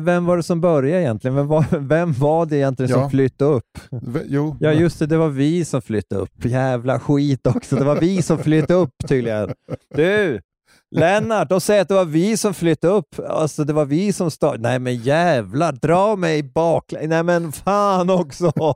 vem- 0.00 0.24
var 0.26 0.36
det 0.36 0.42
som 0.42 0.60
började 0.60 1.02
egentligen? 1.02 1.34
Vem 1.36 1.46
var, 1.46 1.64
vem 1.78 2.12
var 2.12 2.46
det 2.46 2.56
egentligen 2.56 2.90
Ja. 2.90 2.96
som 3.00 3.10
flyttade 3.10 3.50
upp? 3.50 3.78
Jo, 4.26 4.56
Ja 4.60 4.72
just 4.72 4.98
det, 4.98 5.06
det 5.06 5.16
var 5.16 5.28
vi 5.28 5.64
som 5.64 5.82
flyttade 5.82 6.20
upp. 6.20 6.44
Jävla 6.44 7.00
skit 7.00 7.46
också, 7.46 7.76
det 7.76 7.84
var 7.84 8.00
vi 8.00 8.22
som 8.22 8.38
flyttade 8.38 8.74
upp 8.80 8.94
tydligen. 9.08 9.50
Du! 9.94 10.40
Lennart, 10.90 11.48
de 11.48 11.60
säger 11.60 11.82
att 11.82 11.88
det 11.88 11.94
var 11.94 12.04
vi 12.04 12.36
som 12.36 12.54
flyttade 12.54 12.92
upp. 12.94 13.14
Alltså 13.28 13.64
det 13.64 13.72
var 13.72 13.84
vi 13.84 14.12
som 14.12 14.30
startade. 14.30 14.62
Nej 14.62 14.78
men 14.78 14.96
jävlar, 14.96 15.72
dra 15.72 16.16
mig 16.16 16.42
baklänges. 16.42 17.08
Nej 17.10 17.22
men 17.22 17.52
fan 17.52 18.10
också! 18.10 18.52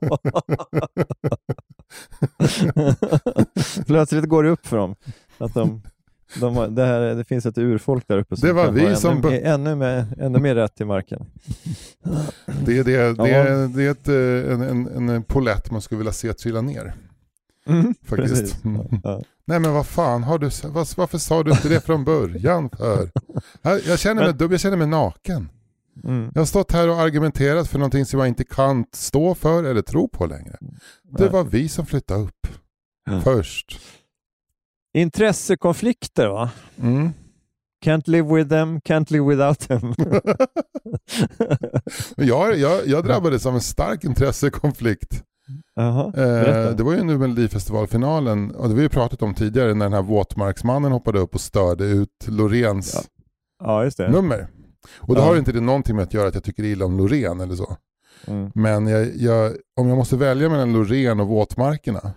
Plötsligt 3.86 4.24
går 4.28 4.42
det 4.42 4.50
upp 4.50 4.66
för 4.66 4.76
dem 4.76 4.94
att 5.38 5.54
de, 5.54 5.82
de 6.40 6.74
det, 6.74 6.84
här, 6.86 7.00
det 7.00 7.24
finns 7.24 7.46
ett 7.46 7.58
urfolk 7.58 8.04
där 8.08 8.18
uppe 8.18 8.36
som 8.36 8.46
Det 8.48 8.52
var 8.52 8.70
vi 8.70 8.88
ha 8.88 8.96
som 8.96 9.24
ännu, 9.24 9.40
ännu, 9.40 9.74
mer, 9.74 10.06
ännu 10.20 10.38
mer 10.38 10.54
rätt 10.54 10.80
i 10.80 10.84
marken. 10.84 11.26
det, 12.66 12.78
är- 12.78 12.84
det, 12.84 12.94
är- 12.94 13.12
det, 13.14 13.28
Ja. 13.28 13.36
är- 13.36 13.68
det 13.68 13.82
är 13.84 13.90
ett, 13.90 14.08
eh, 14.08 14.52
en, 14.70 14.86
en, 14.88 15.08
en 15.08 15.22
polett 15.22 15.70
man 15.70 15.80
skulle 15.82 15.98
vilja 15.98 16.12
se 16.12 16.32
trilla 16.32 16.60
ner. 16.60 16.94
Mm, 17.66 17.94
Faktiskt. 18.04 18.64
Mm. 18.64 19.00
Ja. 19.04 19.22
Nej 19.46 19.58
men 19.60 19.72
vad 19.72 19.86
fan, 19.86 20.22
har 20.22 20.38
du, 20.38 20.50
vad, 20.64 20.88
varför 20.96 21.18
sa 21.18 21.42
du 21.42 21.50
inte 21.50 21.68
det 21.68 21.80
från 21.80 22.04
början 22.04 22.70
för? 22.70 23.10
Jag, 23.62 23.98
känner 23.98 24.22
mig 24.22 24.34
Men- 24.38 24.50
jag 24.50 24.60
känner 24.60 24.76
mig 24.76 24.86
naken. 24.86 25.48
Mm. 26.04 26.30
Jag 26.34 26.40
har 26.40 26.46
stått 26.46 26.72
här 26.72 26.88
och 26.88 27.00
argumenterat 27.00 27.68
för 27.68 27.78
någonting 27.78 28.06
som 28.06 28.18
jag 28.20 28.28
inte 28.28 28.44
kan 28.44 28.84
stå 28.92 29.34
för 29.34 29.64
eller 29.64 29.82
tro 29.82 30.08
på 30.08 30.26
längre. 30.26 30.56
Det 31.18 31.28
var 31.28 31.44
vi 31.44 31.68
som 31.68 31.86
flyttade 31.86 32.20
upp 32.20 32.46
Ja. 33.10 33.20
först. 33.20 33.80
Intressekonflikter 34.94 36.28
va? 36.28 36.50
Mm. 36.82 37.10
Can't 37.84 38.08
live 38.10 38.36
with 38.36 38.48
them, 38.50 38.80
can't 38.80 39.12
live 39.12 39.24
without 39.24 39.58
them. 39.60 39.94
Jag, 42.16 42.58
jag, 42.58 42.86
jag 42.86 43.04
drabbades 43.04 43.46
av 43.46 43.54
en 43.54 43.60
stark 43.60 44.04
intressekonflikt. 44.04 45.22
Jaha, 45.74 46.04
Eh, 46.06 46.12
berätta. 46.12 46.72
det 46.72 46.82
var 46.82 46.92
ju 46.94 47.04
nu 47.04 47.18
Melodifestivalfinalen, 47.18 48.50
och 48.50 48.68
det 48.68 48.74
har 48.74 48.80
vi 48.82 48.88
pratat 48.88 49.22
om 49.22 49.34
tidigare, 49.34 49.74
när 49.74 49.84
den 49.86 49.92
här 49.92 50.02
våtmarksmannen 50.02 50.92
hoppade 50.92 51.18
upp 51.18 51.34
och 51.34 51.40
störde 51.40 51.84
ut 51.84 52.26
Loreens 52.28 53.08
Ja, 53.64 53.90
det. 53.96 54.08
nummer. 54.08 54.48
Och 54.98 55.14
då 55.14 55.20
Ja. 55.20 55.24
har 55.24 55.36
inte 55.36 55.52
det 55.52 55.60
någonting 55.60 55.96
med 55.96 56.02
att 56.02 56.14
göra 56.14 56.28
att 56.28 56.34
jag 56.34 56.44
tycker 56.44 56.62
illa 56.64 56.84
om 56.84 56.98
Loreen 56.98 57.40
eller 57.40 57.54
så. 57.54 57.76
Mm. 58.26 58.50
Men 58.54 58.86
jag, 58.86 59.16
jag, 59.16 59.52
om 59.80 59.88
jag 59.88 59.96
måste 59.96 60.16
välja 60.16 60.48
mellan 60.48 60.72
Loreen 60.72 61.20
och 61.20 61.28
våtmarkerna 61.28 62.12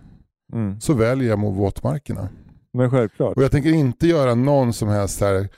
Mm. 0.53 0.81
så 0.81 0.93
väljer 0.93 1.29
jag 1.29 1.39
mot 1.39 1.57
våtmarkerna. 1.57 2.29
Men 2.73 2.91
självklart. 2.91 3.37
Och 3.37 3.43
jag 3.43 3.51
tänker 3.51 3.69
inte 3.69 4.07
göra 4.07 4.35
någon 4.35 4.73
som 4.73 4.87
helst 4.89 5.21
här, 5.21 5.49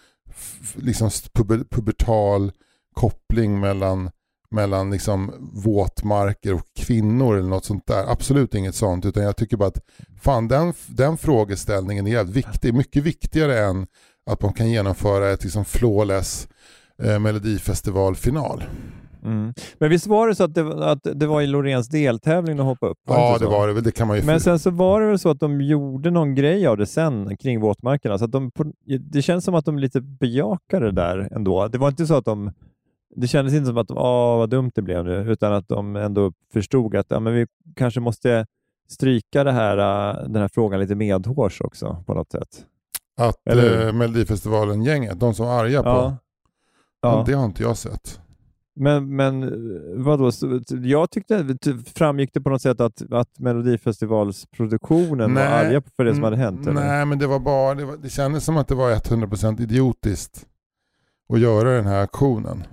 liksom 0.76 1.10
puber, 1.34 1.64
pubertal 1.70 2.52
koppling 2.94 3.60
mellan 3.60 4.10
mellan 4.52 4.92
liksom 4.92 5.52
våtmarker 5.54 6.54
och 6.54 6.66
kvinnor 6.76 7.38
eller 7.38 7.50
något 7.50 7.66
sånt 7.66 7.88
där. 7.88 8.12
Absolut 8.12 8.56
inget 8.56 8.76
sånt. 8.76 9.06
Utan 9.06 9.24
jag 9.24 9.38
tycker 9.38 9.58
bara 9.58 9.68
att 9.68 9.82
fan 10.22 10.48
den, 10.48 10.74
den 10.88 11.18
frågeställningen 11.18 12.08
är 12.08 12.12
jävligt 12.12 12.36
viktig. 12.36 12.74
Mycket 12.74 13.04
viktigare 13.04 13.60
än 13.60 13.88
att 14.26 14.42
man 14.42 14.54
kan 14.54 14.70
genomföra 14.70 15.32
ett 15.32 15.44
liksom 15.44 15.66
flawless 15.66 16.48
eh, 17.04 17.20
melodifestivalfinal. 17.20 18.64
Mm. 19.26 19.54
Men 19.80 19.90
visst 19.90 20.08
var 20.08 20.28
det 20.28 20.36
så 20.36 20.44
att 20.44 20.54
det, 20.56 20.92
att 20.92 21.00
det 21.14 21.28
var 21.28 21.42
i 21.42 21.48
Loreens 21.48 21.88
deltävling 21.88 22.60
att 22.60 22.66
hoppa 22.66 22.88
upp? 22.88 22.98
Var 23.08 23.16
Ja 23.18 23.34
det 23.34 23.46
så? 23.46 23.52
var 23.52 23.68
det 23.68 23.82
det 23.82 23.92
kan 23.92 24.08
man 24.08 24.18
ju... 24.18 24.24
Men 24.24 24.40
sen 24.40 24.60
så 24.60 24.70
var 24.70 25.02
det 25.02 25.08
väl 25.08 25.20
så 25.20 25.30
att 25.30 25.40
de 25.40 25.62
gjorde 25.62 26.12
någon 26.12 26.36
grej 26.36 26.68
av 26.68 26.78
det 26.78 26.86
sen 26.86 27.38
kring 27.38 27.60
våtmarkerna. 27.62 28.18
Så 28.18 28.26
att 28.26 28.32
de, 28.32 28.52
på- 28.52 28.72
det 29.12 29.22
känns 29.22 29.46
som 29.46 29.56
att 29.56 29.66
de 29.66 29.80
lite 29.80 30.02
bejakade 30.02 30.86
det 30.86 30.92
där 30.92 31.30
ändå. 31.32 31.68
Det 31.68 31.78
var 31.78 31.88
inte 31.88 32.08
så 32.08 32.16
att 32.16 32.26
de 32.26 32.52
det 33.18 33.28
kändes 33.28 33.54
inte 33.54 33.66
som 33.66 33.78
att 33.78 33.92
åh 33.92 34.38
vad 34.38 34.50
dumt 34.50 34.72
det 34.76 34.82
blev 34.82 35.06
nu, 35.06 35.32
utan 35.32 35.54
att 35.54 35.68
de 35.68 35.96
ändå 35.96 36.32
förstod 36.54 36.96
att 36.96 37.06
ja, 37.10 37.20
men 37.20 37.34
vi 37.34 37.48
kanske 37.76 38.00
måste 38.00 38.46
stryka 38.90 39.44
det 39.44 39.52
här, 39.52 39.78
äh, 39.78 40.24
den 40.30 40.42
här 40.42 40.50
frågan 40.54 40.80
lite 40.80 40.96
medhårs 40.96 41.62
också 41.62 42.04
på 42.08 42.14
något 42.14 42.32
sätt. 42.32 42.66
Att 43.18 43.48
eh, 43.50 43.94
Melodifestivalen-gänget, 43.94 45.20
de 45.20 45.34
som 45.34 45.46
var 45.46 45.64
arga 45.64 45.84
på, 45.84 45.90
Ja. 45.90 46.18
Ja. 47.02 47.24
det 47.28 47.34
har 47.34 47.46
inte 47.46 47.64
jag 47.64 47.78
sett. 47.78 48.20
Men, 48.76 49.16
men 49.16 49.44
eh, 49.44 49.50
vadå, 50.04 50.32
jag 50.84 51.12
tyckte 51.12 51.58
framgick 51.96 52.30
det 52.34 52.42
på 52.42 52.50
något 52.50 52.62
sätt 52.62 52.82
att, 52.82 53.12
att 53.12 53.40
Melodifestivalsproduktionen 53.40 55.34
var 55.34 55.42
arga 55.42 55.82
för 55.96 56.04
det 56.06 56.14
som 56.14 56.24
hade 56.24 56.38
hänt? 56.38 56.68
eller? 56.68 56.74
Nej, 56.74 57.06
men 57.06 57.20
det 57.20 57.28
var 57.28 57.40
bara, 57.40 57.76
det, 57.76 57.86
var, 57.86 57.98
det 57.98 58.10
kändes 58.10 58.46
som 58.46 58.58
att 58.58 58.68
det 58.68 58.76
var 58.76 58.92
100% 58.92 59.62
idiotiskt 59.62 60.46
att 61.34 61.40
göra 61.40 61.70
den 61.70 61.86
här 61.86 62.04
aktionen. 62.04 62.64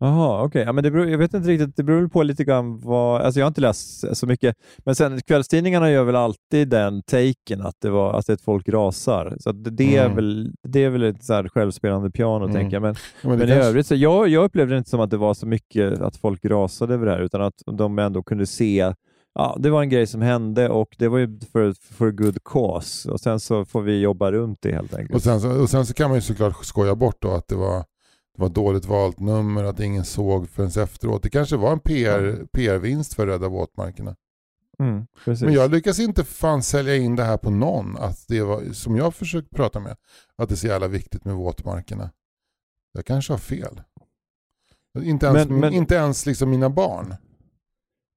Jaha, 0.00 0.44
okej. 0.44 0.62
Ja, 0.62 0.72
men 0.72 0.84
det 0.84 0.90
beror, 0.90 1.08
jag 1.08 1.18
vet 1.18 1.34
inte 1.34 1.48
riktigt, 1.48 1.76
det 1.76 1.82
beror 1.82 2.00
väl 2.00 2.08
på 2.08 2.22
lite 2.22 2.44
grann 2.44 2.78
vad, 2.80 3.20
alltså 3.22 3.40
jag 3.40 3.44
har 3.44 3.48
inte 3.48 3.60
läst 3.60 4.16
så 4.16 4.26
mycket, 4.26 4.56
men 4.84 4.94
sen 4.94 5.20
kvällstidningarna 5.26 5.90
gör 5.90 6.04
väl 6.04 6.16
alltid 6.16 6.68
den 6.68 7.02
taken 7.02 7.62
att 7.66 7.74
det 7.82 7.90
var 7.90 8.12
att 8.14 8.28
ett 8.28 8.40
folk 8.40 8.68
rasar. 8.68 9.36
Så 9.40 9.52
det, 9.52 9.70
det, 9.70 9.96
är 9.96 10.04
Mm. 10.04 10.16
väl, 10.16 10.52
det 10.68 10.84
är 10.84 10.90
väl 10.90 11.02
ett 11.02 11.24
så 11.24 11.32
här 11.34 11.48
självspelande 11.48 12.10
piano 12.10 12.44
Mm. 12.44 12.52
tänker 12.54 12.76
jag. 12.76 12.82
Men, 12.82 12.94
Ja, 13.22 13.28
men 13.28 13.30
men, 13.30 13.38
det 13.38 13.44
i 13.44 13.48
kanske- 13.48 13.68
övrigt, 13.68 13.86
så 13.86 13.94
jag, 13.94 14.28
jag 14.28 14.44
upplevde 14.44 14.74
det 14.74 14.78
inte 14.78 14.90
som 14.90 15.00
att 15.00 15.10
det 15.10 15.16
var 15.16 15.34
så 15.34 15.46
mycket 15.46 16.00
att 16.00 16.16
folk 16.16 16.44
rasade 16.44 16.94
över 16.94 17.06
det 17.06 17.12
här, 17.12 17.20
utan 17.20 17.42
att 17.42 17.54
de 17.72 17.98
ändå 17.98 18.22
kunde 18.22 18.46
se 18.46 18.94
Ja, 19.34 19.56
det 19.60 19.70
var 19.70 19.82
en 19.82 19.88
grej 19.90 20.06
som 20.06 20.22
hände 20.22 20.68
och 20.68 20.88
det 20.98 21.08
var 21.08 21.18
ju 21.18 21.38
för, 21.52 21.74
för 21.94 22.10
good 22.10 22.38
cause 22.44 23.10
och 23.10 23.20
sen 23.20 23.40
så 23.40 23.64
får 23.64 23.82
vi 23.82 24.00
jobba 24.00 24.32
runt 24.32 24.58
det 24.62 24.72
helt 24.72 24.94
enkelt. 24.94 25.14
Och 25.14 25.22
sen, 25.22 25.40
så, 25.40 25.62
och 25.62 25.70
sen 25.70 25.86
så 25.86 25.94
kan 25.94 26.08
man 26.10 26.14
ju 26.16 26.20
såklart 26.22 26.64
skoja 26.64 26.94
bort 26.94 27.16
då 27.18 27.30
att 27.30 27.48
det 27.48 27.54
var, 27.54 27.84
det 28.38 28.42
var 28.42 28.48
dåligt 28.48 28.84
valt 28.84 29.20
nummer, 29.20 29.64
att 29.64 29.80
ingen 29.80 30.04
såg 30.04 30.48
förrän 30.48 30.82
efteråt. 30.84 31.22
Det 31.22 31.30
kanske 31.30 31.56
var 31.56 31.72
en 31.72 31.80
PR, 31.80 32.46
PR-vinst 32.52 33.14
för 33.14 33.26
Rädda 33.26 33.48
våtmarkerna. 33.48 34.16
Mm. 34.78 35.06
Men 35.24 35.52
jag 35.52 35.70
lyckas 35.70 35.98
inte 35.98 36.24
fan 36.24 36.62
sälja 36.62 36.96
in 36.96 37.16
det 37.16 37.24
här 37.24 37.36
på 37.36 37.50
någon, 37.50 37.96
att 37.96 38.24
det 38.28 38.42
var, 38.42 38.72
som 38.72 38.96
jag 38.96 39.14
försökt 39.14 39.50
prata 39.50 39.80
med, 39.80 39.96
att 40.36 40.48
det 40.48 40.54
är 40.54 40.56
så 40.56 40.66
jävla 40.66 40.88
viktigt 40.88 41.24
med 41.24 41.34
våtmarkerna. 41.34 42.10
Jag 42.92 43.04
kanske 43.06 43.32
har 43.32 43.38
fel. 43.38 43.80
Inte 45.02 45.26
ens, 45.26 45.48
Men- 45.48 45.60
men- 45.60 45.72
inte 45.72 45.94
ens 45.94 46.26
liksom 46.26 46.50
mina 46.50 46.70
barn. 46.70 47.14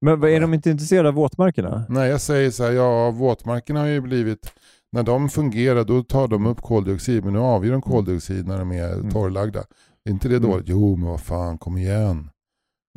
Men 0.02 0.24
är 0.24 0.42
de 0.42 0.54
inte 0.54 0.70
intresserade 0.70 1.10
av 1.10 1.16
våtmarkerna? 1.16 1.86
Nej, 1.90 2.10
jag 2.10 2.22
säger 2.22 2.52
så 2.52 2.64
här, 2.64 2.72
ja 2.72 3.12
våtmarkerna 3.12 3.80
har 3.80 3.88
ju 3.88 4.02
blivit, 4.02 4.54
när 4.92 5.04
de 5.04 5.30
fungerar 5.30 5.84
då 5.84 6.04
tar 6.04 6.28
de 6.28 6.46
upp 6.46 6.62
koldioxid, 6.62 7.24
men 7.24 7.34
nu 7.34 7.40
avger 7.40 7.72
de 7.72 7.82
koldioxid 7.82 8.48
när 8.48 8.60
de 8.60 8.72
är 8.72 8.94
Mm. 8.94 9.12
torrlagda. 9.12 9.64
Är 10.06 10.12
inte 10.12 10.28
det 10.30 10.36
Mm. 10.36 10.50
dåligt? 10.50 10.66
Jo, 10.70 10.96
men 10.96 11.10
vad 11.10 11.22
fan, 11.22 11.58
kom 11.58 11.78
igen. 11.78 12.30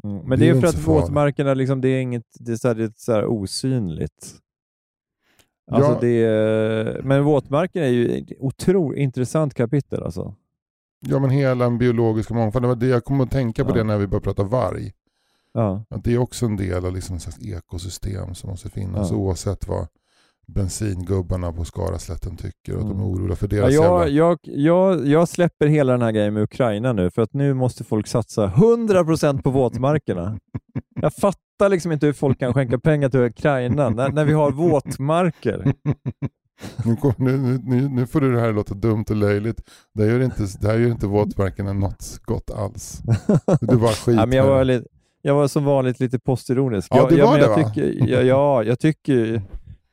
Mm. 0.04 0.16
Det 0.18 0.22
Men 0.28 0.38
det 0.38 0.48
är 0.48 0.54
är 0.56 0.60
för 0.60 0.66
att 0.68 0.86
våtmarkerna 0.88 1.54
liksom, 1.54 1.80
det 1.80 1.88
är 1.88 2.00
inget, 2.00 2.26
det 2.40 2.52
är 2.52 2.56
så 2.56 2.68
här, 2.68 2.74
det 2.74 2.84
är 2.84 2.92
så 2.96 3.12
här 3.12 3.26
osynligt. 3.26 4.34
Alltså 5.70 5.90
Ja. 5.92 5.98
det 6.00 6.08
är, 6.24 7.02
men 7.02 7.24
våtmarken 7.24 7.82
är 7.82 7.88
ju 7.88 8.18
ett 8.18 8.28
otroligt 8.38 8.98
intressant 8.98 9.54
kapitel 9.54 10.02
alltså. 10.02 10.34
Ja, 11.00 11.18
men 11.18 11.30
hela 11.30 11.64
den 11.64 11.78
biologiska 11.78 12.34
mångfalden, 12.34 12.70
det 12.70 12.86
det 12.86 12.92
jag 12.92 13.04
kom 13.04 13.20
att 13.20 13.30
tänka 13.30 13.64
på 13.64 13.70
Ja. 13.70 13.74
det 13.74 13.84
när 13.84 13.98
vi 13.98 14.06
började 14.06 14.24
prata 14.24 14.42
varg. 14.42 14.92
Ja. 15.52 15.84
Att 15.90 16.04
det 16.04 16.14
är 16.14 16.18
också 16.18 16.46
en 16.46 16.56
del 16.56 16.86
av 16.86 16.94
liksom 16.94 17.20
slags 17.20 17.38
ekosystem 17.46 18.34
som 18.34 18.50
måste 18.50 18.70
finnas 18.70 19.10
Ja. 19.10 19.16
oavsett 19.16 19.68
vad 19.68 19.86
bensingubbarna 20.46 21.52
på 21.52 21.64
Skaraslätten 21.64 22.36
tycker 22.36 22.74
och 22.74 22.80
att 22.80 22.88
de 22.88 22.90
är 23.00 23.04
Mm. 23.04 23.06
oroliga 23.14 23.36
för 23.36 23.48
Ja, 23.50 23.56
deras 23.56 23.74
jag, 23.74 23.84
jävla... 23.84 24.08
jag, 24.08 24.38
jag, 24.44 25.06
jag 25.06 25.28
släpper 25.28 25.66
hela 25.66 25.92
den 25.92 26.02
här 26.02 26.12
grejen 26.12 26.34
med 26.34 26.42
Ukraina 26.42 26.92
nu 26.92 27.10
för 27.10 27.22
att 27.22 27.32
nu 27.34 27.54
måste 27.54 27.84
folk 27.84 28.06
satsa 28.06 28.46
100% 28.46 29.42
på 29.42 29.50
våtmarkerna. 29.50 30.38
Jag 31.00 31.14
fattar 31.14 31.68
liksom 31.68 31.92
inte 31.92 32.06
hur 32.06 32.12
folk 32.12 32.38
kan 32.38 32.54
skänka 32.54 32.78
pengar 32.78 33.08
till 33.08 33.20
Ukraina 33.20 33.90
när, 33.90 34.08
när 34.08 34.24
vi 34.24 34.32
har 34.32 34.50
våtmarker. 34.50 35.74
nu, 36.84 36.96
kom, 36.96 37.12
nu, 37.16 37.36
nu, 37.64 37.88
nu, 37.88 38.06
får 38.06 38.20
du 38.20 38.32
det 38.32 38.40
här 38.40 38.52
låta 38.52 38.74
dumt 38.74 39.04
och 39.10 39.16
löjligt. 39.16 39.62
Det 39.94 40.02
här 40.02 40.10
gör 40.10 40.20
inte, 40.20 40.42
det 40.60 40.66
här 40.68 40.78
gör 40.78 40.90
inte 40.90 41.06
våtmarkerna 41.06 41.72
något 41.72 42.18
gott 42.24 42.50
alls. 42.50 43.02
Du 43.60 43.76
bara 43.76 43.88
skit 43.92 44.16
Ja, 44.16 44.26
men 44.26 44.38
jag, 44.38 44.46
var 44.46 44.64
lite, 44.64 44.86
jag 45.22 45.34
var 45.34 45.48
som 45.48 45.64
vanligt 45.64 46.00
lite 46.00 46.18
postironisk. 46.18 46.88
Ja, 46.90 46.96
jag, 46.96 47.08
du 47.08 47.16
ja, 47.16 47.26
var 47.26 47.32
men 47.32 47.40
det, 47.40 47.46
jag 47.46 47.56
va? 47.56 47.70
tycker, 47.70 48.08
ja, 48.12 48.20
ja, 48.20 48.62
jag 48.62 48.78
tycker 48.78 49.42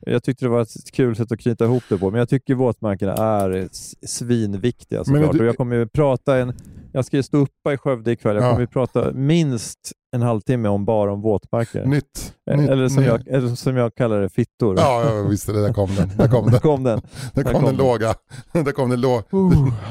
jag 0.06 0.22
tyckte 0.22 0.44
det 0.44 0.48
var 0.48 0.60
ett 0.62 0.92
kul 0.92 1.16
sätt 1.16 1.32
att 1.32 1.40
knyta 1.40 1.64
ihop 1.64 1.82
det 1.88 1.98
på, 1.98 2.10
men 2.10 2.18
jag 2.18 2.28
tycker 2.28 2.54
våtmarkerna 2.54 3.12
är 3.12 3.68
svinviktiga 4.06 5.04
såklart. 5.04 5.32
du- 5.32 5.38
Och 5.40 5.44
jag 5.46 5.56
kommer 5.56 5.76
ju 5.76 5.86
prata 5.86 6.38
en, 6.38 6.52
jag 6.92 7.04
ska 7.04 7.16
ju 7.16 7.22
stå 7.22 7.36
uppa 7.38 7.72
i 7.72 7.76
Skövde 7.76 8.12
ikväll, 8.12 8.36
jag 8.36 8.44
Ja. 8.44 8.48
kommer 8.50 8.60
ju 8.60 8.66
prata 8.66 9.12
minst 9.12 9.78
en 10.14 10.22
halvtimme 10.22 10.68
om 10.68 10.84
bara 10.84 11.12
om 11.12 11.20
våtmarker. 11.22 11.84
Nytt. 11.86 12.34
Eh, 12.50 12.56
nytt 12.56 12.70
eller, 12.70 12.88
som 12.88 13.04
jag, 13.04 13.28
eller 13.28 13.54
som 13.54 13.76
jag 13.76 13.94
kallar 13.94 14.20
det, 14.20 14.28
fittor. 14.28 14.76
Ja, 14.78 15.04
jag 15.14 15.24
visste 15.24 15.52
det. 15.52 15.62
Där 15.62 15.72
kom 15.72 15.94
den. 15.96 16.10
Där 16.16 16.28
kom 16.28 16.44
Där 16.46 16.50
den. 16.52 16.60
kom 16.60 16.82
den. 16.84 17.00
Där 17.34 17.42
kom 17.52 17.64
den 17.64 17.76
låga. 17.76 18.14
Där 18.52 18.72
kom 18.72 18.90
den 18.90 19.00
låga. 19.00 19.22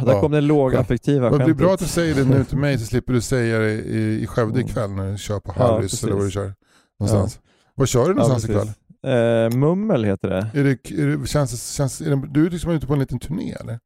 Där 0.06 0.22
kom 0.22 0.32
den 0.32 0.48
lågaffektiva 0.48 1.30
Det 1.30 1.46
blir 1.46 1.54
bra 1.56 1.74
att 1.74 1.80
du 1.80 1.86
säger 1.88 2.16
det 2.16 2.24
nu 2.26 2.44
till 2.44 2.58
mig 2.58 2.78
så 2.80 2.86
slipper 2.92 3.14
du 3.14 3.22
säga 3.22 3.60
det 3.60 3.72
i, 3.72 4.22
i 4.24 4.28
Skövde 4.28 4.54
Mm. 4.60 4.66
ikväll 4.70 4.92
när 4.92 5.12
du 5.12 5.18
kör 5.18 5.40
på 5.40 5.54
Ja, 5.58 5.68
Harrys 5.68 5.82
precis. 5.92 6.04
eller 6.04 6.14
vad 6.16 6.26
du 6.26 6.32
kör. 6.32 6.54
Någonstans. 7.00 7.40
Var 7.76 7.86
kör 7.86 8.04
du 8.08 8.14
någonstans 8.14 8.46
ja, 8.48 8.54
ikväll? 8.54 8.68
Eh, 9.08 9.58
mummel 9.58 10.04
heter 10.04 10.30
det. 10.30 10.60
Är 10.60 10.64
det, 10.64 10.92
är 10.92 11.18
det, 11.18 11.28
känns, 11.28 11.74
känns, 11.74 12.02
är 12.02 12.10
det, 12.16 12.28
du 12.32 12.46
är 12.46 12.50
liksom 12.50 12.72
ute 12.72 12.88
på 12.88 12.94
en 12.94 13.00
liten 13.00 13.20
turné 13.20 13.52
eller? 13.54 13.80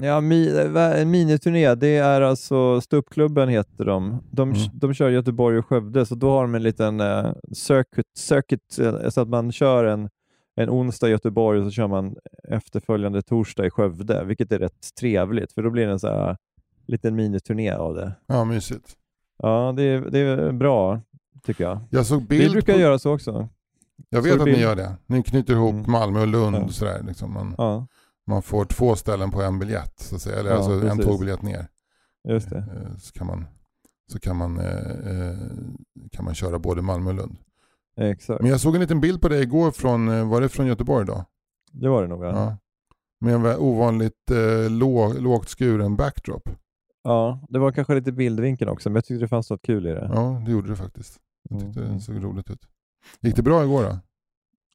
Ja, 0.00 0.20
mi, 0.20 0.66
en 0.76 1.10
miniturné, 1.10 1.74
det 1.74 1.96
är 1.96 2.20
alltså 2.20 2.80
Ståuppklubben 2.80 3.48
heter 3.48 3.84
de. 3.84 4.22
De, 4.30 4.50
Mm. 4.50 4.62
de 4.74 4.94
kör 4.94 5.10
Göteborg 5.10 5.58
och 5.58 5.66
Skövde, 5.66 6.06
så 6.06 6.14
då 6.14 6.30
har 6.30 6.42
de 6.42 6.54
en 6.54 6.62
liten 6.62 7.00
eh, 7.00 7.32
circuit, 7.52 8.06
circuit 8.16 8.78
eh, 8.80 9.08
så 9.08 9.20
att 9.20 9.28
man 9.28 9.52
kör 9.52 9.84
en, 9.84 10.08
en 10.56 10.70
onsdag 10.70 11.08
i 11.08 11.10
Göteborg 11.10 11.58
och 11.60 11.64
så 11.66 11.70
kör 11.70 11.86
man 11.88 12.16
efterföljande 12.48 13.22
torsdag 13.22 13.66
i 13.66 13.70
Skövde, 13.70 14.24
vilket 14.24 14.52
är 14.52 14.58
rätt 14.58 14.94
trevligt, 15.00 15.52
för 15.52 15.62
då 15.62 15.70
blir 15.70 15.86
det 15.86 15.92
en 15.92 16.00
så 16.00 16.08
här 16.08 16.36
liten 16.86 17.14
miniturné 17.14 17.70
av 17.70 17.94
det. 17.94 18.12
Ja, 18.26 18.44
mysigt. 18.44 18.96
Ja, 19.38 19.74
det 19.76 19.82
är, 19.82 20.00
det 20.00 20.18
är 20.18 20.52
bra, 20.52 21.00
tycker 21.46 21.64
jag. 21.64 21.78
Jag 21.90 22.06
såg 22.06 22.20
Vi 22.22 22.26
bild 22.38 22.52
brukar 22.52 22.72
på, 22.72 22.78
göra 22.80 22.98
så 22.98 23.14
också. 23.14 23.48
Jag 24.08 24.22
vet 24.22 24.40
att 24.40 24.46
ni 24.46 24.60
gör 24.60 24.76
det. 24.76 24.96
Ni 25.06 25.22
knyter 25.22 25.52
ihop 25.54 25.72
Mm. 25.74 25.90
Malmö 25.90 26.20
och 26.20 26.26
Lund 26.26 26.56
Ja. 26.56 26.60
och 26.64 26.70
sådär. 26.72 27.02
Liksom. 27.06 27.32
Man, 27.32 27.54
Ja, 27.58 27.86
man 28.26 28.42
får 28.42 28.64
två 28.64 28.96
ställen 28.96 29.30
på 29.30 29.42
en 29.42 29.58
biljett, 29.58 30.00
så 30.00 30.14
att 30.16 30.22
säga. 30.22 30.38
eller 30.38 30.50
Ja, 30.50 30.56
alltså 30.56 30.72
en 30.72 30.80
precis. 30.80 31.04
tågbiljett 31.04 31.42
ner. 31.42 31.68
just 32.28 32.50
det. 32.50 32.56
Eh, 32.58 32.96
Så 32.98 33.12
kan 33.12 33.26
man, 33.26 33.46
så 34.12 34.20
kan 34.20 34.36
man, 34.36 34.58
eh, 34.58 34.66
eh, 34.66 35.36
kan 36.12 36.24
man 36.24 36.34
köra 36.34 36.58
både 36.58 36.82
Malmö 36.82 37.10
och 37.10 37.16
Lund. 37.16 37.36
Exakt. 37.96 38.40
Men 38.42 38.50
jag 38.50 38.60
såg 38.60 38.74
en 38.74 38.80
liten 38.80 39.00
bild 39.00 39.20
på 39.22 39.28
dig 39.28 39.42
igår 39.42 39.70
från, 39.70 40.08
eh, 40.08 40.28
var 40.28 40.40
det 40.40 40.48
från 40.48 40.66
Göteborg 40.66 41.06
då? 41.06 41.24
Det 41.72 41.88
var 41.88 42.02
det 42.02 42.08
nog. 42.08 42.24
Ja. 42.24 42.56
Med 43.20 43.34
en 43.34 43.46
ovanligt 43.46 44.30
eh, 44.30 44.70
låg, 44.70 45.18
lågt 45.20 45.48
skuren 45.48 45.96
backdrop. 45.96 46.48
ja, 47.04 47.46
det 47.48 47.58
var 47.58 47.72
kanske 47.72 47.94
lite 47.94 48.12
bildvinkel 48.12 48.68
också, 48.68 48.90
men 48.90 48.94
jag 48.94 49.04
tyckte 49.04 49.24
det 49.24 49.28
fanns 49.28 49.50
något 49.50 49.62
kul 49.62 49.86
i 49.86 49.90
det. 49.90 50.10
Ja, 50.14 50.42
det 50.46 50.52
gjorde 50.52 50.68
det 50.68 50.76
faktiskt. 50.76 51.18
Jag 51.50 51.60
tyckte 51.60 51.80
Mm. 51.80 51.94
det 51.94 52.00
såg 52.00 52.24
roligt 52.24 52.50
ut. 52.50 52.66
Gick 53.20 53.36
det 53.36 53.42
bra 53.42 53.64
igår 53.64 53.82
då? 53.82 53.98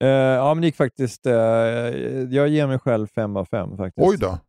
Eh, 0.08 0.12
ja, 0.12 0.54
men 0.54 0.62
det 0.62 0.68
gick 0.68 0.76
faktiskt... 0.76 1.26
eh, 1.26 1.34
jag 1.34 2.48
ger 2.48 2.68
mig 2.68 2.80
själv 2.80 3.08
fem 3.08 3.38
av 3.38 3.46
fem 3.46 3.78
faktiskt. 3.78 4.08
Oj 4.08 4.18
då. 4.18 4.40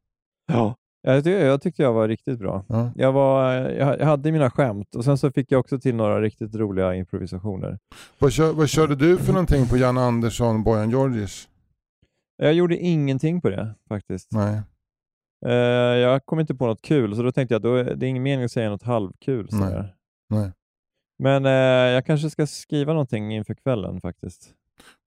Ja. 0.53 0.74
Jag, 1.03 1.24
tyckte, 1.24 1.31
jag 1.31 1.62
tyckte 1.62 1.83
jag 1.83 1.93
var 1.93 2.09
riktigt 2.09 2.39
bra. 2.39 2.64
Ja. 2.68 2.91
Jag, 2.97 3.12
var, 3.12 3.53
jag, 3.53 4.01
jag 4.01 4.07
hade 4.07 4.33
mina 4.33 4.51
skämt 4.51 4.95
och 4.95 5.05
sen 5.05 5.18
så 5.18 5.31
fick 5.31 5.53
jag 5.53 5.61
också 5.61 5.79
till 5.81 5.95
några 5.95 6.20
riktigt 6.20 6.55
roliga 6.55 6.95
improvisationer. 6.95 7.79
Vad, 8.18 8.33
kör, 8.33 8.53
vad 8.53 8.68
körde 8.68 8.97
du 8.97 9.18
för 9.18 9.33
någonting 9.33 9.66
på 9.66 9.76
Jan 9.76 9.99
Andersson, 9.99 10.62
Bojan 10.62 10.91
Georgic? 10.91 11.49
Jag 12.37 12.55
gjorde 12.55 12.76
ingenting 12.76 13.41
på 13.41 13.51
det 13.51 13.74
faktiskt. 13.89 14.33
Nej. 14.33 14.62
Eh, 15.47 15.53
jag 15.99 16.26
kom 16.26 16.41
inte 16.41 16.55
på 16.55 16.66
något 16.66 16.83
kul, 16.83 17.16
så 17.16 17.22
då 17.22 17.33
tänkte 17.33 17.55
jag 17.55 17.62
då 17.62 17.74
är 17.74 17.85
det 17.85 18.07
är 18.07 18.09
ingen 18.09 18.22
mening 18.22 18.45
att 18.45 18.53
säga 18.53 18.70
något 18.70 18.83
halvkul. 18.83 19.49
Nej. 19.51 19.61
sådär. 19.61 19.95
Nej. 20.31 20.53
Men 21.18 21.46
eh, 21.46 21.52
jag 21.92 22.06
kanske 22.06 22.30
ska 22.30 22.46
skriva 22.46 22.92
någonting 22.92 23.34
inför 23.34 23.54
kvällen 23.54 24.00
faktiskt. 24.00 24.50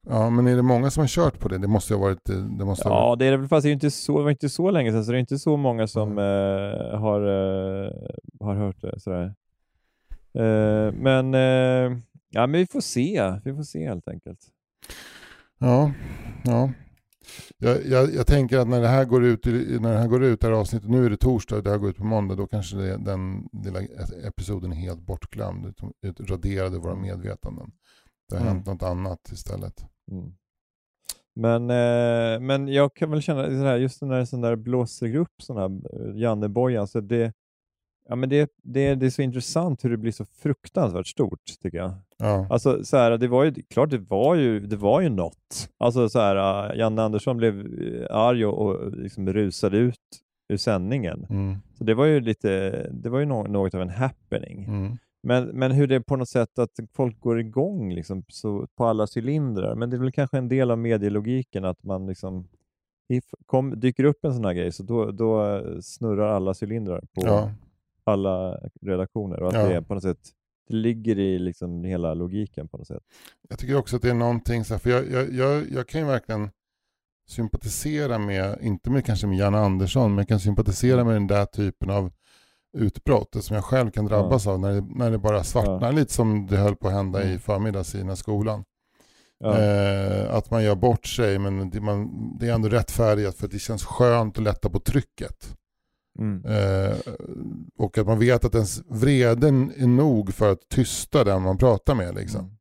Ja, 0.07 0.30
men 0.30 0.47
är 0.47 0.55
det 0.55 0.62
många 0.62 0.91
som 0.91 1.01
har 1.01 1.07
kört 1.07 1.39
på 1.39 1.47
det? 1.47 1.57
Det 1.57 1.68
måste 1.68 1.93
ha 1.93 2.01
varit... 2.01 2.30
eh, 2.30 2.36
Det 2.38 2.66
måste 2.66 2.89
ha 2.89 2.95
Ja, 2.95 3.07
varit... 3.09 3.20
det 3.20 3.26
är 3.26 3.32
det 3.32 3.38
väl, 3.38 3.47
fast 3.47 3.64
det, 3.64 3.70
är 3.70 3.74
inte 3.74 3.91
så, 3.91 4.18
det 4.18 4.24
var 4.24 4.32
inte 4.32 4.49
så 4.49 4.72
länge 4.72 4.91
sedan, 4.91 5.05
så 5.05 5.12
det 5.12 5.18
är 5.18 5.20
inte 5.20 5.39
så 5.39 5.57
många 5.57 5.88
som 5.88 6.12
Mm. 6.12 6.18
eh, 6.24 6.99
har, 6.99 7.22
eh, 7.22 7.91
har 8.39 8.55
hört 8.55 8.82
det. 8.82 8.99
Sådär. 8.99 9.34
Eh, 10.34 10.91
men, 10.93 11.34
eh, 11.34 11.97
ja, 12.30 12.47
men 12.47 12.51
vi 12.51 12.68
får 12.68 12.82
se. 12.82 13.34
Vi 13.43 13.53
får 13.55 13.64
se 13.64 13.88
helt 13.88 14.07
enkelt. 14.07 14.39
Ja, 15.57 15.91
ja. 16.43 16.70
Jag, 17.58 17.86
jag, 17.86 18.14
jag 18.14 18.28
tänker 18.28 18.58
att 18.58 18.68
när 18.68 18.82
det 18.82 18.88
här 18.88 19.06
går 19.06 19.24
ut, 19.26 19.46
när 19.46 19.92
det 19.94 19.98
här 20.00 20.08
går 20.08 20.24
ut, 20.24 20.42
det 20.42 20.48
här 20.48 20.54
avsnittet, 20.54 20.90
nu 20.90 21.06
är 21.06 21.10
det 21.10 21.18
torsdag 21.18 21.56
och 21.58 21.64
det 21.64 21.70
här 21.70 21.78
går 21.78 21.90
ut 21.90 21.98
på 21.98 22.04
måndag, 22.06 22.36
då 22.36 22.48
kanske 22.48 22.78
det, 22.78 22.98
den 22.98 23.48
lilla 23.64 23.80
episoden 24.28 24.72
är 24.72 24.76
helt 24.76 25.02
bortglömd. 25.02 25.74
Raderade 26.20 26.78
våra 26.78 26.96
medvetanden. 26.96 27.72
Det 28.30 28.36
har 28.36 28.42
Mm. 28.42 28.54
hänt 28.56 28.68
något 28.68 28.84
annat 28.84 29.30
istället. 29.32 29.86
Mm. 30.12 30.32
Men, 31.36 31.62
eh, 31.70 32.40
men 32.40 32.68
jag 32.68 32.94
kan 32.96 33.12
väl 33.12 33.22
känna 33.22 33.46
så 33.46 33.52
här, 33.66 33.78
just 33.78 34.02
när 34.02 34.20
en 34.20 34.28
sån 34.28 34.42
där 34.42 34.56
blåser 34.56 35.16
upp 35.16 35.42
sån 35.42 35.58
här 35.58 35.66
eh, 35.66 36.18
Jannebojan, 36.22 36.88
så 36.88 37.00
det, 37.02 37.34
ja, 38.10 38.16
men 38.16 38.30
det, 38.30 38.52
det, 38.64 38.95
det 38.95 39.06
är 39.06 39.10
så 39.10 39.22
intressant 39.22 39.84
hur 39.86 39.89
det 39.89 39.97
blir 39.97 40.12
så 40.12 40.26
fruktansvärt 40.26 41.08
stort 41.08 41.41
tycker 41.62 41.78
jag. 41.78 41.93
Ja, 42.18 42.47
Alltså, 42.49 42.84
så 42.84 42.97
här, 42.97 43.18
det 43.18 43.28
var 43.28 43.43
ju, 43.43 43.54
klart 43.70 43.89
det 43.89 43.97
var 43.97 44.36
ju, 44.36 44.60
det 44.60 44.76
var 44.76 45.02
ju 45.02 45.10
något. 45.10 45.70
Alltså, 45.78 46.10
så 46.10 46.20
här, 46.20 46.70
uh, 46.72 46.78
Janne 46.80 47.02
Andersson 47.02 47.38
blev 47.38 47.60
eh, 47.84 48.16
arg 48.16 48.45
och, 48.45 48.66
och 48.68 48.91
liksom 48.97 49.34
rusade 49.34 49.78
ut 49.78 49.99
ur 50.49 50.58
sändningen. 50.58 51.26
mm, 51.30 51.56
Så 51.78 51.84
det 51.84 51.93
var 51.93 52.06
ju 52.06 52.20
lite, 52.20 52.70
det 52.91 53.10
var 53.10 53.20
ju 53.20 53.26
nå- 53.26 53.43
något 53.47 53.74
av 53.76 53.82
en 53.82 53.89
happening. 53.89 54.64
mm, 54.66 54.97
Men, 55.24 55.43
men 55.47 55.72
hur 55.72 55.88
det 55.88 55.95
är 55.95 55.99
på 55.99 56.16
något 56.16 56.30
sätt 56.30 56.60
att 56.60 56.70
folk 56.93 57.20
går 57.20 57.39
igång 57.39 57.93
liksom, 57.93 58.24
så, 58.28 58.68
på 58.78 58.86
alla 58.86 59.08
cylindrar. 59.18 59.76
Men 59.76 59.89
det 59.89 59.95
är 59.97 59.99
väl 59.99 60.12
kanske 60.12 60.38
en 60.38 60.47
del 60.47 60.72
av 60.72 60.78
medielogiken 60.78 61.66
att 61.66 61.84
man 61.84 62.08
liksom 62.08 62.47
if, 63.10 63.24
kom, 63.45 63.80
dyker 63.80 64.04
upp 64.04 64.26
en 64.26 64.34
sån 64.34 64.45
här 64.45 64.54
grej 64.54 64.72
så 64.72 64.84
då, 64.84 65.12
då 65.12 65.56
eh, 65.56 65.80
snurrar 65.82 66.28
alla 66.28 66.54
cylindrar 66.62 66.99
på 66.99 67.22
ja, 67.26 67.52
alla 68.04 68.58
redaktioner 68.82 69.41
och 69.41 69.47
att 69.47 69.54
Ja. 69.54 69.68
det 69.70 69.82
på 69.82 69.93
något 69.93 70.04
sätt 70.04 70.20
det 70.68 70.76
ligger 70.76 71.20
i 71.20 71.39
liksom 71.39 71.84
hela 71.84 72.14
logiken 72.14 72.68
på 72.68 72.78
något 72.78 72.88
sätt. 72.88 73.04
Jag 73.49 73.60
tycker 73.60 73.76
också 73.78 73.95
att 73.95 74.02
det 74.02 74.10
är 74.10 74.14
någonting, 74.14 74.66
så 74.66 74.74
här, 74.74 74.80
för 74.80 74.89
jag, 74.89 75.12
jag, 75.12 75.34
jag, 75.34 75.72
jag 75.72 75.88
kan 75.88 76.02
ju 76.02 76.08
verkligen 76.08 76.49
sympatisera 77.30 78.18
med, 78.20 78.58
inte 78.62 78.89
med 78.89 79.06
kanske 79.06 79.28
med 79.28 79.38
Janne 79.38 79.58
Andersson, 79.58 80.10
men 80.12 80.18
jag 80.18 80.28
kan 80.28 80.39
sympatisera 80.39 81.04
med 81.04 81.14
den 81.16 81.28
där 81.28 81.45
typen 81.45 81.89
av 81.89 82.12
utbrott, 82.78 83.43
som 83.43 83.56
jag 83.56 83.66
själv 83.66 83.91
kan 83.91 84.06
drabbas 84.06 84.47
av 84.47 84.60
när 84.60 84.72
det, 84.74 84.82
när 84.95 85.12
det 85.12 85.18
bara 85.18 85.43
svartnar, 85.43 85.91
lite 85.91 86.14
som 86.14 86.47
det 86.47 86.58
höll 86.58 86.76
på 86.76 86.88
att 86.88 86.93
hända 86.93 87.24
i 87.24 87.28
Mm. 87.28 87.39
förmiddags 87.39 87.95
i 87.95 87.97
den 87.97 88.18
skolan. 88.18 88.64
Ja. 89.39 89.60
Eh, 89.60 90.34
att 90.36 90.52
man 90.52 90.64
gör 90.64 90.76
bort 90.76 91.06
sig, 91.06 91.39
men 91.39 91.70
det, 91.70 91.82
man, 91.82 92.10
det 92.39 92.47
är 92.47 92.54
ändå 92.54 92.70
rättfärdigt 92.70 93.38
för 93.38 93.45
att 93.45 93.52
det 93.52 93.60
känns 93.60 93.84
skönt 93.86 94.38
att 94.38 94.43
lätta 94.43 94.70
på 94.70 94.80
trycket. 94.80 95.56
Mm. 96.20 96.45
Eh, 96.45 96.97
och 97.78 97.97
att 97.97 98.07
man 98.07 98.20
vet 98.20 98.45
att 98.45 98.55
ens 98.55 98.82
vreden 98.89 99.72
är 99.78 99.88
nog 99.88 100.34
för 100.34 100.51
att 100.51 100.70
tysta 100.70 101.24
den 101.24 101.41
man 101.41 101.57
pratar 101.57 101.95
med. 101.95 102.16
Liksom. 102.16 102.39
Mm. 102.41 102.51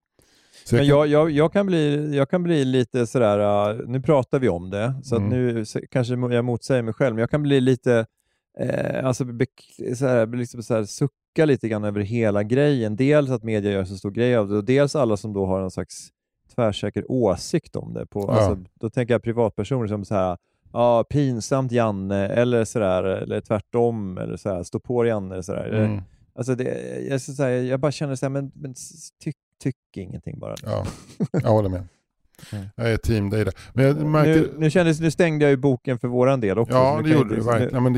Så 0.65 0.77
Men 0.77 0.87
jag, 0.87 1.07
jag, 1.07 1.31
jag, 1.31 1.53
kan 1.53 1.67
bli, 1.67 2.17
jag 2.17 2.31
kan 2.31 2.43
bli 2.43 2.65
lite 2.65 3.07
sådär, 3.07 3.71
uh, 3.75 3.89
nu 3.89 4.01
pratar 4.01 4.39
vi 4.39 4.49
om 4.49 4.71
det, 4.71 4.95
så 5.03 5.17
Mm. 5.17 5.29
nu 5.29 5.65
kanske 5.91 6.15
jag 6.15 6.45
motsäger 6.45 6.83
mig 6.83 6.95
själv, 6.95 7.15
men 7.15 7.21
jag 7.21 7.31
kan 7.31 7.43
bli 7.43 7.61
lite, 7.61 8.07
eh, 8.59 9.07
alltså 9.07 9.25
bek- 9.25 9.95
sådär, 9.95 10.27
liksom 10.27 10.63
sådär, 10.63 10.85
sucka 10.85 11.45
lite 11.45 11.69
grann 11.69 11.85
över 11.85 12.01
hela 12.01 12.43
grejen. 12.43 12.97
Dels 12.97 13.31
att 13.31 13.43
media 13.43 13.73
gör 13.73 13.85
så 13.85 13.97
stor 13.97 14.11
grej 14.11 14.37
av 14.37 14.49
det 14.49 14.57
och 14.57 14.65
dels 14.65 14.97
alla 14.97 15.17
som 15.17 15.33
då 15.33 15.47
har 15.47 15.61
en 15.63 15.71
slags 15.71 16.09
tvärsäker 16.55 17.11
åsikt 17.11 17.77
om 17.77 17.95
det. 17.95 18.07
På, 18.07 18.21
Ja. 18.21 18.33
alltså, 18.33 18.65
då 18.81 18.91
tänker 18.91 19.15
jag 19.15 19.23
privatpersoner 19.23 19.87
som 19.87 20.05
så 20.05 20.15
här, 20.15 20.37
ja, 20.73 21.05
pinsamt 21.05 21.73
Janne, 21.73 22.29
eller 22.29 22.65
sådär, 22.65 23.05
eller 23.05 23.41
tvärtom, 23.41 24.19
eller 24.19 24.37
sådär, 24.37 24.63
stå 24.63 24.81
på 24.81 25.07
Janne, 25.07 25.35
eller 25.35 25.43
sådär. 25.43 25.73
Mm. 25.73 26.03
Alltså 26.35 26.55
det, 26.55 26.99
jag, 27.09 27.21
så 27.21 27.33
säga, 27.33 27.63
jag 27.63 27.81
bara 27.81 27.93
känner 27.93 28.15
så 28.17 28.27
här, 28.27 28.31
men, 28.31 28.53
men 28.55 28.75
tyck, 29.25 29.37
tyck 29.63 29.77
ingenting 29.97 30.39
bara. 30.39 30.55
Ja, 30.65 30.87
jag 31.33 31.51
håller 31.51 31.69
med. 31.69 31.89
Mm. 32.53 32.67
Jag 32.77 32.93
är 32.93 32.97
team 32.97 33.31
dig 33.31 33.45
där. 33.45 33.55
Men 33.73 33.85
jag 33.85 33.97
märker... 33.97 34.35
Nu, 34.35 34.53
nu, 34.59 34.71
kändes, 34.71 35.01
nu 35.01 35.11
stängde 35.11 35.45
jag 35.45 35.51
ju 35.51 35.57
boken 35.57 35.99
för 35.99 36.09
våran 36.09 36.41
del 36.41 36.59
också. 36.59 36.75
Ja, 36.75 37.01
det 37.05 37.11
gjorde 37.11 37.35
du 37.35 37.43
verkligen. 37.43 37.93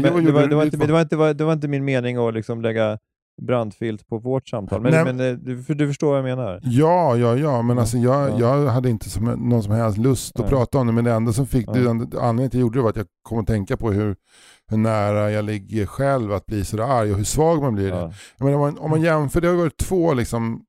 det 1.37 1.45
var 1.45 1.53
inte 1.53 1.69
min 1.69 1.85
mening 1.85 2.17
att 2.17 2.35
liksom 2.35 2.63
lägga 2.63 2.99
brandfilt 3.43 4.07
på 4.09 4.19
vårt 4.19 4.49
samtal. 4.49 4.81
Men, 4.81 4.93
Nej. 4.93 5.05
men 5.05 5.21
eh, 5.31 5.33
du, 5.39 5.63
för 5.63 5.75
du 5.75 5.87
förstår 5.89 6.09
vad 6.09 6.19
jag 6.19 6.25
menar? 6.25 6.61
Ja, 6.63 7.17
ja, 7.17 7.37
ja, 7.37 7.63
men 7.63 7.77
Ja, 7.77 7.81
alltså 7.81 7.97
jag, 7.99 8.31
ja. 8.31 8.39
jag 8.63 8.67
hade 8.71 8.91
inte 8.91 9.11
som, 9.11 9.25
någon 9.25 9.63
som 9.63 9.73
helst 9.73 9.99
lust 9.99 10.35
att 10.37 10.41
Nej. 10.41 10.51
prata 10.51 10.79
om 10.79 10.87
det, 10.87 10.93
men 10.93 11.05
det 11.05 11.13
enda 11.13 11.33
som 11.33 11.47
fick, 11.47 11.69
Ja. 11.69 11.73
det, 11.73 11.89
anledningen 11.91 12.11
till 12.37 12.45
att 12.47 12.55
jag 12.55 12.61
gjorde 12.61 12.79
det 12.79 12.83
var 12.83 12.91
att 12.91 12.97
jag 12.97 13.07
kom 13.23 13.39
att 13.39 13.47
tänka 13.47 13.77
på 13.77 13.93
hur, 13.93 14.17
hur 14.71 14.77
nära 14.77 15.31
jag 15.31 15.45
ligger 15.45 15.87
själv 15.87 16.33
att 16.33 16.47
bli 16.47 16.65
sådär 16.65 16.85
arg 16.85 17.11
och 17.11 17.17
hur 17.17 17.25
svag 17.25 17.63
man 17.63 17.75
blir. 17.75 17.89
Ja. 17.89 18.13
Jag 18.39 18.45
menar, 18.45 18.55
om, 18.59 18.61
man, 18.61 18.79
om 18.79 18.91
man 18.91 19.01
jämför, 19.03 19.41
det 19.41 19.49
har 19.49 19.55
varit 19.55 19.77
två 19.79 20.15
liksom, 20.15 20.63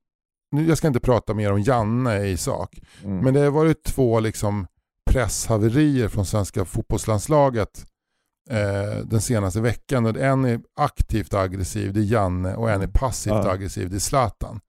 nu, 0.52 0.68
jag 0.68 0.78
ska 0.78 0.86
inte 0.88 1.00
prata 1.00 1.34
mer 1.34 1.52
om 1.52 1.60
Janne 1.60 2.26
i 2.26 2.36
sak, 2.36 2.78
Mm. 3.04 3.18
men 3.24 3.34
det 3.34 3.40
har 3.40 3.50
varit 3.50 3.84
två 3.84 4.20
liksom 4.20 4.66
presshaverier 5.10 6.08
från 6.08 6.24
svenska 6.26 6.64
fotbollslandslaget 6.64 7.86
eh, 8.50 8.98
den 9.04 9.20
senaste 9.20 9.60
veckan. 9.60 10.06
Och 10.06 10.16
en 10.16 10.44
är 10.44 10.60
aktivt 10.76 11.34
aggressiv, 11.34 11.92
det 11.92 12.00
är 12.00 12.04
Janne, 12.04 12.54
och 12.54 12.70
en 12.70 12.82
är 12.82 12.86
passivt 12.86 13.32
Ja. 13.32 13.50
aggressiv, 13.50 13.90
det 13.90 13.96
är 13.96 14.00
Zlatan. 14.00 14.60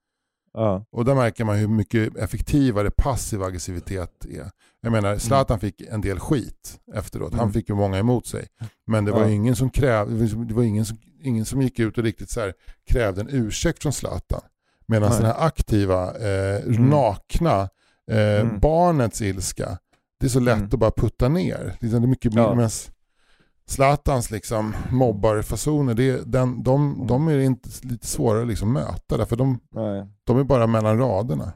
ja. 0.54 0.86
Och 0.92 1.06
där 1.06 1.16
märker 1.16 1.44
man 1.46 1.56
hur 1.56 1.68
mycket 1.68 2.16
effektivare 2.18 2.92
passiv 2.92 3.44
aggressivitet 3.44 4.26
är. 4.26 4.50
Jag 4.82 4.92
menar, 4.92 5.18
Zlatan 5.18 5.60
fick 5.60 5.82
en 5.82 6.02
del 6.02 6.20
skit 6.20 6.80
efteråt. 6.94 7.32
Han 7.34 7.42
Mm. 7.42 7.54
fick 7.54 7.70
ju 7.70 7.76
många 7.76 7.98
emot 7.98 8.28
sig. 8.28 8.48
Men 8.88 9.06
det 9.06 9.12
var 9.12 9.22
Ja. 9.22 9.30
ingen 9.30 9.56
som 9.56 9.70
krävde, 9.70 10.28
det 10.46 10.54
var 10.54 10.64
ingen 10.64 10.86
som, 10.86 10.98
ingen 11.22 11.46
som 11.46 11.62
gick 11.62 11.80
ut 11.80 11.98
och 11.98 12.04
riktigt 12.04 12.30
så 12.30 12.40
här 12.40 12.54
krävde 12.90 13.22
en 13.22 13.30
ursäkt 13.30 13.82
från 13.82 13.94
Zlatan. 13.94 14.42
Medan 14.88 15.10
Nej. 15.10 15.18
den 15.22 15.28
här 15.28 15.46
aktiva, 15.46 16.18
eh, 16.18 16.64
Mm. 16.66 16.90
nakna, 16.90 17.70
eh, 18.12 18.18
Mm. 18.42 18.60
barnets 18.60 19.22
ilska, 19.22 19.78
det 20.20 20.26
är 20.26 20.30
så 20.30 20.40
lätt 20.40 20.56
Mm. 20.58 20.66
att 20.74 20.80
bara 20.80 20.92
putta 20.92 21.28
ner. 21.30 21.78
Det 21.82 21.88
är 21.94 22.00
mycket 22.00 22.34
Ja. 22.34 22.56
mer, 22.56 22.70
Zlatans 23.68 24.32
liksom 24.32 24.74
mobbarfasoner, 24.92 25.94
det, 25.94 26.32
den, 26.32 26.64
de, 26.64 26.94
Mm. 26.94 27.08
de 27.08 27.28
är 27.28 27.40
inte 27.40 27.70
lite 27.84 28.08
svårare 28.08 28.42
att 28.42 28.48
liksom 28.48 28.74
möta 28.74 29.18
därför 29.18 29.36
de, 29.36 29.60
Nej. 29.72 30.06
de 30.24 30.40
är 30.40 30.44
bara 30.44 30.68
mellan 30.68 30.98
raderna. 30.98 31.54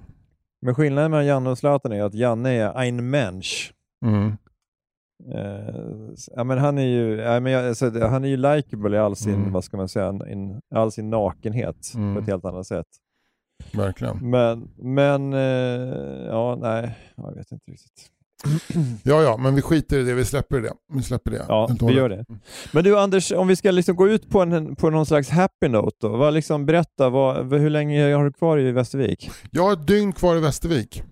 Men 0.61 0.75
skillnaden 0.75 1.11
mellan 1.11 1.25
Janne 1.25 1.49
och 1.49 1.57
Zlatan 1.57 1.91
är 1.91 2.03
att 2.03 2.13
Janne 2.13 2.49
är 2.49 2.77
ein 2.77 3.09
Mensch. 3.09 3.73
Mm. 4.05 4.37
Eh, 5.35 5.73
ja, 6.35 6.43
men 6.43 6.57
han 6.57 6.77
är 6.77 6.85
ju, 6.85 7.15
ja, 7.15 7.39
men 7.39 7.51
jag, 7.51 7.67
alltså, 7.67 7.89
det- 7.89 8.07
han 8.07 8.23
är 8.23 8.29
ju 8.29 8.37
likeable 8.37 8.95
i 8.97 8.99
all 8.99 9.15
sin, 9.15 9.33
Mm. 9.35 9.51
vad 9.51 9.63
ska 9.63 9.77
man 9.77 9.89
säga, 9.89 10.09
in, 10.31 10.61
all 10.75 10.91
sin 10.91 11.09
nakenhet 11.09 11.91
Mm. 11.95 12.15
på 12.15 12.21
ett 12.21 12.27
helt 12.27 12.45
annat 12.45 12.67
sätt. 12.67 12.87
Verkligen. 13.73 14.29
Men, 14.29 14.69
men 14.77 15.33
eh, 15.33 16.25
ja, 16.27 16.55
nej, 16.61 16.97
jag 17.15 17.35
vet 17.35 17.51
inte 17.51 17.71
riktigt. 17.71 18.09
Ja, 19.03 19.23
ja, 19.23 19.37
men 19.37 19.55
vi 19.55 19.61
skiter 19.61 19.99
i 19.99 20.03
det. 20.03 20.13
Vi 20.13 20.25
släpper 20.25 20.61
det. 20.61 20.73
Vi 20.93 21.03
släpper 21.03 21.31
det. 21.31 21.45
Ja, 21.47 21.69
vi 21.81 21.93
gör 21.93 22.09
det. 22.09 22.25
Men 22.73 22.83
du 22.83 22.99
Anders, 22.99 23.31
om 23.31 23.47
vi 23.47 23.55
ska 23.55 23.71
liksom 23.71 23.95
gå 23.95 24.07
ut 24.07 24.29
på, 24.29 24.41
en, 24.41 24.75
på 24.75 24.89
någon 24.89 25.05
slags 25.05 25.29
happy 25.29 25.67
note 25.67 25.97
då. 26.01 26.17
Vad 26.17 26.33
liksom, 26.33 26.65
berätta, 26.65 27.09
vad, 27.09 27.53
hur 27.53 27.69
länge 27.69 28.13
har 28.13 28.25
du 28.25 28.31
kvar 28.33 28.57
i 28.59 28.71
Västervik? 28.71 29.31
Jag 29.51 29.63
har 29.63 29.73
ett 29.73 29.87
dygn 29.87 30.13
kvar 30.13 30.35
i 30.35 30.39
Västervik. 30.39 31.03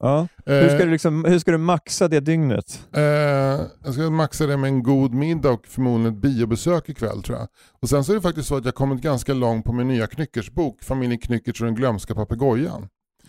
Ja. 0.00 0.28
Eh, 0.46 0.54
Hur, 0.54 0.68
ska 0.68 0.84
du 0.84 0.90
liksom, 0.90 1.24
hur 1.24 1.38
ska 1.38 1.50
du 1.52 1.58
maxa 1.58 2.08
det 2.08 2.20
dygnet? 2.20 2.86
eh, 2.96 3.02
jag 3.84 3.94
ska 3.94 4.10
maxa 4.10 4.46
det 4.46 4.56
med 4.56 4.68
en 4.68 4.82
god 4.82 5.14
middag 5.14 5.50
och 5.50 5.66
förmodligen 5.66 6.14
ett 6.14 6.22
biobesök 6.22 6.88
ikväll 6.88 7.22
tror 7.22 7.38
jag. 7.38 7.48
Och 7.82 7.88
sen 7.88 8.04
så 8.04 8.12
är 8.12 8.16
det 8.16 8.22
faktiskt 8.22 8.48
så 8.48 8.56
att 8.56 8.64
jag 8.64 8.74
kommit 8.74 9.00
ganska 9.02 9.34
långt 9.34 9.64
på 9.64 9.72
min 9.72 9.88
nya 9.88 10.06
Knyckersbok, 10.06 10.82
Familjen 10.84 11.18
Knyckertz 11.18 11.60
och 11.60 11.66
den 11.66 11.74
glömska 11.74 12.14
papegojan. 12.14 12.88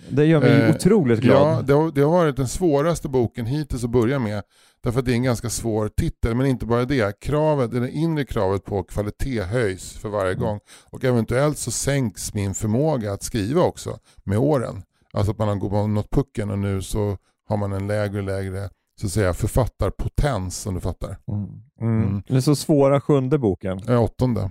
Det 0.09 0.25
gör 0.25 0.39
mig 0.39 0.61
Eh, 0.61 0.69
otroligt 0.75 1.19
glad. 1.19 1.57
Ja, 1.57 1.61
det 1.61 1.73
har, 1.73 1.91
det 1.91 2.01
har 2.01 2.11
varit 2.11 2.37
den 2.37 2.47
svåraste 2.47 3.09
boken 3.09 3.45
hittills 3.45 3.83
att 3.83 3.89
börja 3.89 4.19
med. 4.19 4.43
Därför 4.83 4.99
att 4.99 5.05
det 5.05 5.11
är 5.11 5.15
en 5.15 5.23
ganska 5.23 5.49
svår 5.49 5.87
titel, 5.87 6.35
men 6.35 6.45
inte 6.45 6.65
bara 6.65 6.85
det. 6.85 7.19
Kravet, 7.19 7.71
det 7.71 7.91
inre 7.91 8.25
kravet 8.25 8.63
på 8.65 8.83
kvalitet 8.83 9.41
höjs 9.41 9.97
för 9.97 10.09
varje 10.09 10.31
Mm. 10.33 10.43
gång. 10.43 10.59
Och 10.91 11.03
eventuellt 11.03 11.57
så 11.57 11.71
sänks 11.71 12.33
min 12.33 12.53
förmåga 12.53 13.13
att 13.13 13.23
skriva 13.23 13.61
också 13.61 13.97
med 14.23 14.37
åren. 14.37 14.83
Alltså 15.13 15.31
att 15.31 15.37
man 15.37 15.47
har 15.47 15.55
gått 15.55 15.89
nått 15.89 16.09
pucken 16.11 16.49
och 16.49 16.59
nu 16.59 16.81
så 16.81 17.17
har 17.49 17.57
man 17.57 17.73
en 17.73 17.87
lägre 17.87 18.17
och 18.17 18.23
lägre 18.23 18.69
så 19.01 19.05
att 19.07 19.11
säga, 19.11 19.33
författarpotens 19.33 20.57
som 20.61 20.73
du 20.75 20.81
fattar. 20.81 21.17
Mm. 21.31 21.45
Mm. 21.81 22.03
Mm. 22.03 22.23
Den 22.27 22.41
så 22.41 22.55
svåra 22.55 23.01
sjunde 23.01 23.37
boken. 23.37 23.79
Eh, 23.89 24.03
åttonde. 24.03 24.49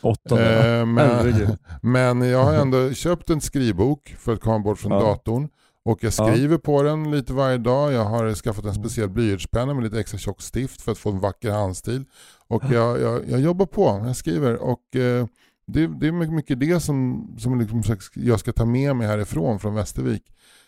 Åttonde. 0.00 0.78
Eh, 0.80 0.86
men, 0.86 1.56
men 1.82 2.22
jag 2.22 2.44
har 2.44 2.54
ändå 2.54 2.92
köpt 2.92 3.30
en 3.30 3.40
skrivbok 3.40 4.14
för 4.18 4.32
att 4.32 4.40
komma 4.40 4.58
bort 4.58 4.78
från 4.78 4.92
Ja. 4.92 5.00
datorn. 5.00 5.48
Och 5.84 5.98
jag 6.04 6.12
Ja. 6.18 6.26
skriver 6.32 6.58
på 6.58 6.82
den 6.82 7.10
lite 7.10 7.32
varje 7.32 7.58
dag. 7.58 7.92
Jag 7.92 8.04
har 8.04 8.34
skaffat 8.34 8.64
en 8.64 8.74
speciell 8.74 9.08
blyertspenna 9.08 9.74
med 9.74 9.84
lite 9.84 10.00
extra 10.00 10.18
tjock 10.18 10.42
stift 10.42 10.82
för 10.82 10.92
att 10.92 10.98
få 10.98 11.10
en 11.10 11.20
vacker 11.20 11.50
handstil. 11.50 12.04
Och 12.48 12.62
jag, 12.70 13.00
jag, 13.00 13.22
jag 13.28 13.40
jobbar 13.40 13.66
på, 13.66 14.02
jag 14.06 14.16
skriver. 14.16 14.54
Och 14.62 14.96
eh, 14.96 15.26
det, 15.66 15.86
det 16.00 16.06
är 16.06 16.12
mycket- 16.12 16.34
mycket 16.34 16.60
det 16.60 16.80
som, 16.80 17.26
som 17.38 17.60
liksom 17.60 17.82
jag 18.14 18.40
ska 18.40 18.52
ta 18.52 18.64
med 18.64 18.96
mig 18.96 19.06
härifrån 19.06 19.58
från 19.58 19.74
Västervik. 19.74 20.22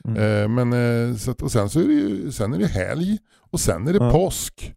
Mm. 0.04 0.16
Eh, 0.42 0.48
men, 0.48 0.72
eh, 1.10 1.16
så 1.16 1.30
att, 1.30 1.42
och 1.42 1.52
sen, 1.52 1.70
så 1.70 1.80
är 1.80 1.84
det 1.86 1.92
ju, 1.92 2.32
sen 2.32 2.52
är 2.54 2.58
det 2.58 2.66
helg 2.66 3.18
och 3.50 3.60
sen 3.60 3.88
är 3.88 3.92
det 3.92 4.04
Ja. 4.04 4.10
påsk. 4.10 4.74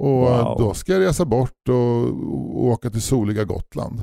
Och 0.00 0.08
Wow. 0.20 0.56
då 0.58 0.74
ska 0.74 0.92
jag 0.92 1.02
resa 1.02 1.24
bort 1.24 1.68
och, 1.68 1.74
och 2.56 2.64
åka 2.64 2.90
till 2.90 3.02
soliga 3.02 3.44
Gotland. 3.44 4.02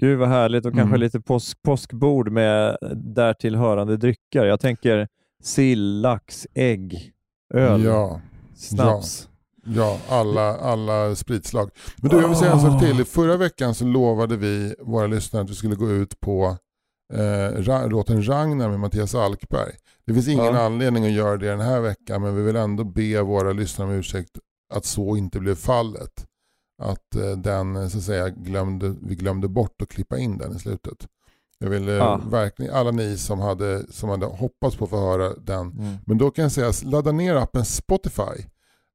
Gud 0.00 0.18
vad 0.18 0.28
härligt 0.28 0.66
och 0.66 0.72
kanske 0.72 0.88
Mm. 0.88 1.00
lite 1.00 1.20
påsk, 1.20 1.62
påskbord 1.62 2.30
med 2.30 2.76
därtill 2.96 3.56
hörande 3.56 3.96
drycker. 3.96 4.44
Jag 4.44 4.60
tänker 4.60 5.08
sill, 5.42 6.00
lax, 6.00 6.46
ägg, 6.54 7.12
öl, 7.54 7.82
Ja, 7.84 8.20
snaps. 8.56 9.28
ja 9.64 9.98
alla, 10.08 10.56
alla 10.56 11.14
spritslag. 11.14 11.70
Men 11.96 12.10
du, 12.10 12.16
jag 12.20 12.28
vill 12.28 12.36
säga 12.36 12.52
en 12.52 12.60
sak 12.60 12.80
till. 12.82 13.00
I 13.00 13.04
förra 13.04 13.36
veckan 13.36 13.74
så 13.74 13.84
lovade 13.84 14.36
vi 14.36 14.74
våra 14.80 15.06
lyssnare 15.06 15.42
att 15.44 15.50
vi 15.50 15.54
skulle 15.54 15.74
gå 15.74 15.90
ut 15.90 16.20
på 16.20 16.56
eh, 17.14 17.88
låten 17.90 18.28
Ragnar 18.28 18.68
med 18.68 18.80
Mattias 18.80 19.14
Alkberg. 19.14 19.72
Det 20.06 20.14
finns 20.14 20.28
ingen 20.28 20.44
Ja. 20.54 20.60
anledning 20.60 21.04
att 21.04 21.12
göra 21.12 21.36
det 21.36 21.48
den 21.48 21.60
här 21.60 21.80
veckan 21.80 22.22
men 22.22 22.36
vi 22.36 22.42
vill 22.42 22.56
ändå 22.56 22.84
be 22.84 23.22
våra 23.22 23.52
lyssnare 23.52 23.88
om 23.88 23.94
ursäkt 23.94 24.30
att 24.72 24.84
så 24.84 25.16
inte 25.16 25.40
blev 25.40 25.54
fallet. 25.54 26.26
Att 26.82 27.16
eh, 27.16 27.30
den 27.30 27.90
så 27.90 27.98
att 27.98 28.04
säga 28.04 28.28
glömde, 28.28 28.94
vi 29.02 29.14
glömde 29.14 29.48
bort 29.48 29.82
att 29.82 29.88
klippa 29.88 30.18
in 30.18 30.38
den 30.38 30.56
i 30.56 30.58
slutet. 30.58 31.06
Jag 31.58 31.70
vill 31.70 31.88
eh, 31.88 31.94
Ja. 31.94 32.20
verkligen, 32.30 32.74
alla 32.74 32.90
ni 32.90 33.16
som 33.18 33.38
hade, 33.40 33.92
som 33.92 34.08
hade 34.10 34.26
hoppats 34.26 34.76
på 34.76 34.84
att 34.84 34.90
få 34.90 34.96
höra 35.00 35.34
den 35.34 35.60
Mm. 35.70 35.94
men 36.06 36.18
då 36.18 36.30
kan 36.30 36.42
jag 36.42 36.52
säga, 36.52 36.72
ladda 36.84 37.12
ner 37.12 37.34
appen 37.34 37.64
Spotify 37.64 38.22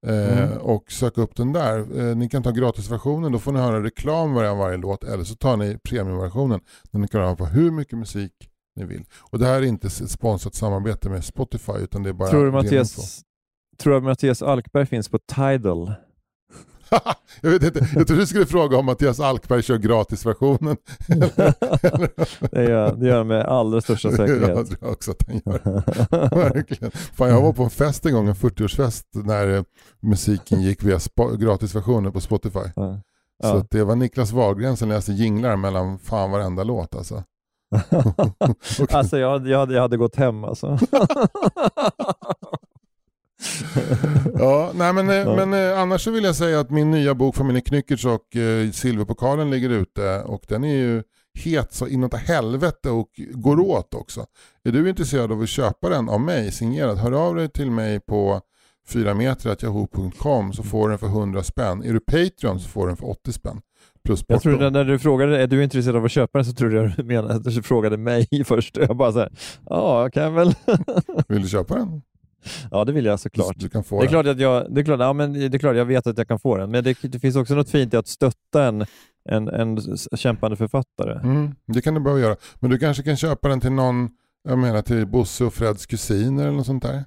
eh, 0.07 0.43
Mm. 0.47 0.57
och 0.57 0.91
sök 0.91 1.17
upp 1.17 1.35
den 1.35 1.53
där. 1.53 1.99
Eh, 2.09 2.15
ni 2.15 2.29
kan 2.29 2.43
ta 2.43 2.51
gratisversionen, 2.51 3.31
då 3.31 3.39
får 3.39 3.51
ni 3.51 3.59
höra 3.59 3.83
reklam 3.83 4.33
varje, 4.33 4.53
varje 4.55 4.77
låt 4.77 5.03
eller 5.03 5.23
så 5.23 5.35
tar 5.35 5.57
ni 5.57 5.77
premiumversionen 5.83 6.59
där 6.91 6.99
ni 6.99 7.07
kan 7.07 7.21
höra 7.21 7.35
på 7.35 7.45
hur 7.45 7.71
mycket 7.71 7.97
musik 7.99 8.33
ni 8.75 8.85
vill. 8.85 9.05
Och 9.31 9.39
det 9.39 9.45
här 9.45 9.55
är 9.55 9.61
inte 9.65 9.87
ett 9.87 10.09
sponsrat 10.11 10.55
samarbete 10.55 11.09
med 11.09 11.25
Spotify 11.25 11.71
utan 11.79 12.03
det 12.03 12.09
är 12.09 12.13
bara 12.13 12.29
Tror 12.29 12.45
du. 12.45 12.51
Mattias, 12.51 13.21
tror 13.77 13.91
du 13.91 13.97
att 13.97 14.03
Mattias 14.03 14.41
Alkberg 14.41 14.85
finns 14.85 15.09
på 15.09 15.19
Tidal? 15.19 15.93
jag, 17.41 17.49
vet 17.49 17.63
inte, 17.63 17.87
jag 17.95 18.07
tror 18.07 18.17
du 18.17 18.25
skulle 18.27 18.45
fråga 18.45 18.77
om 18.77 18.85
Mattias 18.85 19.19
Alkberg 19.19 19.63
kör 19.63 19.77
gratisversionen. 19.77 20.77
Det 22.51 22.63
gör, 22.63 22.95
det 22.95 23.07
gör 23.07 23.17
han 23.17 23.27
med 23.27 23.45
allra 23.45 23.81
största 23.81 24.07
jag 24.07 24.17
säkerhet. 24.17 24.79
tror 24.79 24.91
också 24.91 25.11
att 25.11 25.23
han 25.27 25.41
gör. 25.45 26.35
Verkligen. 26.35 26.91
Fan, 26.91 27.29
jag 27.29 27.41
var 27.41 27.53
på 27.53 27.63
en 27.63 27.69
fest 27.69 28.05
en 28.05 28.13
gång, 28.13 28.27
en 28.27 28.33
40-årsfest 28.35 29.03
när 29.11 29.55
eh, 29.57 29.63
musiken 29.99 30.61
gick 30.61 30.83
via 30.83 30.99
gratisversioner 31.39 32.11
på 32.11 32.21
Spotify. 32.21 32.59
Ja. 32.75 32.99
Så 33.43 33.47
Ja. 33.47 33.65
det 33.71 33.83
var 33.83 33.95
Niklas 33.95 34.31
Wahlgren 34.31 34.77
som 34.77 34.89
läste 34.89 35.11
jinglar 35.13 35.55
mellan 35.55 35.99
fan 35.99 36.31
varenda 36.31 36.63
låt 36.63 36.95
alltså. 36.95 37.23
Alltså 38.91 39.17
jag, 39.17 39.29
hade- 39.31 39.49
jag, 39.49 39.59
hade, 39.59 39.73
jag 39.73 39.81
hade 39.81 39.97
gått 39.97 40.15
hem 40.15 40.43
alltså. 40.43 40.77
Ja, 44.39 44.71
nej 44.75 44.93
men, 44.93 45.05
men 45.05 45.53
eh, 45.53 45.79
annars 45.79 46.01
så 46.03 46.11
vill 46.11 46.23
jag 46.23 46.35
säga 46.35 46.59
att 46.59 46.69
min 46.69 46.91
nya 46.91 47.15
bok 47.15 47.35
Familjen 47.35 47.61
Knyckertz 47.61 48.05
och 48.05 48.35
eh, 48.35 48.71
Silverpokalen 48.71 49.49
ligger 49.49 49.69
ute 49.69 50.21
och 50.21 50.43
den 50.47 50.63
är 50.63 50.75
ju 50.75 51.03
het 51.39 51.73
så 51.73 51.87
inåt 51.87 52.13
helvete 52.13 52.89
och 52.89 53.09
går 53.31 53.59
åt 53.59 53.93
också. 53.93 54.25
Är 54.63 54.71
du 54.71 54.89
intresserad 54.89 55.31
av 55.31 55.41
att 55.41 55.49
köpa 55.49 55.89
den 55.89 56.09
av 56.09 56.21
mig 56.21 56.51
signerad, 56.51 56.97
hör 56.97 57.11
av 57.11 57.35
dig 57.35 57.49
till 57.49 57.71
mig 57.71 57.99
på 57.99 58.41
4 58.87 59.13
meter 59.13 60.53
så 60.53 60.63
får 60.63 60.83
du 60.83 60.89
den 60.89 60.99
för 60.99 61.07
100 61.07 61.43
spänn. 61.43 61.83
Är 61.83 61.93
du 61.93 61.99
Patreon 61.99 62.59
så 62.59 62.69
får 62.69 62.81
du 62.81 62.87
den 62.87 62.97
för 62.97 63.09
80 63.09 63.33
spänn. 63.33 63.61
Plus 64.05 64.23
Jag 64.27 64.41
trodde 64.41 64.69
när 64.69 64.83
du 64.83 64.99
frågade 64.99 65.41
är 65.41 65.47
du 65.47 65.63
intresserad 65.63 65.95
av 65.95 66.05
att 66.05 66.11
köpa 66.11 66.37
den 66.37 66.45
så 66.45 66.53
trodde 66.53 66.75
jag 66.75 66.91
du 66.97 67.03
menade 67.03 67.33
att 67.33 67.43
du 67.43 67.63
frågade 67.63 67.97
mig 67.97 68.27
först. 68.45 68.77
Jag 68.77 68.97
bara 68.97 69.11
så 69.11 69.19
här, 69.19 69.31
ja 69.65 70.01
jag 70.01 70.13
kan 70.13 70.33
väl. 70.33 70.53
Vill 71.27 71.41
du 71.41 71.49
köpa 71.49 71.75
den? 71.75 72.01
Ja 72.71 72.85
det 72.85 72.91
vill 72.91 73.05
jag 73.05 73.19
såklart. 73.19 73.55
Du 73.59 73.69
kan 73.69 73.83
få 73.83 73.99
Det 73.99 74.05
är 74.05 74.09
klart 74.09 74.27
att 74.27 74.39
jag, 74.39 74.73
det 74.73 74.81
är 74.81 74.85
klart, 74.85 74.99
ja, 74.99 75.13
men 75.13 75.33
det 75.33 75.45
är 75.53 75.59
klart 75.59 75.75
jag 75.75 75.85
vet 75.85 76.07
att 76.07 76.17
jag 76.17 76.27
kan 76.27 76.39
få 76.39 76.57
den, 76.57 76.71
men 76.71 76.83
det, 76.83 76.97
det 77.01 77.19
finns 77.19 77.35
också 77.35 77.55
något 77.55 77.69
fint 77.69 77.93
i 77.93 77.97
att 77.97 78.07
stötta 78.07 78.63
en, 78.67 78.85
en, 79.29 79.47
en 79.47 79.97
kämpande 80.15 80.57
författare. 80.57 81.19
Mm, 81.23 81.55
det 81.65 81.81
kan 81.81 81.93
du 81.93 81.99
behöva 81.99 82.21
göra. 82.21 82.35
Men 82.55 82.69
du 82.71 82.79
kanske 82.79 83.03
kan 83.03 83.17
köpa 83.17 83.47
den 83.47 83.59
till 83.61 83.71
någon, 83.71 84.09
jag 84.43 84.59
menar 84.59 84.81
till 84.81 85.07
Bosse 85.07 85.43
och 85.45 85.53
Freds 85.53 85.85
kusiner 85.85 86.43
eller 86.43 86.57
något 86.57 86.65
sånt 86.65 86.83
där. 86.83 87.03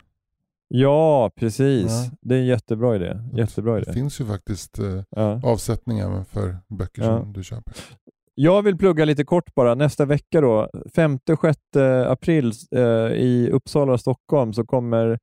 Ja, 0.72 1.31
precis. 1.37 1.87
Ja. 1.91 2.11
Det 2.20 2.35
är 2.35 2.39
en 2.39 2.47
jättebra 2.47 2.97
idé. 2.97 3.16
Jättebra 3.35 3.74
Det 3.74 3.83
idé. 3.83 3.93
finns 3.93 4.20
ju 4.20 4.24
faktiskt 4.26 4.78
eh, 4.78 5.03
Ja. 5.11 5.41
avsättningar 5.45 6.24
för 6.33 6.57
böcker 6.68 7.03
Ja. 7.03 7.20
som 7.20 7.33
du 7.33 7.45
köper. 7.45 7.72
Jag 8.35 8.62
vill 8.62 8.76
plugga 8.78 9.05
lite 9.05 9.24
kort 9.24 9.55
bara. 9.55 9.74
Nästa 9.74 10.05
vecka 10.05 10.41
då, 10.41 10.68
5-6 10.95 12.07
april 12.07 12.53
eh, 12.76 12.83
i 13.12 13.51
Uppsala 13.53 13.93
och 13.93 14.01
Stockholm 14.01 14.53
så 14.53 14.66
kommer 14.66 15.18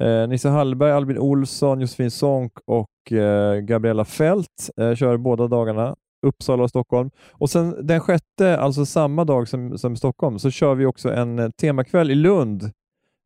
eh, 0.00 0.28
Nisse 0.28 0.48
Hallberg, 0.48 0.92
Albin 0.92 1.18
Olsson, 1.18 1.80
Josefin 1.80 2.10
Sonck 2.10 2.52
och 2.66 3.12
eh, 3.12 3.60
Gabriella 3.60 4.04
Fält 4.04 4.70
eh, 4.80 4.94
kör 4.94 5.16
båda 5.16 5.48
dagarna. 5.48 5.96
Uppsala 6.26 6.62
och 6.62 6.70
Stockholm. 6.70 7.10
Och 7.32 7.50
sen 7.50 7.86
den 7.86 8.00
sjätte, 8.00 8.58
alltså 8.58 8.86
samma 8.86 9.24
dag 9.24 9.48
som, 9.48 9.78
som 9.78 9.96
Stockholm, 9.96 10.38
så 10.38 10.50
kör 10.50 10.74
vi 10.74 10.86
också 10.86 11.12
en 11.12 11.38
eh, 11.38 11.50
temakväll 11.50 12.10
i 12.10 12.14
Lund. 12.14 12.70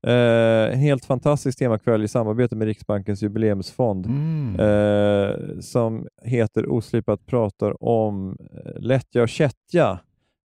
Eh, 0.07 0.72
en 0.72 0.78
helt 0.78 1.05
fantastisk 1.05 1.59
temakväll 1.59 2.05
i 2.05 2.09
samarbete 2.09 2.57
med 2.57 2.66
Riksbankens 2.66 3.22
jubileumsfond 3.22 4.07
Mm. 4.07 4.61
eh, 4.61 5.59
som 5.61 6.07
heter 6.24 6.72
Oslipat 6.72 7.26
pratar 7.26 7.84
om 7.84 8.36
eh, 8.64 8.80
lättja 8.80 9.22
och 9.22 9.28
kättja. 9.28 9.98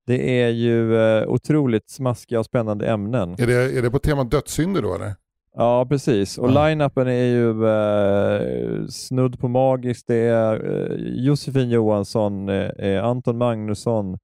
Det 0.08 0.42
är 0.42 0.50
ju 0.50 0.98
eh, 0.98 1.28
otroligt 1.28 1.90
smaskiga 1.90 2.40
och 2.40 2.46
spännande 2.46 2.88
ämnen. 2.88 3.36
Är, 3.40 3.48
det, 3.48 3.78
är 3.78 3.82
det 3.82 3.92
på 3.92 4.00
temat 4.00 4.32
dödssynder 4.32 4.82
då 4.82 4.96
eller? 4.96 5.14
Ja, 5.58 5.86
precis. 5.90 6.38
Och 6.38 6.50
Ja. 6.52 6.68
line-upen 6.68 7.08
är 7.08 7.26
ju 7.26 7.68
eh, 7.68 8.88
snudd 8.88 9.40
på 9.40 9.48
magiskt. 9.48 10.08
Det 10.08 10.16
är 10.16 10.54
eh, 10.92 10.98
Josefin 11.26 11.70
Johansson, 11.70 12.50
eh, 12.50 13.04
Anton 13.06 13.38
Magnusson, 13.38 14.18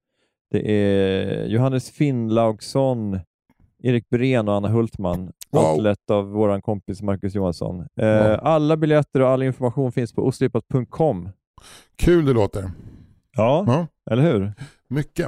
det 0.52 0.72
är 0.72 1.46
Johannes 1.46 1.92
Finnlaugsson, 1.92 3.20
Erik 3.84 4.10
Byrén 4.10 4.48
och 4.48 4.56
Anna 4.56 4.68
Hultman. 4.70 5.32
Wow. 5.52 5.66
Allt 5.66 5.82
lett 5.82 6.10
av 6.12 6.26
vår 6.32 6.62
kompis 6.62 7.02
Marcus 7.02 7.36
Johansson. 7.36 7.80
Eh, 7.80 8.08
Wow. 8.08 8.40
Alla 8.44 8.78
biljetter 8.78 9.20
och 9.22 9.30
all 9.30 9.44
information 9.44 9.92
finns 9.92 10.14
på 10.14 10.28
oslipat.com. 10.28 11.30
Kul 11.96 12.26
det 12.26 12.34
låter. 12.34 12.72
Ja, 13.38 13.64
Ja, 13.68 13.88
eller 14.12 14.24
hur? 14.24 14.54
mycket. 14.88 15.28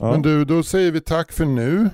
Ja. 0.00 0.10
Men 0.12 0.22
du, 0.22 0.44
då 0.44 0.62
säger 0.62 0.92
vi 0.92 1.00
tack 1.00 1.32
för 1.32 1.44
nu. 1.44 1.90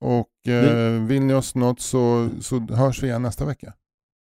Och 0.00 0.48
eh, 0.52 1.02
vill 1.06 1.22
ni 1.22 1.34
oss 1.34 1.54
något 1.54 1.80
så, 1.80 2.28
så 2.40 2.58
hörs 2.58 3.02
vi 3.02 3.06
igen 3.06 3.22
nästa 3.22 3.44
vecka. 3.44 3.72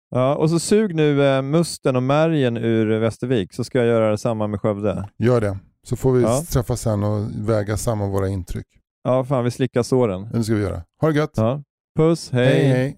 Ja, 0.10 0.36
och 0.36 0.50
så 0.50 0.60
sug 0.60 0.96
nu 0.96 1.26
eh, 1.28 1.42
musten 1.42 1.96
och 1.96 2.04
märgen 2.04 2.58
ur 2.58 3.00
Västervik 3.00 3.54
så 3.54 3.64
ska 3.64 3.78
jag 3.78 3.88
göra 3.88 4.12
detsamma 4.12 4.48
med 4.48 4.62
Skövde. 4.62 5.10
Gör 5.18 5.42
det. 5.42 5.58
Så 5.84 5.96
får 5.96 6.12
vi 6.14 6.22
Ja. 6.22 6.42
träffas 6.52 6.82
sen 6.82 7.04
och 7.04 7.26
väga 7.50 7.78
samman 7.78 8.12
våra 8.12 8.28
intryck. 8.30 8.68
Ja, 9.08 9.24
fan 9.24 9.44
vi 9.44 9.52
slickar 9.52 9.84
såren. 9.84 10.30
Det 10.32 10.44
ska 10.44 10.54
vi 10.54 10.62
göra. 10.62 10.84
Ha 11.02 11.08
det 11.08 11.18
gött. 11.18 11.32
Ja. 11.36 11.64
Puss, 11.98 12.32
hej! 12.32 12.46
hej. 12.46 12.68
hej. 12.68 12.98